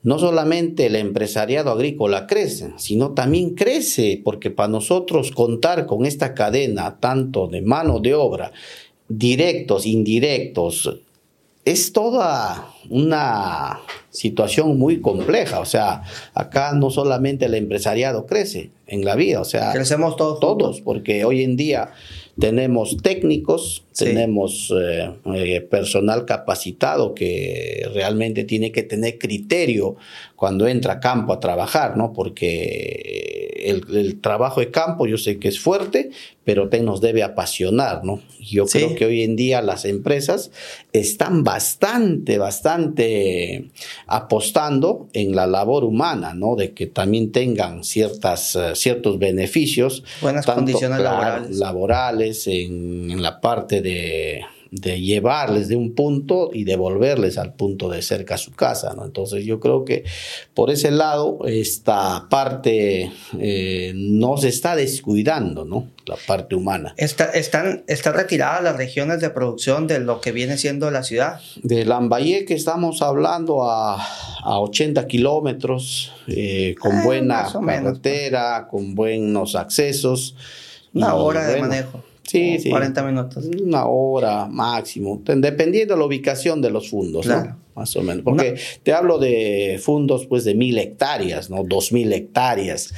no 0.06 0.20
solamente 0.20 0.86
el 0.86 0.96
empresariado 0.96 1.72
agrícola 1.72 2.28
crece, 2.28 2.74
sino 2.78 3.14
también 3.14 3.56
crece 3.56 4.22
porque 4.24 4.52
para 4.52 4.70
nosotros 4.70 5.32
contar 5.32 5.88
con 5.88 6.06
esta 6.06 6.36
cadena 6.36 7.00
tanto 7.00 7.48
de 7.48 7.64
mano 7.64 8.00
de 8.00 8.14
obra, 8.14 8.52
directos, 9.10 9.88
indirectos, 9.88 11.00
es 11.66 11.92
toda 11.92 12.72
una 12.92 13.80
situación 14.12 14.78
muy 14.78 15.02
compleja. 15.02 15.60
O 15.60 15.66
sea, 15.66 16.04
acá 16.36 16.74
no 16.74 16.92
solamente 16.92 17.46
el 17.46 17.56
empresariado 17.56 18.28
crece 18.28 18.70
en 18.86 19.06
la 19.06 19.16
vida, 19.16 19.42
o 19.42 19.46
sea, 19.46 19.74
crecemos 19.74 20.16
todos. 20.18 20.40
Todos, 20.40 20.82
porque 20.82 21.26
hoy 21.26 21.42
en 21.42 21.58
día 21.58 21.90
tenemos 22.40 22.98
técnicos, 22.98 23.86
tenemos 23.98 24.74
eh, 24.78 25.14
eh, 25.36 25.62
personal 25.62 26.26
capacitado 26.26 27.14
que 27.14 27.88
realmente 27.94 28.44
tiene 28.44 28.72
que 28.72 28.84
tener 28.84 29.18
criterio 29.18 29.96
cuando 30.36 30.68
entra 30.68 30.94
a 30.94 31.00
campo 31.00 31.34
a 31.34 31.40
trabajar, 31.40 31.98
¿no? 31.98 32.14
Porque 32.14 33.46
el, 33.66 34.20
trabajo 34.22 34.60
de 34.60 34.72
campo 34.72 35.08
yo 35.08 35.18
sé 35.18 35.40
que 35.40 35.48
es 35.48 35.60
fuerte, 35.60 36.12
pero 36.44 36.70
te 36.70 36.82
nos 36.82 37.02
debe 37.02 37.24
apasionar, 37.24 38.04
¿no? 38.04 38.22
Yo 38.40 38.66
creo 38.66 38.96
que 38.96 39.06
hoy 39.06 39.24
en 39.24 39.36
día 39.36 39.62
las 39.62 39.86
empresas 39.86 40.52
están 40.94 41.44
bastante, 41.44 42.38
bastante 42.38 43.70
apostando 44.08 45.08
en 45.14 45.36
la 45.36 45.48
labor 45.48 45.84
humana, 45.84 46.34
¿no? 46.34 46.56
De 46.56 46.74
que 46.74 46.86
también 46.86 47.32
tengan 47.32 47.84
ciertas, 47.84 48.56
eh, 48.56 48.76
ciertos 48.76 49.18
beneficios. 49.18 50.04
Buenas 50.22 50.46
condiciones 50.46 51.00
laborales. 51.00 51.58
Laborales 51.58 52.48
en, 52.48 53.12
en 53.12 53.22
la 53.22 53.42
parte 53.42 53.82
de 53.82 54.44
de 54.82 55.00
llevarles 55.00 55.70
de 55.70 55.78
un 55.78 55.96
punto 55.96 56.50
y 56.54 56.66
devolverles 56.66 57.38
al 57.38 57.54
punto 57.54 57.90
de 57.90 58.02
cerca 58.02 58.36
a 58.36 58.38
su 58.38 58.52
casa. 58.52 58.94
¿no? 58.94 59.06
Entonces 59.06 59.46
yo 59.46 59.60
creo 59.60 59.86
que 59.86 60.04
por 60.54 60.70
ese 60.70 60.92
lado 60.92 61.40
esta 61.46 62.28
parte 62.30 63.12
eh, 63.40 63.94
no 63.96 64.38
se 64.38 64.50
está 64.50 64.76
descuidando, 64.76 65.64
¿no? 65.64 65.88
la 66.06 66.16
parte 66.28 66.56
humana. 66.56 66.94
Está, 66.98 67.26
están, 67.32 67.84
¿Está 67.88 68.12
retirada 68.12 68.62
las 68.62 68.78
regiones 68.78 69.22
de 69.22 69.30
producción 69.30 69.88
de 69.88 70.00
lo 70.00 70.22
que 70.22 70.32
viene 70.32 70.58
siendo 70.58 70.92
la 70.92 71.04
ciudad? 71.04 71.40
De 71.64 71.86
Lambayeque 71.86 72.54
estamos 72.54 73.02
hablando 73.02 73.64
a, 73.64 73.96
a 73.96 74.60
80 74.60 75.08
kilómetros, 75.08 76.12
eh, 76.28 76.76
con 76.80 76.98
ah, 76.98 77.04
buena 77.04 77.48
carretera, 77.66 78.68
con 78.70 78.94
buenos 78.94 79.56
accesos. 79.56 80.36
Una 80.94 81.16
hora 81.16 81.48
de 81.48 81.62
manejo. 81.62 82.04
Sí, 82.28 82.60
sí. 82.60 82.70
40 82.70 83.04
minutos. 83.04 83.46
Una 83.62 83.86
hora 83.86 84.48
máximo, 84.48 85.22
dependiendo 85.26 85.94
de 85.94 86.00
la 86.00 86.06
ubicación 86.06 86.62
de 86.62 86.70
los 86.72 86.90
fundos, 86.90 87.26
¿no? 87.28 87.60
Más 87.76 87.96
o 87.96 88.02
menos. 88.02 88.24
Porque 88.24 88.56
te 88.84 88.94
hablo 88.94 89.20
de 89.20 89.80
fundos 89.84 90.28
pues 90.28 90.46
de 90.46 90.56
mil 90.56 90.78
hectáreas, 90.78 91.50
¿no? 91.50 91.64
Dos 91.64 91.92
mil 91.92 92.12
hectáreas. 92.14 92.94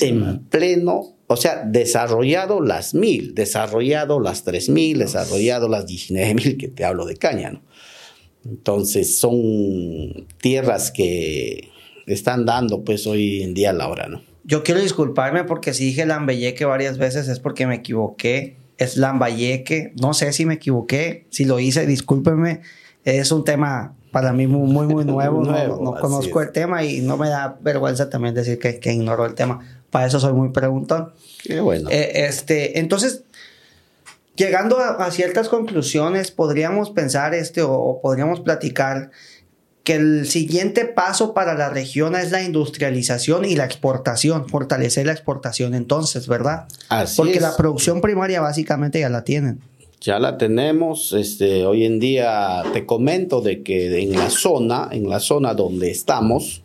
En 0.00 0.40
pleno, 0.44 1.16
o 1.26 1.36
sea, 1.36 1.64
desarrollado 1.64 2.60
las 2.60 2.94
mil, 2.94 3.34
desarrollado 3.34 4.20
las 4.20 4.44
tres 4.44 4.68
mil, 4.68 4.98
desarrollado 4.98 5.68
las 5.68 5.86
diecinueve 5.86 6.34
mil, 6.34 6.56
que 6.58 6.68
te 6.68 6.84
hablo 6.84 7.06
de 7.06 7.16
caña, 7.16 7.50
¿no? 7.50 7.62
Entonces 8.44 9.18
son 9.18 10.26
tierras 10.40 10.90
que 10.90 11.68
están 12.06 12.46
dando 12.46 12.84
pues 12.84 13.06
hoy 13.06 13.42
en 13.42 13.54
día 13.54 13.72
la 13.72 13.88
hora, 13.88 14.08
¿no? 14.08 14.22
Yo 14.44 14.62
quiero 14.62 14.80
disculparme 14.80 15.44
porque 15.44 15.74
si 15.74 15.84
dije 15.84 16.06
Lambeyeque 16.06 16.64
varias 16.64 16.96
veces 16.96 17.28
es 17.28 17.38
porque 17.40 17.66
me 17.66 17.76
equivoqué 17.76 18.56
es 18.78 18.96
Lambayeque. 18.96 19.92
No 20.00 20.14
sé 20.14 20.32
si 20.32 20.46
me 20.46 20.54
equivoqué, 20.54 21.26
si 21.30 21.44
lo 21.44 21.58
hice, 21.58 21.86
discúlpeme. 21.86 22.62
Es 23.04 23.32
un 23.32 23.44
tema 23.44 23.94
para 24.10 24.32
mí 24.32 24.46
muy, 24.46 24.86
muy, 24.86 25.04
nuevo. 25.04 25.44
no, 25.44 25.94
conozco 26.00 26.40
el 26.40 26.52
tema 26.52 26.84
y 26.84 27.00
no 27.00 27.16
me 27.16 27.28
da 27.28 27.58
vergüenza 27.60 28.08
también 28.08 28.34
decir 28.34 28.58
que, 28.58 28.78
que 28.78 28.92
ignoro 28.92 29.26
el 29.26 29.34
tema. 29.34 29.60
Para 29.90 30.06
eso 30.06 30.20
soy 30.20 30.32
muy 30.32 30.50
preguntón. 30.50 31.12
Qué 31.42 31.60
bueno. 31.60 31.88
Eh, 31.90 32.26
este, 32.26 32.78
entonces, 32.78 33.24
llegando 34.36 34.78
a, 34.78 35.10
ciertas 35.10 35.48
conclusiones, 35.48 36.30
podríamos 36.30 36.90
pensar 36.90 37.34
este 37.34 37.62
o 37.62 38.00
podríamos 38.02 38.40
platicar 38.40 39.10
que 39.88 39.94
el 39.94 40.26
siguiente 40.26 40.84
paso 40.84 41.32
para 41.32 41.54
la 41.54 41.70
región 41.70 42.14
es 42.14 42.30
la 42.30 42.42
industrialización 42.42 43.46
y 43.46 43.56
la 43.56 43.64
exportación, 43.64 44.46
fortalecer 44.46 45.06
la 45.06 45.12
exportación 45.12 45.72
entonces, 45.74 46.28
¿verdad? 46.28 46.68
Así 46.90 47.16
Porque 47.16 47.40
la 47.40 47.56
producción 47.56 48.02
primaria 48.02 48.42
básicamente 48.42 49.00
ya 49.00 49.08
la 49.08 49.24
tienen. 49.24 49.60
Ya 50.02 50.18
la 50.18 50.36
tenemos. 50.36 51.14
Este, 51.14 51.64
hoy 51.64 51.86
en 51.86 52.00
día 52.00 52.64
te 52.74 52.84
comento 52.84 53.40
de 53.40 53.62
que 53.62 54.02
en 54.02 54.12
la 54.12 54.28
zona, 54.28 54.90
en 54.92 55.08
la 55.08 55.20
zona 55.20 55.54
donde 55.54 55.90
estamos, 55.90 56.62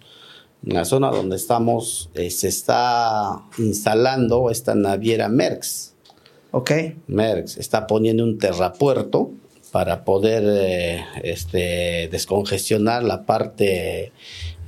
en 0.66 0.74
la 0.74 0.84
zona 0.84 1.10
donde 1.10 1.38
estamos, 1.38 2.10
eh, 2.16 2.30
se 2.30 2.50
está 2.50 3.42
instalando 3.58 4.50
esta 4.50 4.76
naviera 4.76 5.30
Merckx. 5.30 5.94
Ok. 6.52 6.72
Merckx 7.08 7.56
está 7.56 7.88
poniendo 7.88 8.26
un 8.26 8.38
terrapuerto 8.38 9.32
para 9.74 10.06
poder 10.06 10.44
eh, 10.46 11.04
este, 11.24 12.08
descongestionar 12.12 13.02
la 13.02 13.26
parte 13.26 14.12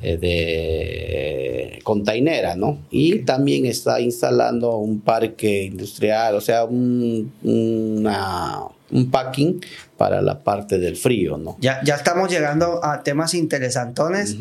eh, 0.02 0.18
de 0.18 1.80
containera, 1.84 2.56
¿no? 2.56 2.80
Y 2.90 3.20
también 3.20 3.68
está 3.68 4.02
instalando 4.02 4.78
un 4.78 5.02
parque 5.02 5.66
industrial, 5.66 6.34
o 6.34 6.42
sea, 6.42 6.66
un, 6.66 7.32
un 7.44 9.12
packing 9.12 9.62
para 9.96 10.24
la 10.24 10.44
parte 10.44 10.80
del 10.80 10.96
frío, 10.96 11.38
¿no? 11.38 11.56
Ya, 11.60 11.82
ya 11.84 11.94
estamos 11.94 12.32
llegando 12.32 12.84
a 12.84 13.04
temas 13.04 13.36
interesantones. 13.36 14.36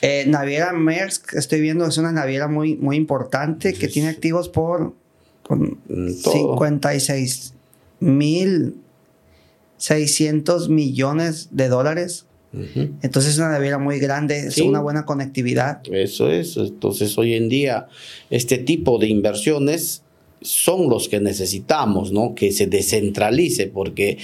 Eh, 0.00 0.24
naviera 0.28 0.72
Maersk, 0.72 1.34
estoy 1.34 1.60
viendo, 1.60 1.84
es 1.84 1.98
una 1.98 2.10
naviera 2.10 2.48
muy, 2.48 2.74
muy 2.76 2.96
importante 2.96 3.74
que 3.74 3.88
tiene 3.88 4.08
activos 4.08 4.48
por 4.48 4.94
56 5.44 7.52
mil 8.00 8.76
600 9.78 10.68
millones 10.68 11.48
de 11.52 11.68
dólares. 11.68 12.26
Entonces 13.02 13.32
es 13.32 13.38
una 13.38 13.50
naviera 13.50 13.76
muy 13.76 13.98
grande, 13.98 14.46
es 14.46 14.56
una 14.58 14.80
buena 14.80 15.04
conectividad. 15.04 15.82
Eso 15.92 16.30
es. 16.30 16.56
Entonces 16.56 17.18
hoy 17.18 17.34
en 17.34 17.50
día 17.50 17.86
este 18.30 18.56
tipo 18.56 18.98
de 18.98 19.08
inversiones 19.08 20.02
son 20.40 20.88
los 20.88 21.08
que 21.08 21.20
necesitamos, 21.20 22.12
¿no? 22.12 22.34
Que 22.34 22.52
se 22.52 22.66
descentralice, 22.66 23.66
porque 23.66 24.16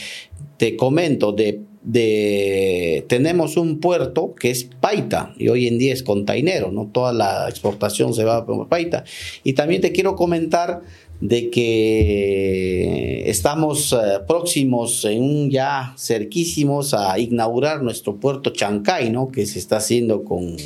te 0.57 0.76
comento, 0.76 1.32
de, 1.32 1.61
de, 1.82 3.05
tenemos 3.09 3.57
un 3.57 3.80
puerto 3.80 4.34
que 4.34 4.50
es 4.50 4.64
Paita 4.64 5.34
y 5.36 5.48
hoy 5.48 5.66
en 5.66 5.78
día 5.78 5.92
es 5.92 6.03
containero, 6.03 6.70
¿no? 6.70 6.88
Toda 6.92 7.12
la 7.12 7.48
exportación 7.48 8.14
se 8.14 8.24
va 8.24 8.46
por 8.46 8.68
Paita. 8.68 9.05
Y 9.44 9.55
también 9.55 9.80
te 9.80 9.92
quiero 9.92 10.16
comentar 10.16 10.82
de 11.22 11.50
que 11.50 13.30
estamos 13.30 13.92
eh, 13.92 14.18
próximos, 14.26 15.04
en 15.04 15.50
ya 15.50 15.94
cerquísimos 15.96 16.94
a 16.94 17.16
inaugurar 17.16 17.80
nuestro 17.80 18.16
puerto 18.16 18.50
Chancay, 18.50 19.08
¿no? 19.10 19.30
Que 19.30 19.46
se 19.46 19.60
está 19.60 19.76
haciendo 19.76 20.24
con 20.24 20.56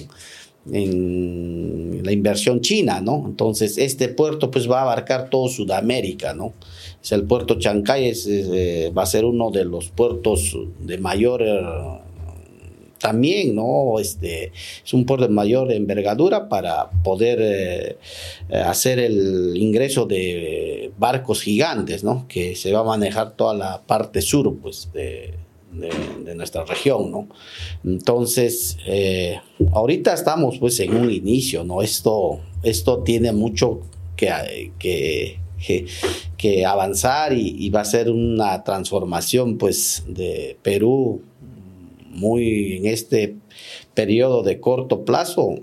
en 0.72 2.00
la 2.02 2.10
inversión 2.10 2.60
china, 2.62 3.02
¿no? 3.02 3.24
Entonces, 3.26 3.76
este 3.76 4.08
puerto 4.08 4.50
pues 4.50 4.68
va 4.68 4.78
a 4.78 4.82
abarcar 4.82 5.28
todo 5.28 5.48
Sudamérica, 5.48 6.32
¿no? 6.32 6.54
Es 7.02 7.12
el 7.12 7.24
puerto 7.24 7.58
Chancay 7.58 8.08
es, 8.08 8.26
eh, 8.26 8.90
va 8.96 9.02
a 9.02 9.06
ser 9.06 9.26
uno 9.26 9.50
de 9.50 9.66
los 9.66 9.90
puertos 9.90 10.56
de 10.80 10.96
mayor 10.96 11.42
eh, 11.42 11.60
también, 12.98 13.54
¿no? 13.54 13.98
Este, 13.98 14.52
es 14.84 14.94
un 14.94 15.04
puerto 15.04 15.26
de 15.26 15.32
mayor 15.32 15.72
envergadura 15.72 16.48
para 16.48 16.90
poder 16.90 17.38
eh, 17.40 17.96
hacer 18.64 18.98
el 18.98 19.56
ingreso 19.56 20.06
de 20.06 20.92
barcos 20.98 21.42
gigantes, 21.42 22.04
¿no? 22.04 22.26
Que 22.28 22.56
se 22.56 22.72
va 22.72 22.80
a 22.80 22.84
manejar 22.84 23.36
toda 23.36 23.54
la 23.54 23.82
parte 23.82 24.22
sur, 24.22 24.56
pues, 24.60 24.90
de, 24.92 25.34
de, 25.72 26.34
nuestra 26.34 26.64
región, 26.64 27.10
¿no? 27.10 27.28
Entonces, 27.84 28.78
eh, 28.86 29.40
ahorita 29.72 30.14
estamos, 30.14 30.58
pues, 30.58 30.80
en 30.80 30.94
un 30.94 31.10
inicio, 31.10 31.64
¿no? 31.64 31.82
Esto, 31.82 32.40
esto 32.62 33.02
tiene 33.02 33.32
mucho 33.32 33.80
que, 34.16 34.72
que, 34.78 35.38
que, 36.36 36.66
avanzar 36.66 37.32
y, 37.32 37.56
y 37.58 37.70
va 37.70 37.80
a 37.80 37.84
ser 37.84 38.10
una 38.10 38.62
transformación, 38.64 39.58
pues, 39.58 40.04
de 40.06 40.56
Perú 40.62 41.22
muy 42.16 42.76
en 42.76 42.86
este 42.86 43.36
periodo 43.94 44.42
de 44.42 44.60
corto 44.60 45.04
plazo 45.04 45.56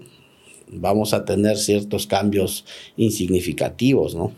vamos 0.79 1.13
a 1.13 1.25
tener 1.25 1.57
ciertos 1.57 2.07
cambios 2.07 2.65
insignificativos, 2.97 4.15
¿no? 4.15 4.31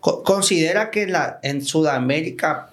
Considera 0.00 0.90
que 0.90 1.06
la, 1.06 1.40
en 1.42 1.64
Sudamérica, 1.64 2.70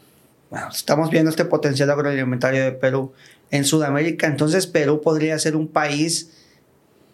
estamos 0.72 1.10
viendo 1.10 1.32
este 1.32 1.46
potencial 1.46 1.90
agroalimentario 1.90 2.64
de 2.64 2.72
Perú, 2.74 3.12
en 3.50 3.66
Sudamérica, 3.66 4.28
entonces 4.28 4.68
Perú 4.68 5.02
podría 5.02 5.38
ser 5.40 5.56
un 5.56 5.68
país 5.68 6.32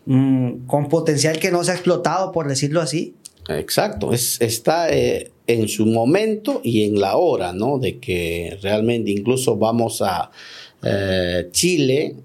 mm, 0.05 0.67
con 0.67 0.89
potencial 0.89 1.39
que 1.39 1.51
no 1.51 1.63
se 1.63 1.71
ha 1.71 1.75
explotado, 1.75 2.31
por 2.31 2.47
decirlo 2.47 2.81
así. 2.81 3.15
Exacto, 3.47 4.13
es, 4.13 4.39
está 4.41 4.89
eh, 4.89 5.31
en 5.47 5.67
su 5.67 5.85
momento 5.85 6.61
y 6.63 6.83
en 6.83 6.99
la 6.99 7.15
hora, 7.15 7.53
¿no? 7.53 7.79
De 7.79 7.99
que 7.99 8.57
realmente 8.61 9.11
incluso 9.11 9.55
vamos 9.55 10.01
a, 10.01 10.31
eh, 10.83 11.49
Chile 11.51 12.15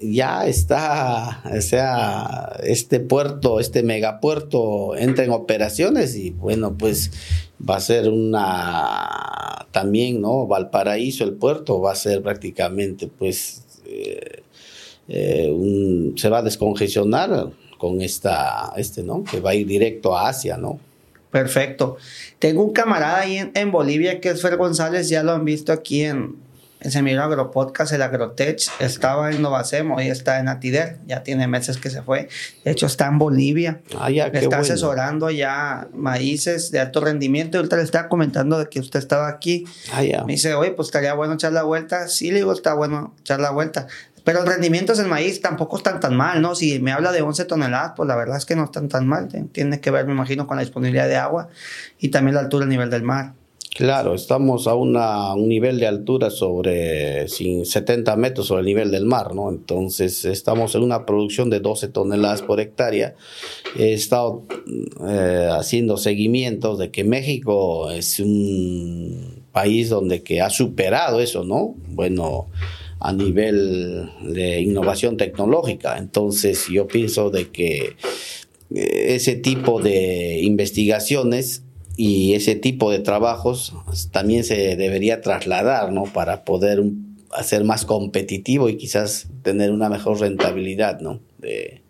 ya 0.00 0.46
está, 0.46 1.42
o 1.44 1.60
sea, 1.60 2.56
este 2.62 3.00
puerto, 3.00 3.58
este 3.58 3.82
megapuerto 3.82 4.96
entra 4.96 5.24
en 5.24 5.32
operaciones 5.32 6.14
y 6.16 6.30
bueno, 6.30 6.76
pues 6.78 7.10
va 7.68 7.76
a 7.76 7.80
ser 7.80 8.08
una, 8.08 9.66
también, 9.72 10.20
¿no? 10.20 10.46
Valparaíso, 10.46 11.24
el 11.24 11.32
puerto, 11.32 11.80
va 11.80 11.92
a 11.92 11.96
ser 11.96 12.22
prácticamente, 12.22 13.08
pues, 13.08 13.62
eh, 13.86 14.42
eh, 15.08 16.12
se 16.16 16.28
va 16.28 16.38
a 16.38 16.42
descongestionar 16.42 17.50
con 17.78 18.00
esta, 18.00 18.72
este, 18.76 19.02
¿no? 19.02 19.24
Que 19.24 19.40
va 19.40 19.50
a 19.50 19.54
ir 19.54 19.66
directo 19.66 20.16
a 20.16 20.28
Asia, 20.28 20.56
¿no? 20.56 20.78
Perfecto. 21.30 21.96
Tengo 22.38 22.62
un 22.62 22.72
camarada 22.72 23.20
ahí 23.20 23.36
en, 23.36 23.50
en 23.54 23.70
Bolivia 23.70 24.20
que 24.20 24.30
es 24.30 24.40
Fer 24.40 24.56
González, 24.56 25.08
ya 25.08 25.22
lo 25.22 25.32
han 25.32 25.44
visto 25.44 25.72
aquí 25.72 26.02
en 26.02 26.47
Semillero 26.80 27.24
Agropodcast, 27.24 27.92
el 27.92 28.02
Agrotech, 28.02 28.68
estaba 28.78 29.30
en 29.30 29.42
Novacemo 29.42 29.96
hoy 29.96 30.08
está 30.08 30.38
en 30.38 30.48
Atider, 30.48 30.98
ya 31.06 31.22
tiene 31.22 31.48
meses 31.48 31.78
que 31.78 31.90
se 31.90 32.02
fue. 32.02 32.28
De 32.64 32.70
hecho, 32.70 32.86
está 32.86 33.06
en 33.06 33.18
Bolivia. 33.18 33.80
Ah, 33.98 34.10
ya, 34.10 34.26
está 34.26 34.58
asesorando 34.58 35.30
ya 35.30 35.88
maíces 35.92 36.70
de 36.70 36.80
alto 36.80 37.00
rendimiento. 37.00 37.56
Y 37.56 37.58
ahorita 37.58 37.76
le 37.76 37.82
estaba 37.82 38.08
comentando 38.08 38.58
de 38.58 38.68
que 38.68 38.80
usted 38.80 38.98
estaba 38.98 39.28
aquí. 39.28 39.64
Ah, 39.92 40.02
ya. 40.02 40.24
Me 40.24 40.34
dice, 40.34 40.54
oye, 40.54 40.70
pues 40.70 40.88
estaría 40.88 41.14
bueno 41.14 41.34
echar 41.34 41.52
la 41.52 41.64
vuelta. 41.64 42.08
Sí, 42.08 42.30
le 42.30 42.36
digo, 42.36 42.52
está 42.52 42.74
bueno 42.74 43.14
echar 43.20 43.40
la 43.40 43.50
vuelta. 43.50 43.86
Pero 44.24 44.40
los 44.40 44.48
rendimientos 44.48 44.98
en 44.98 45.08
maíz 45.08 45.40
tampoco 45.40 45.78
están 45.78 46.00
tan 46.00 46.14
mal, 46.14 46.42
¿no? 46.42 46.54
Si 46.54 46.78
me 46.80 46.92
habla 46.92 47.12
de 47.12 47.22
11 47.22 47.46
toneladas, 47.46 47.92
pues 47.96 48.06
la 48.06 48.14
verdad 48.14 48.36
es 48.36 48.44
que 48.44 48.56
no 48.56 48.64
están 48.64 48.88
tan 48.88 49.06
mal. 49.06 49.28
Tiene 49.52 49.80
que 49.80 49.90
ver, 49.90 50.06
me 50.06 50.12
imagino, 50.12 50.46
con 50.46 50.56
la 50.56 50.62
disponibilidad 50.62 51.08
de 51.08 51.16
agua 51.16 51.48
y 51.98 52.10
también 52.10 52.34
la 52.34 52.42
altura 52.42 52.60
del 52.60 52.68
nivel 52.68 52.90
del 52.90 53.02
mar. 53.02 53.32
Claro, 53.78 54.16
estamos 54.16 54.66
a, 54.66 54.74
una, 54.74 55.34
un 55.34 55.48
nivel 55.48 55.78
de 55.78 55.86
altura 55.86 56.30
sobre 56.30 57.28
70 57.28 58.16
metros 58.16 58.48
sobre 58.48 58.62
el 58.62 58.66
nivel 58.66 58.90
del 58.90 59.04
mar, 59.04 59.36
¿no? 59.36 59.50
Entonces 59.50 60.24
estamos 60.24 60.74
en 60.74 60.82
una 60.82 61.06
producción 61.06 61.48
de 61.48 61.60
12 61.60 61.86
toneladas 61.86 62.42
por 62.42 62.58
hectárea. 62.58 63.14
He 63.78 63.92
estado 63.92 64.42
eh, 65.08 65.48
haciendo 65.52 65.96
seguimientos 65.96 66.80
de 66.80 66.90
que 66.90 67.04
México 67.04 67.92
es 67.92 68.18
un 68.18 69.44
país 69.52 69.90
donde 69.90 70.24
que 70.24 70.40
ha 70.40 70.50
superado 70.50 71.20
eso, 71.20 71.44
¿no? 71.44 71.76
Bueno, 71.86 72.48
a 72.98 73.12
nivel 73.12 74.10
de 74.22 74.60
innovación 74.60 75.16
tecnológica. 75.16 75.98
Entonces 75.98 76.66
yo 76.66 76.88
pienso 76.88 77.30
de 77.30 77.50
que 77.50 77.94
eh, 78.74 79.14
ese 79.14 79.36
tipo 79.36 79.80
de 79.80 80.40
investigaciones 80.42 81.62
y 82.00 82.34
ese 82.34 82.54
tipo 82.54 82.92
de 82.92 83.00
trabajos 83.00 83.74
también 84.12 84.44
se 84.44 84.76
debería 84.76 85.20
trasladar, 85.20 85.90
¿no? 85.90 86.04
Para 86.04 86.44
poder 86.44 86.80
hacer 87.32 87.64
más 87.64 87.84
competitivo 87.84 88.68
y 88.68 88.76
quizás 88.76 89.26
tener 89.42 89.72
una 89.72 89.88
mejor 89.88 90.20
rentabilidad, 90.20 91.00
¿no? 91.00 91.18
De, 91.38 91.82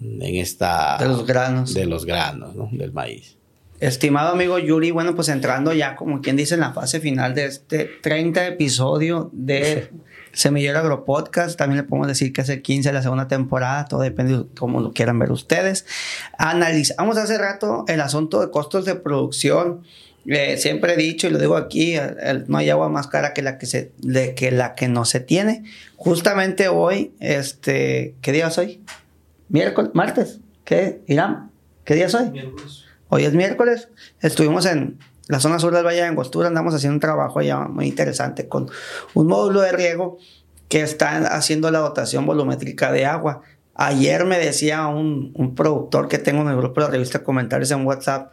en 0.00 0.36
esta... 0.36 0.98
De 1.00 1.08
los 1.08 1.26
granos. 1.26 1.74
De 1.74 1.84
los 1.84 2.06
granos, 2.06 2.54
¿no? 2.54 2.68
Del 2.70 2.92
maíz. 2.92 3.36
Estimado 3.80 4.34
amigo 4.34 4.56
Yuri, 4.60 4.92
bueno, 4.92 5.16
pues 5.16 5.28
entrando 5.28 5.72
ya, 5.72 5.96
como 5.96 6.20
quien 6.20 6.36
dice, 6.36 6.54
en 6.54 6.60
la 6.60 6.72
fase 6.72 7.00
final 7.00 7.34
de 7.34 7.46
este 7.46 7.90
30 8.02 8.46
episodio 8.46 9.30
de 9.32 9.88
Semillero 10.34 10.78
Agro 10.78 11.04
Podcast. 11.04 11.56
También 11.58 11.78
le 11.78 11.88
podemos 11.88 12.08
decir 12.08 12.32
que 12.32 12.42
es 12.42 12.48
el 12.48 12.62
15 12.62 12.88
de 12.88 12.92
la 12.92 13.02
segunda 13.02 13.28
temporada. 13.28 13.86
Todo 13.86 14.00
depende 14.00 14.36
de 14.36 14.44
cómo 14.58 14.80
lo 14.80 14.92
quieran 14.92 15.18
ver 15.18 15.32
ustedes. 15.32 15.86
Analizamos 16.38 17.16
hace 17.16 17.38
rato 17.38 17.84
el 17.88 18.00
asunto 18.00 18.40
de 18.40 18.50
costos 18.50 18.84
de 18.84 18.94
producción. 18.94 19.82
Eh, 20.26 20.56
siempre 20.56 20.94
he 20.94 20.96
dicho 20.96 21.26
y 21.26 21.30
lo 21.30 21.38
digo 21.38 21.56
aquí, 21.56 21.96
no 22.46 22.58
hay 22.58 22.70
agua 22.70 22.88
más 22.88 23.08
cara 23.08 23.34
que 23.34 23.42
la 23.42 23.58
que, 23.58 23.66
se, 23.66 23.92
que 24.36 24.50
la 24.50 24.74
que 24.74 24.88
no 24.88 25.04
se 25.04 25.20
tiene. 25.20 25.64
Justamente 25.96 26.68
hoy, 26.68 27.12
este, 27.20 28.14
¿qué 28.22 28.32
día 28.32 28.48
es 28.48 28.58
hoy? 28.58 28.82
Miércoles, 29.48 29.90
martes. 29.94 30.40
¿Qué, 30.64 31.02
Irán? 31.06 31.50
¿Qué 31.84 31.94
día 31.94 32.06
es 32.06 32.14
hoy? 32.14 32.30
Miércoles. 32.30 32.84
Hoy 33.08 33.24
es 33.24 33.34
miércoles. 33.34 33.88
Estuvimos 34.20 34.64
en 34.64 34.98
la 35.28 35.40
zona 35.40 35.58
sur 35.58 35.74
del 35.74 35.84
Valle 35.84 36.02
de 36.02 36.06
Angostura 36.06 36.48
andamos 36.48 36.74
haciendo 36.74 36.94
un 36.94 37.00
trabajo 37.00 37.38
allá 37.38 37.60
muy 37.60 37.86
interesante 37.86 38.48
con 38.48 38.70
un 39.14 39.26
módulo 39.26 39.60
de 39.60 39.72
riego 39.72 40.18
que 40.68 40.82
está 40.82 41.16
haciendo 41.36 41.70
la 41.70 41.78
dotación 41.78 42.26
volumétrica 42.26 42.92
de 42.92 43.06
agua. 43.06 43.42
Ayer 43.74 44.24
me 44.24 44.38
decía 44.38 44.86
un, 44.86 45.32
un 45.34 45.54
productor 45.54 46.08
que 46.08 46.18
tengo 46.18 46.42
en 46.42 46.48
el 46.48 46.56
grupo 46.56 46.80
de 46.80 46.86
la 46.86 46.92
revista 46.92 47.22
Comentarios 47.22 47.70
en 47.70 47.86
WhatsApp 47.86 48.32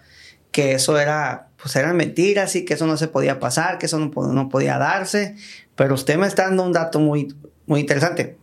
que 0.52 0.74
eso 0.74 1.00
era, 1.00 1.50
pues 1.62 1.76
eran 1.76 1.96
mentiras 1.96 2.56
y 2.56 2.66
que 2.66 2.74
eso 2.74 2.86
no 2.86 2.98
se 2.98 3.08
podía 3.08 3.40
pasar, 3.40 3.78
que 3.78 3.86
eso 3.86 3.98
no, 4.00 4.12
no 4.34 4.50
podía 4.50 4.78
darse. 4.78 5.36
Pero 5.76 5.96
usted 5.96 6.18
me 6.18 6.28
está 6.28 6.44
dando 6.44 6.64
un 6.64 6.74
dato 6.74 7.00
muy, 7.00 7.34
muy 7.66 7.80
interesante. 7.80 8.38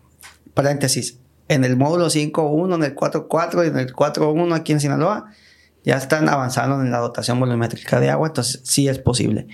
Paréntesis. 0.54 1.18
En 1.48 1.64
el 1.64 1.76
módulo 1.76 2.06
5.1, 2.06 2.74
en 2.74 2.82
el 2.82 2.94
4.4 2.94 3.64
y 3.64 3.68
en 3.68 3.78
el 3.78 3.94
4.1 3.94 4.54
aquí 4.54 4.72
en 4.72 4.80
Sinaloa, 4.80 5.32
ya 5.88 5.96
están 5.96 6.28
avanzando 6.28 6.82
en 6.82 6.90
la 6.90 6.98
dotación 6.98 7.40
volumétrica 7.40 7.98
de 7.98 8.10
agua, 8.10 8.28
entonces 8.28 8.60
sí 8.62 8.88
es 8.88 8.98
posible. 8.98 9.46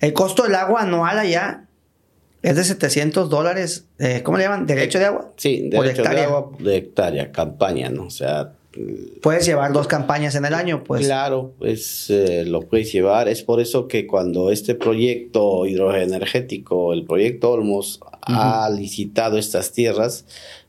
El 0.00 0.14
costo 0.14 0.44
del 0.44 0.54
agua 0.54 0.80
anual 0.80 1.18
allá 1.18 1.66
es 2.40 2.56
de 2.56 2.64
700 2.64 3.28
dólares, 3.28 3.84
eh, 3.98 4.22
¿cómo 4.24 4.38
le 4.38 4.44
llaman? 4.44 4.66
¿Derecho 4.66 4.98
de 4.98 5.04
agua? 5.04 5.30
Sí, 5.36 5.68
derecho 5.68 6.02
de 6.04 6.20
agua 6.22 6.52
de 6.58 6.76
hectárea, 6.78 7.32
campaña, 7.32 7.90
¿no? 7.90 8.06
O 8.06 8.10
sea... 8.10 8.54
Puedes 9.20 9.44
llevar 9.44 9.74
dos 9.74 9.88
campañas 9.88 10.36
en 10.36 10.46
el 10.46 10.54
año, 10.54 10.84
pues. 10.84 11.04
Claro, 11.04 11.52
pues 11.58 12.10
lo 12.46 12.60
puedes 12.62 12.90
llevar. 12.90 13.28
Es 13.28 13.42
por 13.42 13.60
eso 13.60 13.88
que 13.88 14.06
cuando 14.06 14.50
este 14.50 14.74
proyecto 14.74 15.66
hidroenergético, 15.66 16.94
el 16.94 17.04
proyecto 17.04 17.50
Olmos, 17.50 18.00
ha 18.22 18.70
licitado 18.70 19.36
estas 19.36 19.72
tierras, 19.72 20.24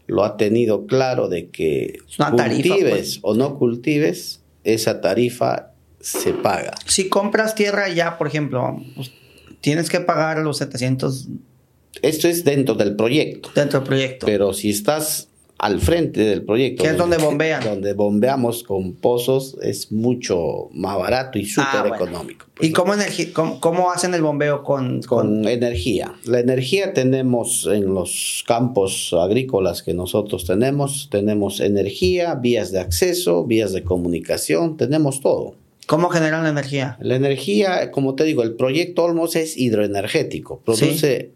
lo 0.07 0.25
ha 0.25 0.37
tenido 0.37 0.87
claro 0.87 1.29
de 1.29 1.49
que 1.49 1.99
cultives 2.17 2.89
pues. 2.89 3.19
o 3.21 3.35
no 3.35 3.59
cultives, 3.59 4.41
esa 4.73 5.01
tarifa 5.01 5.71
se 5.99 6.33
paga. 6.33 6.73
Si 6.85 7.09
compras 7.09 7.55
tierra 7.55 7.89
ya, 7.89 8.17
por 8.17 8.27
ejemplo, 8.27 8.81
pues, 8.95 9.11
tienes 9.61 9.89
que 9.89 9.99
pagar 9.99 10.39
los 10.39 10.57
700 10.57 11.27
esto 12.01 12.27
es 12.27 12.43
dentro 12.43 12.75
del 12.75 12.95
proyecto. 12.95 13.49
Dentro 13.55 13.79
del 13.79 13.87
proyecto. 13.87 14.25
Pero 14.25 14.53
si 14.53 14.69
estás 14.69 15.28
al 15.59 15.81
frente 15.81 16.21
del 16.21 16.43
proyecto. 16.43 16.83
¿Qué 16.83 16.91
es 16.91 16.97
donde 16.97 17.17
bombean? 17.17 17.63
Donde 17.63 17.93
bombeamos 17.93 18.63
con 18.63 18.93
pozos 18.95 19.57
es 19.61 19.91
mucho 19.91 20.69
más 20.71 20.97
barato 20.97 21.37
y 21.37 21.45
súper 21.45 21.91
ah, 21.91 21.95
económico. 21.95 22.45
¿Y 22.61 22.71
cómo, 22.71 22.93
cómo, 23.59 23.91
hacen 23.91 24.13
el 24.13 24.21
bombeo 24.21 24.63
con, 24.63 25.01
con, 25.03 25.47
energía? 25.47 26.13
La 26.23 26.39
energía 26.39 26.93
tenemos 26.93 27.69
en 27.71 27.93
los 27.93 28.43
campos 28.47 29.13
agrícolas 29.13 29.83
que 29.83 29.93
nosotros 29.93 30.45
tenemos. 30.45 31.09
Tenemos 31.11 31.59
energía, 31.59 32.35
vías 32.35 32.71
de 32.71 32.79
acceso, 32.79 33.45
vías 33.45 33.73
de 33.73 33.83
comunicación, 33.83 34.77
tenemos 34.77 35.19
todo. 35.19 35.55
¿Cómo 35.87 36.09
generan 36.09 36.43
la 36.43 36.49
energía? 36.49 36.97
La 37.01 37.15
energía, 37.15 37.91
como 37.91 38.15
te 38.15 38.23
digo, 38.23 38.43
el 38.43 38.53
proyecto 38.53 39.03
Olmos 39.03 39.35
es 39.35 39.57
hidroenergético. 39.57 40.59
Produce 40.59 41.31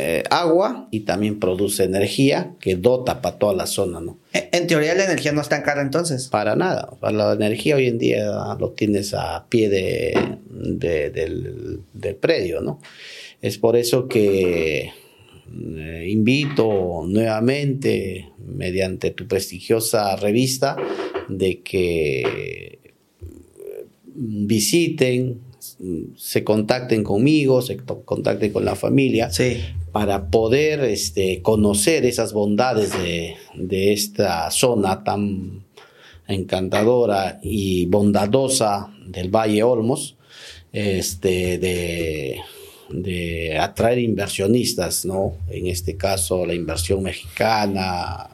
eh, 0.00 0.22
agua 0.30 0.86
y 0.92 1.00
también 1.00 1.40
produce 1.40 1.82
energía 1.82 2.54
que 2.60 2.76
dota 2.76 3.20
para 3.20 3.36
toda 3.36 3.52
la 3.52 3.66
zona, 3.66 4.00
¿no? 4.00 4.16
En, 4.32 4.68
teoría 4.68 4.94
la 4.94 5.06
energía 5.06 5.32
no 5.32 5.40
está 5.40 5.56
tan 5.56 5.64
cara 5.64 5.82
entonces. 5.82 6.28
Para 6.28 6.54
nada. 6.54 6.88
Para 7.00 7.12
la 7.16 7.32
energía 7.32 7.74
hoy 7.74 7.88
en 7.88 7.98
día 7.98 8.30
lo 8.60 8.70
tienes 8.70 9.12
a 9.12 9.46
pie 9.48 9.68
de, 9.68 10.38
del, 10.50 12.14
predio, 12.20 12.60
¿no? 12.60 12.80
Es 13.42 13.58
por 13.58 13.76
eso 13.76 14.06
que 14.06 14.92
eh, 15.76 16.06
invito 16.08 17.04
nuevamente, 17.04 18.30
mediante 18.38 19.10
tu 19.10 19.26
prestigiosa 19.26 20.14
revista, 20.14 20.76
de 21.28 21.60
que 21.62 22.94
visiten, 24.14 25.40
se 26.16 26.44
contacten 26.44 27.04
conmigo, 27.04 27.62
se 27.62 27.76
contacten 27.76 28.52
con 28.52 28.64
la 28.64 28.74
familia, 28.74 29.30
sí 29.30 29.58
para 29.92 30.30
poder 30.30 30.84
este, 30.84 31.42
conocer 31.42 32.04
esas 32.04 32.32
bondades 32.32 32.92
de, 32.92 33.92
esta 33.92 34.50
zona 34.50 35.02
tan 35.02 35.64
encantadora 36.26 37.40
y 37.42 37.86
bondadosa 37.86 38.94
del 39.06 39.30
Valle 39.30 39.62
Olmos, 39.62 40.16
este, 40.72 41.58
de, 41.58 42.40
de 42.90 43.58
atraer 43.58 43.98
inversionistas, 43.98 45.04
¿no? 45.04 45.38
En 45.48 45.66
este 45.66 45.96
caso, 45.96 46.44
la 46.44 46.54
inversión 46.54 47.02
mexicana, 47.02 48.28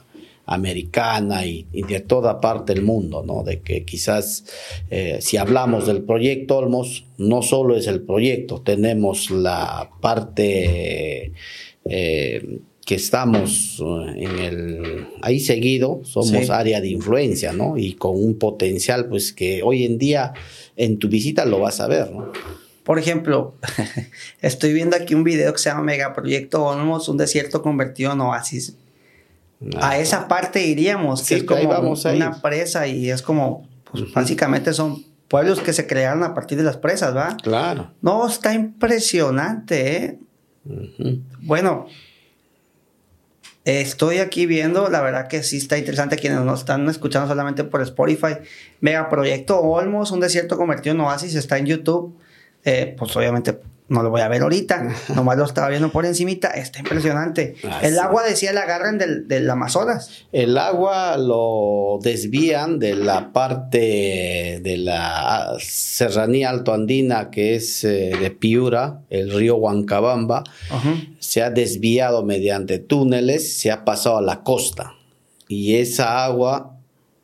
americana 0.47 1.47
y, 1.47 1.66
de 1.72 2.01
toda 2.01 2.40
parte 2.40 2.74
del 2.74 2.82
mundo, 2.82 3.22
¿no? 3.26 3.42
De 3.42 3.61
que 3.61 3.84
quizás 3.84 4.45
eh, 4.90 5.18
si 5.20 5.36
hablamos 5.36 5.86
del 5.86 6.03
proyecto 6.03 6.59
Olmos, 6.59 7.05
no 7.18 7.42
solo 7.42 7.76
es 7.76 7.86
el 7.86 8.03
proyecto, 8.03 8.61
tenemos 8.61 9.30
la 9.30 9.90
parte 10.01 11.32
eh, 11.84 12.59
que 12.84 12.95
estamos 12.95 13.80
eh, 13.80 14.24
en 14.24 14.38
el 14.38 15.07
ahí 15.22 15.40
seguido, 15.40 16.01
somos 16.05 16.51
área 16.51 16.80
de 16.80 16.88
influencia, 16.88 17.53
¿no? 17.53 17.78
Y 17.78 17.95
con 17.95 18.22
un 18.22 18.38
potencial, 18.38 19.09
pues 19.09 19.32
que 19.32 19.62
hoy 19.62 19.84
en 19.84 19.99
día 19.99 20.34
en 20.76 20.99
tu 20.99 21.09
visita 21.09 21.47
lo 21.47 21.61
vas 21.61 21.80
a 21.80 21.86
ver, 21.86 22.11
¿no? 22.11 22.32
Por 22.84 22.99
ejemplo, 22.99 23.55
estoy 24.42 24.74
viendo 24.74 24.95
aquí 24.95 25.14
un 25.14 25.24
video 25.24 25.51
que 25.55 25.59
se 25.59 25.70
llama 25.70 25.84
Megaproyecto 25.84 26.62
Olmos, 26.66 27.09
un 27.09 27.16
desierto 27.16 27.62
convertido 27.62 28.12
en 28.12 28.20
oasis 28.20 28.76
a 29.80 29.98
esa 29.98 30.28
parte 30.28 30.64
iríamos, 30.66 31.22
que 31.22 31.36
es 31.36 31.44
como 31.44 31.94
una 32.05 32.42
presa 32.42 32.86
y 32.86 33.11
es 33.11 33.22
como, 33.22 33.68
pues, 33.90 34.12
básicamente 34.12 34.72
son 34.72 35.05
pueblos 35.28 35.61
que 35.61 35.72
se 35.72 35.86
crearon 35.86 36.22
a 36.22 36.34
partir 36.34 36.59
de 36.59 36.64
las 36.64 36.76
presas, 36.76 37.16
¿va? 37.16 37.36
Claro. 37.42 37.90
No, 38.02 38.26
está 38.26 38.55
impresionante, 38.55 39.96
¿eh? 39.96 40.18
Bueno, 41.40 41.86
estoy 43.64 44.18
aquí 44.18 44.46
viendo, 44.46 44.88
la 44.88 45.00
verdad 45.00 45.28
que 45.28 45.42
sí 45.42 45.59
está 45.59 45.78
interesante 45.78 46.16
quienes 46.16 46.40
nos 46.40 46.61
están 46.61 46.88
escuchando 46.88 47.28
solamente 47.28 47.64
por 47.64 47.82
Spotify. 47.82 48.36
Megaproyecto 48.80 49.61
Olmos, 49.61 50.11
un 50.11 50.20
desierto 50.20 50.57
convertido 50.57 50.94
en 50.94 51.00
oasis, 51.00 51.34
está 51.34 51.59
en 51.59 51.66
YouTube. 51.66 52.16
Eh, 52.64 52.94
pues 52.96 53.14
obviamente 53.16 53.59
no 53.89 54.03
lo 54.03 54.11
voy 54.11 54.22
a 54.22 54.28
ver 54.28 54.43
ahorita, 54.43 54.95
nomás 55.14 55.37
lo 55.37 55.45
estaba 55.45 55.68
viendo 55.68 55.91
por 55.91 56.07
encimita, 56.07 56.49
está 56.49 56.78
impresionante. 56.78 57.57
Ah, 57.64 57.80
el 57.82 57.99
agua 57.99 58.24
decía 58.24 58.53
la 58.53 58.62
agarran 58.62 58.99
del, 58.99 59.51
Amazonas. 59.51 60.24
El 60.32 60.57
agua 60.57 61.18
lo 61.18 61.99
desvían 62.03 62.78
de 62.78 62.95
la 62.95 63.32
parte 63.32 64.61
de 64.62 64.76
la 64.78 65.55
serranía 65.61 66.51
altoandina 66.51 67.30
que 67.30 67.57
es 67.57 67.85
eh, 67.85 68.12
de 68.18 68.30
Piura, 68.30 69.03
el 69.11 69.32
río 69.32 69.57
Huancabamba, 69.57 70.45
se 71.18 71.43
ha 71.43 71.51
desviado 71.51 72.24
mediante 72.24 72.78
túneles, 72.78 73.59
se 73.59 73.70
ha 73.70 73.85
pasado 73.85 74.18
a 74.18 74.22
la 74.22 74.43
costa 74.43 74.95
y 75.47 75.76
esa 75.76 76.24
agua 76.24 76.78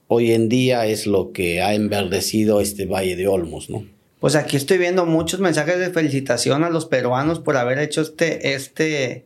hoy 0.08 0.32
en 0.32 0.48
día 0.48 0.86
es 0.86 1.06
lo 1.06 1.32
que 1.32 1.62
ha 1.62 1.74
enverdecido 1.74 2.61
este 2.61 2.86
valle 2.86 3.16
de 3.16 3.28
Olmos, 3.28 3.70
¿no? 3.70 3.84
Pues 4.20 4.36
aquí 4.36 4.56
estoy 4.56 4.76
viendo 4.76 5.06
muchos 5.06 5.40
mensajes 5.40 5.78
de 5.78 5.90
felicitación 5.90 6.62
a 6.62 6.70
los 6.70 6.84
peruanos 6.84 7.40
por 7.40 7.56
haber 7.56 7.78
hecho 7.78 8.02
este, 8.02 8.54
este, 8.54 9.24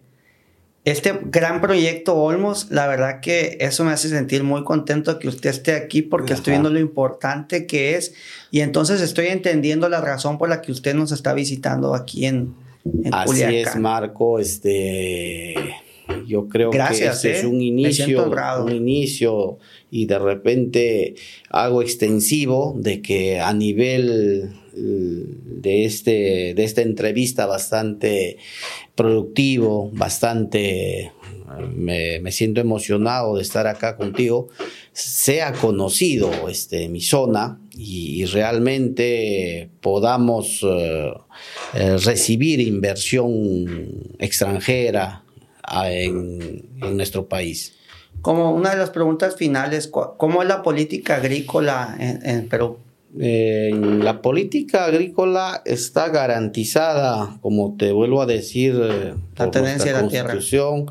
este 0.85 1.19
gran 1.25 1.61
proyecto 1.61 2.15
Olmos. 2.15 2.69
La 2.71 2.87
verdad 2.87 3.21
que 3.21 3.59
eso 3.61 3.85
me 3.85 3.91
hace 3.91 4.09
sentir 4.09 4.45
muy 4.45 4.63
contento 4.63 5.19
que 5.19 5.27
usted 5.27 5.51
esté 5.51 5.73
aquí 5.73 6.01
porque 6.01 6.33
estoy 6.33 6.53
viendo 6.53 6.71
lo 6.71 6.79
importante 6.79 7.67
que 7.67 7.97
es 7.97 8.15
y 8.53 8.61
entonces 8.61 9.01
estoy 9.01 9.27
entendiendo 9.27 9.89
la 9.89 10.01
razón 10.01 10.39
por 10.39 10.49
la 10.49 10.63
que 10.63 10.71
usted 10.71 10.95
nos 10.95 11.11
está 11.11 11.35
visitando 11.35 11.97
aquí 11.97 12.27
en, 12.27 12.55
en 13.03 13.13
Así 13.13 13.43
es, 13.43 13.75
Marco. 13.75 14.39
Este, 14.39 15.57
yo 16.25 16.49
creo 16.49 16.71
que 16.71 16.79
este 16.79 17.33
es 17.33 17.43
¿eh? 17.43 17.47
un 17.49 17.61
inicio, 17.61 18.31
un 18.63 18.71
inicio 18.71 19.59
y 19.91 20.07
de 20.07 20.21
repente 20.21 21.15
algo 21.51 21.83
extensivo 21.83 22.77
de 22.79 23.03
que 23.03 23.41
a 23.41 23.53
nivel 23.53 24.53
de, 24.77 25.85
este, 25.85 26.55
de 26.55 26.65
esta 26.65 26.83
entrevista 26.83 27.47
bastante 27.47 28.39
productivo, 28.95 29.91
bastante, 29.93 31.13
me, 31.75 32.33
siento 32.33 32.61
emocionado 32.61 33.37
de 33.37 33.43
estar 33.43 33.67
acá 33.67 33.97
contigo, 33.97 34.49
sea 34.93 35.53
conocido 35.53 36.49
este, 36.49 36.89
mi 36.89 37.01
zona 37.01 37.61
y, 37.73 38.25
realmente 38.27 39.71
podamos 39.81 40.61
eh, 40.63 41.13
eh, 41.75 41.97
recibir 41.99 42.61
inversión 42.61 44.13
extranjera 44.19 45.25
ah, 45.63 45.91
en, 45.91 46.69
nuestro 46.97 47.29
país. 47.29 47.75
Como 48.23 48.53
una 48.53 48.71
de 48.71 48.77
las 48.77 48.91
preguntas 48.91 49.37
finales, 49.37 49.89
¿cómo 49.89 50.43
es 50.43 50.49
la 50.49 50.63
política 50.63 51.17
agrícola 51.17 51.97
en 51.99 52.49
Perú? 52.49 52.79
En 53.19 54.05
la 54.05 54.21
política 54.23 54.87
agrícola 54.87 55.63
está 55.65 56.09
garantizada, 56.09 57.39
como 57.41 57.77
te 57.77 57.93
vuelvo 57.93 58.21
a 58.23 58.27
decir, 58.27 58.75
eh, 58.83 59.15
la 59.37 59.51
tenencia 59.51 59.93
de 59.93 60.03
la 60.03 60.09
constitución. 60.09 60.87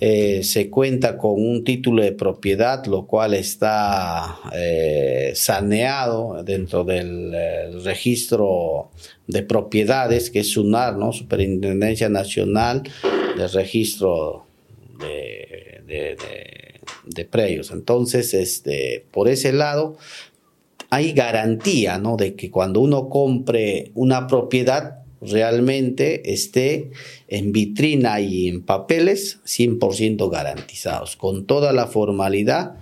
Eh, 0.00 0.42
se 0.42 0.70
cuenta 0.70 1.16
con 1.16 1.32
un 1.34 1.64
título 1.64 2.02
de 2.02 2.12
propiedad, 2.12 2.84
lo 2.86 3.06
cual 3.06 3.32
está 3.32 4.38
eh, 4.52 5.32
saneado 5.34 6.42
dentro 6.44 6.84
del 6.84 7.32
registro 7.84 8.90
de 9.26 9.42
propiedades, 9.42 10.30
que 10.30 10.40
es 10.40 10.50
SUNAR, 10.50 10.96
¿no? 10.96 11.12
Superintendencia 11.12 12.08
Nacional 12.08 12.82
de 13.36 13.48
Registro 13.48 14.46
de, 15.00 15.80
de, 15.86 16.16
de, 16.16 16.80
de 17.06 17.24
Predios. 17.24 17.70
Entonces, 17.70 18.34
este, 18.34 19.06
por 19.10 19.28
ese 19.28 19.52
lado, 19.52 19.96
hay 20.90 21.12
garantía, 21.12 21.98
¿no? 21.98 22.16
De 22.16 22.34
que 22.34 22.50
cuando 22.50 22.80
uno 22.80 23.08
compre 23.08 23.90
una 23.94 24.26
propiedad, 24.26 25.04
realmente 25.20 26.32
esté 26.32 26.90
en 27.28 27.52
vitrina 27.52 28.20
y 28.20 28.48
en 28.48 28.62
papeles 28.62 29.40
100% 29.44 30.30
garantizados, 30.30 31.16
con 31.16 31.46
toda 31.46 31.72
la 31.72 31.86
formalidad 31.86 32.76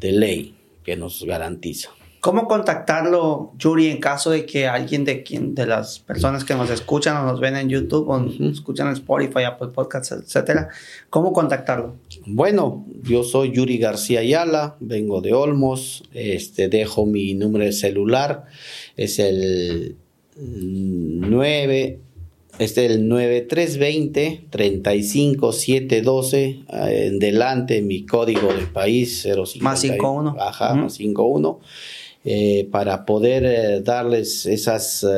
de 0.00 0.12
ley 0.12 0.54
que 0.84 0.96
nos 0.96 1.24
garantiza. 1.24 1.90
¿Cómo 2.20 2.48
contactarlo, 2.48 3.52
Yuri, 3.58 3.88
en 3.88 3.98
caso 3.98 4.30
de 4.30 4.44
que 4.44 4.66
alguien 4.66 5.04
de 5.04 5.22
quien 5.22 5.54
de 5.54 5.66
las 5.66 6.00
personas 6.00 6.44
que 6.44 6.54
nos 6.54 6.68
escuchan 6.68 7.16
o 7.16 7.24
nos 7.24 7.38
ven 7.38 7.56
en 7.56 7.68
YouTube 7.68 8.08
o 8.08 8.18
nos 8.18 8.40
escuchan 8.40 8.88
en 8.88 8.94
Spotify, 8.94 9.44
Apple 9.44 9.68
Podcasts, 9.68 10.12
etcétera, 10.12 10.68
cómo 11.10 11.32
contactarlo? 11.32 11.94
Bueno, 12.26 12.84
yo 13.02 13.22
soy 13.22 13.52
Yuri 13.52 13.78
García 13.78 14.20
Ayala, 14.20 14.76
vengo 14.80 15.20
de 15.20 15.32
Olmos, 15.32 16.02
este 16.12 16.68
dejo 16.68 17.06
mi 17.06 17.34
número 17.34 17.64
de 17.64 17.72
celular, 17.72 18.46
es 18.96 19.20
el 19.20 19.96
9 20.36 22.00
este 22.58 22.86
es 22.86 22.90
el 22.90 23.08
9320 23.08 24.46
35712 24.50 26.58
en 26.68 27.20
delante 27.20 27.82
mi 27.82 28.04
código 28.04 28.52
de 28.52 28.66
país 28.66 29.22
051 29.22 29.62
más 29.62 29.80
51 29.80 30.36
ajá 30.40 30.74
más 30.74 30.94
51 30.94 31.60
eh, 32.30 32.68
para 32.70 33.06
poder 33.06 33.42
eh, 33.46 33.80
darles 33.80 34.44
esas 34.44 35.02
eh, 35.02 35.08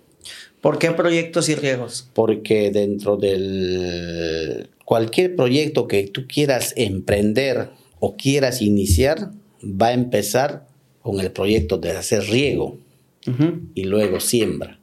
¿Por 0.61 0.77
qué 0.77 0.91
proyectos 0.91 1.49
y 1.49 1.55
riegos? 1.55 2.11
Porque 2.13 2.69
dentro 2.69 3.17
del 3.17 4.69
cualquier 4.85 5.35
proyecto 5.35 5.87
que 5.87 6.05
tú 6.05 6.27
quieras 6.27 6.75
emprender 6.77 7.71
o 7.99 8.17
quieras 8.17 8.61
iniciar, 8.61 9.31
va 9.63 9.87
a 9.87 9.93
empezar 9.93 10.67
con 11.01 11.19
el 11.21 11.31
proyecto 11.31 11.79
de 11.79 11.89
hacer 11.89 12.21
riego 12.25 12.77
y 13.73 13.85
luego 13.85 14.19
siembra. 14.19 14.76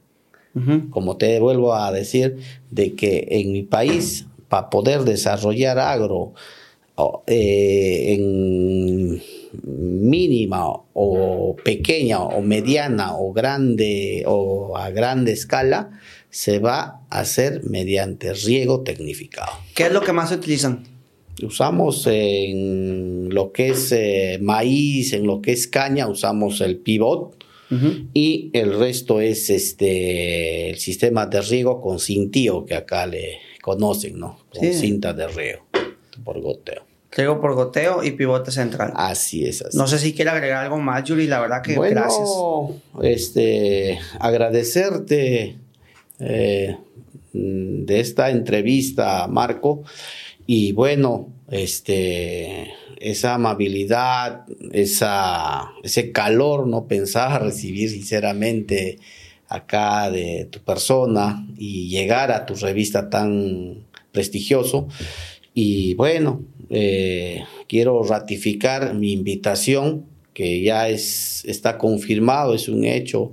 Como 0.91 1.17
te 1.17 1.41
vuelvo 1.41 1.75
a 1.75 1.91
decir, 1.91 2.37
de 2.71 2.95
que 2.95 3.27
en 3.31 3.51
mi 3.53 3.65
país, 3.65 4.27
para 4.49 4.71
poder 4.71 5.03
desarrollar 5.03 5.81
agro 5.81 6.33
eh, 7.27 8.15
en 8.15 9.21
mínima 9.65 10.67
o 10.93 11.57
pequeña 11.65 12.23
o 12.23 12.41
mediana 12.41 13.17
o 13.17 13.33
grande 13.33 14.23
o 14.27 14.77
a 14.77 14.91
grande 14.91 15.33
escala, 15.33 15.91
se 16.31 16.61
va 16.61 17.01
a 17.11 17.21
hacer 17.21 17.63
mediante 17.65 18.33
riego 18.33 18.83
tecnificado. 18.83 19.53
¿Qué 19.75 19.87
es 19.87 19.93
lo 19.93 20.03
que 20.03 20.13
más 20.13 20.31
utilizan? 20.31 20.85
Usamos 21.43 22.07
en 22.07 23.29
lo 23.31 23.51
que 23.51 23.71
es 23.71 23.91
eh, 23.91 24.39
maíz, 24.41 25.13
en 25.15 25.27
lo 25.27 25.43
que 25.43 25.51
es 25.51 25.67
caña, 25.67 26.07
usamos 26.07 26.61
el 26.61 26.77
pivot 26.77 27.44
y 28.13 28.51
el 28.53 28.79
resto 28.79 29.21
es 29.21 29.51
este 29.51 30.71
el 30.71 30.79
sistema 30.79 31.27
de 31.27 31.41
riego 31.41 31.81
con 31.81 31.99
cintío 31.99 32.65
que 32.65 32.75
acá 32.75 33.07
le 33.07 33.39
conocen, 33.63 34.19
¿no? 34.19 34.39
Con 34.53 34.73
cinta 34.73 35.13
de 35.13 35.29
riego 35.29 35.65
por 36.25 36.41
goteo. 36.41 36.83
Riego 37.11 37.41
por 37.41 37.55
goteo 37.55 38.03
y 38.03 38.13
pivote 38.13 38.51
central. 38.51 38.93
Así 38.97 39.45
es. 39.45 39.63
Así. 39.63 39.79
No 39.79 39.87
sé 39.87 39.99
si 39.99 40.15
quiere 40.15 40.31
agregar 40.31 40.65
algo 40.65 40.79
más, 40.79 41.05
Yuri, 41.05 41.27
la 41.27 41.41
verdad 41.41 41.63
que 41.63 41.77
bueno, 41.77 42.01
gracias. 42.01 42.29
Este, 43.03 43.99
agradecerte 44.19 45.57
eh, 46.19 46.77
de 47.33 48.01
esta 48.01 48.31
entrevista, 48.31 49.29
Marco. 49.29 49.85
Y 50.47 50.73
bueno, 50.73 51.29
este, 51.51 52.73
esa 52.99 53.35
amabilidad, 53.35 54.47
esa, 54.73 55.71
ese 55.83 56.13
calor, 56.13 56.67
no 56.67 56.87
pensaba 56.87 57.39
recibir 57.41 57.91
sinceramente 57.91 58.99
acá 59.49 60.11
de 60.11 60.49
tu 60.51 60.61
persona 60.61 61.47
y 61.57 61.89
llegar 61.89 62.33
a 62.33 62.47
tu 62.47 62.55
revista 62.55 63.11
tan 63.11 63.87
prestigioso. 64.13 64.89
Y 65.53 65.95
bueno, 65.95 66.43
eh, 66.71 67.45
quiero 67.69 68.03
ratificar 68.03 68.95
mi 68.95 69.13
invitación, 69.13 70.07
que 70.33 70.63
ya 70.63 70.89
es, 70.89 71.45
está 71.45 71.79
confirmado, 71.79 72.55
es 72.55 72.69
un 72.69 72.85
hecho 72.85 73.33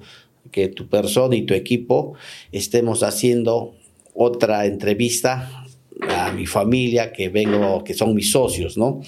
que 0.51 0.68
tu 0.68 0.88
persona 0.88 1.36
y 1.36 1.43
tu 1.43 1.53
equipo 1.53 2.14
estemos 2.51 3.01
haciendo 3.03 3.74
otra 4.14 4.66
entrevista 4.66 5.61
a 6.08 6.32
mi 6.32 6.45
familia 6.45 7.12
que 7.14 7.30
vengo, 7.30 7.84
que 7.84 7.93
son 7.93 8.16
mis 8.16 8.32
socios, 8.32 8.78
¿no? 8.78 9.02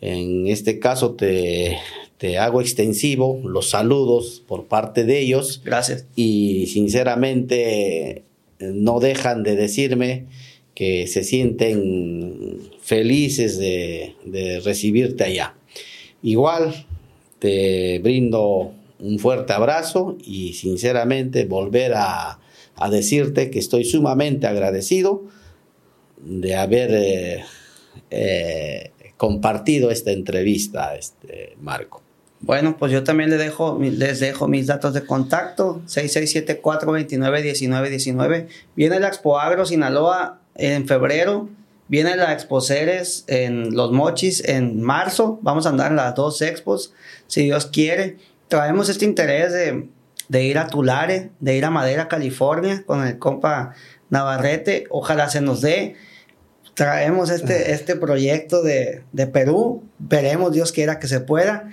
En 0.00 0.46
este 0.48 0.78
caso 0.78 1.14
te, 1.14 1.78
te 2.18 2.38
hago 2.38 2.60
extensivo 2.60 3.40
los 3.44 3.70
saludos 3.70 4.42
por 4.46 4.66
parte 4.66 5.04
de 5.04 5.20
ellos. 5.20 5.62
Gracias. 5.64 6.06
Y 6.14 6.66
sinceramente 6.66 8.22
no 8.58 9.00
dejan 9.00 9.42
de 9.42 9.56
decirme 9.56 10.26
que 10.74 11.06
se 11.06 11.24
sienten 11.24 12.58
felices 12.80 13.58
de, 13.58 14.14
de 14.24 14.60
recibirte 14.60 15.24
allá. 15.24 15.54
Igual 16.22 16.86
te 17.38 17.98
brindo 18.00 18.72
un 18.98 19.18
fuerte 19.18 19.52
abrazo 19.52 20.16
y 20.24 20.54
sinceramente 20.54 21.44
volver 21.44 21.94
a, 21.94 22.40
a 22.76 22.90
decirte 22.90 23.50
que 23.50 23.58
estoy 23.58 23.84
sumamente 23.84 24.46
agradecido 24.46 25.24
de 26.24 26.56
haber 26.56 26.90
eh, 26.92 27.44
eh, 28.10 28.90
compartido 29.16 29.90
esta 29.90 30.10
entrevista, 30.10 30.94
este 30.96 31.56
Marco. 31.60 32.02
Bueno, 32.40 32.76
pues 32.76 32.90
yo 32.92 33.04
también 33.04 33.30
les 33.30 33.38
dejo, 33.38 33.78
les 33.80 34.20
dejo 34.20 34.46
mis 34.48 34.66
datos 34.66 34.92
de 34.92 35.06
contacto, 35.06 35.80
6674-291919. 35.86 38.48
Viene 38.76 39.00
la 39.00 39.08
Expo 39.08 39.38
Agro 39.38 39.64
Sinaloa 39.64 40.42
en 40.54 40.86
febrero, 40.86 41.48
viene 41.88 42.16
la 42.16 42.34
Expo 42.34 42.60
Ceres 42.60 43.24
en 43.28 43.74
Los 43.74 43.92
Mochis 43.92 44.46
en 44.46 44.82
marzo, 44.82 45.38
vamos 45.40 45.64
a 45.64 45.70
andar 45.70 45.92
las 45.92 46.14
dos 46.14 46.42
expos, 46.42 46.92
si 47.28 47.44
Dios 47.44 47.64
quiere. 47.66 48.18
Traemos 48.48 48.90
este 48.90 49.06
interés 49.06 49.54
de, 49.54 49.88
de 50.28 50.44
ir 50.44 50.58
a 50.58 50.66
Tulare, 50.66 51.30
de 51.40 51.56
ir 51.56 51.64
a 51.64 51.70
Madera, 51.70 52.08
California, 52.08 52.82
con 52.84 53.06
el 53.06 53.18
compa 53.18 53.72
Navarrete, 54.10 54.84
ojalá 54.90 55.30
se 55.30 55.40
nos 55.40 55.62
dé 55.62 55.96
traemos 56.74 57.30
este, 57.30 57.72
este 57.72 57.96
proyecto 57.96 58.62
de, 58.62 59.02
de, 59.12 59.26
Perú, 59.26 59.84
veremos, 59.98 60.52
Dios 60.52 60.72
quiera 60.72 60.98
que 60.98 61.08
se 61.08 61.20
pueda. 61.20 61.70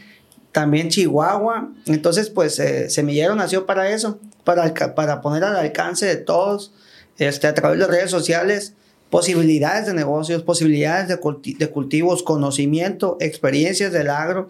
También 0.52 0.90
Chihuahua, 0.90 1.72
entonces 1.86 2.30
pues 2.30 2.60
eh, 2.60 2.90
Semillero 2.90 3.36
nació 3.36 3.66
para 3.66 3.90
eso, 3.90 4.20
para, 4.44 4.74
para 4.96 5.22
poner 5.22 5.44
al 5.44 5.56
alcance 5.56 6.06
de 6.06 6.18
todos, 6.18 6.74
este, 7.18 7.48
a 7.48 7.54
través 7.54 7.80
de 7.80 7.88
redes 7.88 8.12
sociales, 8.12 8.74
posibilidades 9.10 9.86
de 9.86 9.94
negocios, 9.94 10.44
posibilidades 10.44 11.08
de, 11.08 11.20
de 11.58 11.70
cultivos, 11.70 12.24
conocimiento, 12.24 13.18
experiencias 13.20 13.92
del 13.92 14.10
agro. 14.10 14.48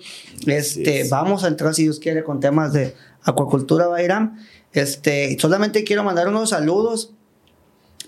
Este, 0.47 1.07
Vamos 1.09 1.43
a 1.43 1.49
entrar, 1.49 1.73
si 1.75 1.83
Dios 1.83 1.99
quiere, 1.99 2.23
con 2.23 2.39
temas 2.39 2.73
de 2.73 2.95
acuacultura, 3.23 3.87
Bayram. 3.87 4.39
Este, 4.73 5.37
solamente 5.39 5.83
quiero 5.83 6.03
mandar 6.03 6.27
unos 6.27 6.51
saludos. 6.51 7.13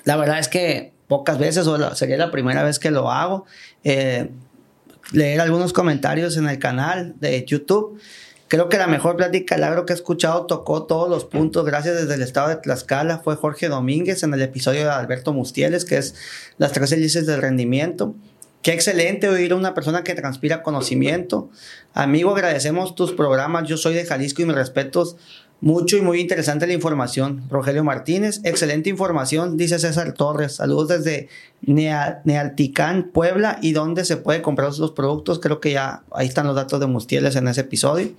La 0.04 0.16
verdad 0.16 0.40
es 0.40 0.48
que 0.48 0.93
pocas 1.08 1.38
veces 1.38 1.68
o 1.68 1.96
sería 1.96 2.18
la 2.18 2.32
primera 2.32 2.64
vez 2.64 2.80
que 2.80 2.92
lo 2.92 3.12
hago. 3.12 3.46
Eh, 3.84 4.30
leer 5.12 5.42
algunos 5.42 5.74
comentarios 5.74 6.38
en 6.38 6.48
el 6.48 6.60
canal 6.60 7.16
de 7.20 7.44
YouTube. 7.46 8.00
Creo 8.48 8.70
que 8.70 8.78
la 8.78 8.88
mejor 8.88 9.16
plática 9.16 9.56
del 9.56 9.64
agro 9.64 9.86
que 9.86 9.94
he 9.94 9.96
escuchado 9.96 10.46
tocó 10.46 10.84
todos 10.84 11.10
los 11.10 11.26
puntos. 11.26 11.66
Gracias 11.66 11.96
desde 11.96 12.14
el 12.14 12.22
estado 12.22 12.50
de 12.50 12.58
Tlaxcala. 12.58 13.20
Fue 13.20 13.36
Jorge 13.36 13.68
Domínguez 13.68 14.22
en 14.22 14.34
el 14.34 14.42
episodio 14.42 14.82
de 14.82 14.92
Alberto 14.92 15.34
Mustieles, 15.34 15.86
que 15.86 15.98
es 15.98 16.16
las 16.58 16.72
tres 16.72 16.92
hélices 16.92 17.26
del 17.26 17.42
rendimiento. 17.42 18.14
Qué 18.62 18.72
excelente 18.72 19.28
oír 19.28 19.52
a 19.52 19.56
una 19.56 19.74
persona 19.74 20.04
que 20.04 20.16
transpira 20.16 20.62
conocimiento. 20.62 21.50
Amigo, 21.94 22.32
agradecemos 22.34 22.96
tus 22.96 23.12
programas. 23.12 23.68
Yo 23.68 23.76
soy 23.76 23.94
de 23.94 24.06
Jalisco 24.06 24.42
y 24.42 24.46
mis 24.46 24.56
respetos 24.56 25.18
mucho 25.64 25.96
y 25.96 26.02
muy 26.02 26.20
interesante 26.20 26.68
la 26.68 26.74
información. 26.74 27.46
Rogelio 27.50 27.86
Martínez, 27.86 28.42
excelente 28.44 28.90
información, 28.90 29.56
dice 29.56 29.80
César 29.80 30.12
Torres. 30.12 30.58
Saludos 30.58 30.90
desde 30.90 31.30
Nealticán, 31.62 33.12
Puebla, 33.14 33.60
y 33.62 33.72
dónde 33.72 34.04
se 34.04 34.18
puede 34.18 34.42
comprar 34.42 34.78
los 34.78 34.92
productos. 34.92 35.40
Creo 35.40 35.62
que 35.62 35.72
ya 35.72 36.04
ahí 36.12 36.28
están 36.28 36.48
los 36.48 36.58
datos 36.58 36.82
de 36.82 36.88
Mustieles 36.88 37.38
en 37.38 37.48
ese 37.48 37.62
episodio. 37.62 38.12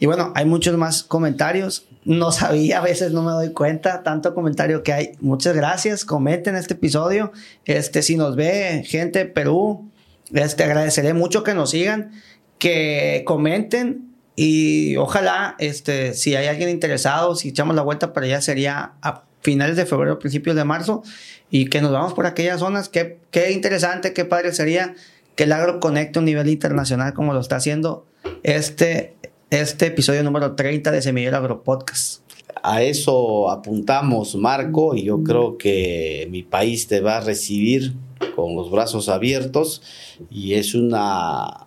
Y 0.00 0.06
bueno, 0.06 0.32
hay 0.34 0.44
muchos 0.44 0.76
más 0.76 1.04
comentarios. 1.04 1.86
No 2.04 2.32
sabía, 2.32 2.80
a 2.80 2.82
veces 2.82 3.12
no 3.12 3.22
me 3.22 3.30
doy 3.30 3.52
cuenta, 3.52 4.02
tanto 4.02 4.34
comentario 4.34 4.82
que 4.82 4.92
hay. 4.92 5.12
Muchas 5.20 5.54
gracias. 5.54 6.04
Comenten 6.04 6.56
este 6.56 6.74
episodio. 6.74 7.30
Este, 7.64 8.02
si 8.02 8.16
nos 8.16 8.34
ve 8.34 8.82
gente 8.84 9.20
de 9.20 9.26
Perú, 9.26 9.88
este, 10.32 10.64
agradeceré 10.64 11.14
mucho 11.14 11.44
que 11.44 11.54
nos 11.54 11.70
sigan, 11.70 12.10
que 12.58 13.22
comenten 13.24 14.05
y 14.36 14.96
ojalá, 14.96 15.56
este, 15.58 16.12
si 16.12 16.36
hay 16.36 16.46
alguien 16.46 16.68
interesado, 16.68 17.34
si 17.34 17.48
echamos 17.48 17.74
la 17.74 17.82
vuelta 17.82 18.12
para 18.12 18.26
allá, 18.26 18.42
sería 18.42 18.92
finales 19.40 19.76
de 19.76 19.86
febrero, 19.86 20.18
principios 20.18 20.54
de 20.56 20.64
marzo, 20.64 21.02
y 21.50 21.66
que 21.66 21.80
nos 21.80 21.90
vamos 21.90 22.12
por 22.12 22.26
aquellas 22.26 22.60
zonas. 22.60 22.90
Qué, 22.90 23.18
qué 23.30 23.52
interesante, 23.52 24.12
qué 24.12 24.26
padre 24.26 24.52
sería 24.52 24.94
que 25.36 25.44
el 25.44 25.52
agro 25.52 25.80
conecte 25.80 26.18
a 26.18 26.20
un 26.20 26.26
nivel 26.26 26.48
internacional 26.48 27.14
como 27.14 27.32
lo 27.32 27.40
está 27.40 27.56
haciendo 27.56 28.06
este, 28.42 29.16
este 29.50 29.86
episodio 29.86 30.22
número 30.22 30.54
30 30.54 30.90
de 30.90 31.00
Semillero 31.00 31.38
Agro 31.38 31.62
Podcast. 31.62 32.20
A 32.62 32.82
eso 32.82 33.50
apuntamos, 33.50 34.34
Marco, 34.34 34.94
y 34.94 35.04
yo 35.04 35.22
creo 35.22 35.56
que 35.56 36.26
mi 36.30 36.42
país 36.42 36.88
te 36.88 37.00
va 37.00 37.18
a 37.18 37.20
recibir 37.20 37.94
con 38.34 38.54
los 38.56 38.70
brazos 38.70 39.08
abiertos 39.08 39.82
y 40.30 40.54
es 40.54 40.74
una 40.74 41.65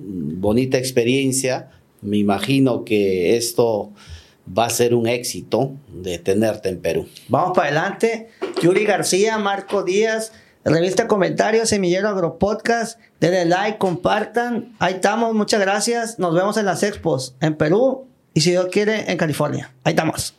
bonita 0.00 0.78
experiencia. 0.78 1.70
Me 2.00 2.16
imagino 2.16 2.84
que 2.84 3.36
esto 3.36 3.90
va 4.56 4.66
a 4.66 4.70
ser 4.70 4.94
un 4.94 5.06
éxito 5.06 5.72
de 5.92 6.18
tenerte 6.18 6.68
en 6.68 6.80
Perú. 6.80 7.06
Vamos 7.28 7.52
para 7.54 7.68
adelante. 7.68 8.28
Yuri 8.62 8.84
García, 8.84 9.38
Marco 9.38 9.82
Díaz, 9.82 10.32
revista 10.64 11.06
Comentarios, 11.06 11.68
Semillero 11.68 12.08
Agropodcast. 12.08 12.98
Denle 13.20 13.44
like, 13.46 13.78
compartan. 13.78 14.74
Ahí 14.78 14.94
estamos, 14.94 15.34
muchas 15.34 15.60
gracias. 15.60 16.18
Nos 16.18 16.34
vemos 16.34 16.56
en 16.56 16.66
las 16.66 16.82
expos 16.82 17.34
en 17.40 17.56
Perú 17.56 18.06
y 18.34 18.40
si 18.40 18.50
Dios 18.50 18.66
quiere 18.70 19.10
en 19.10 19.18
California. 19.18 19.72
Ahí 19.84 19.92
estamos. 19.92 20.34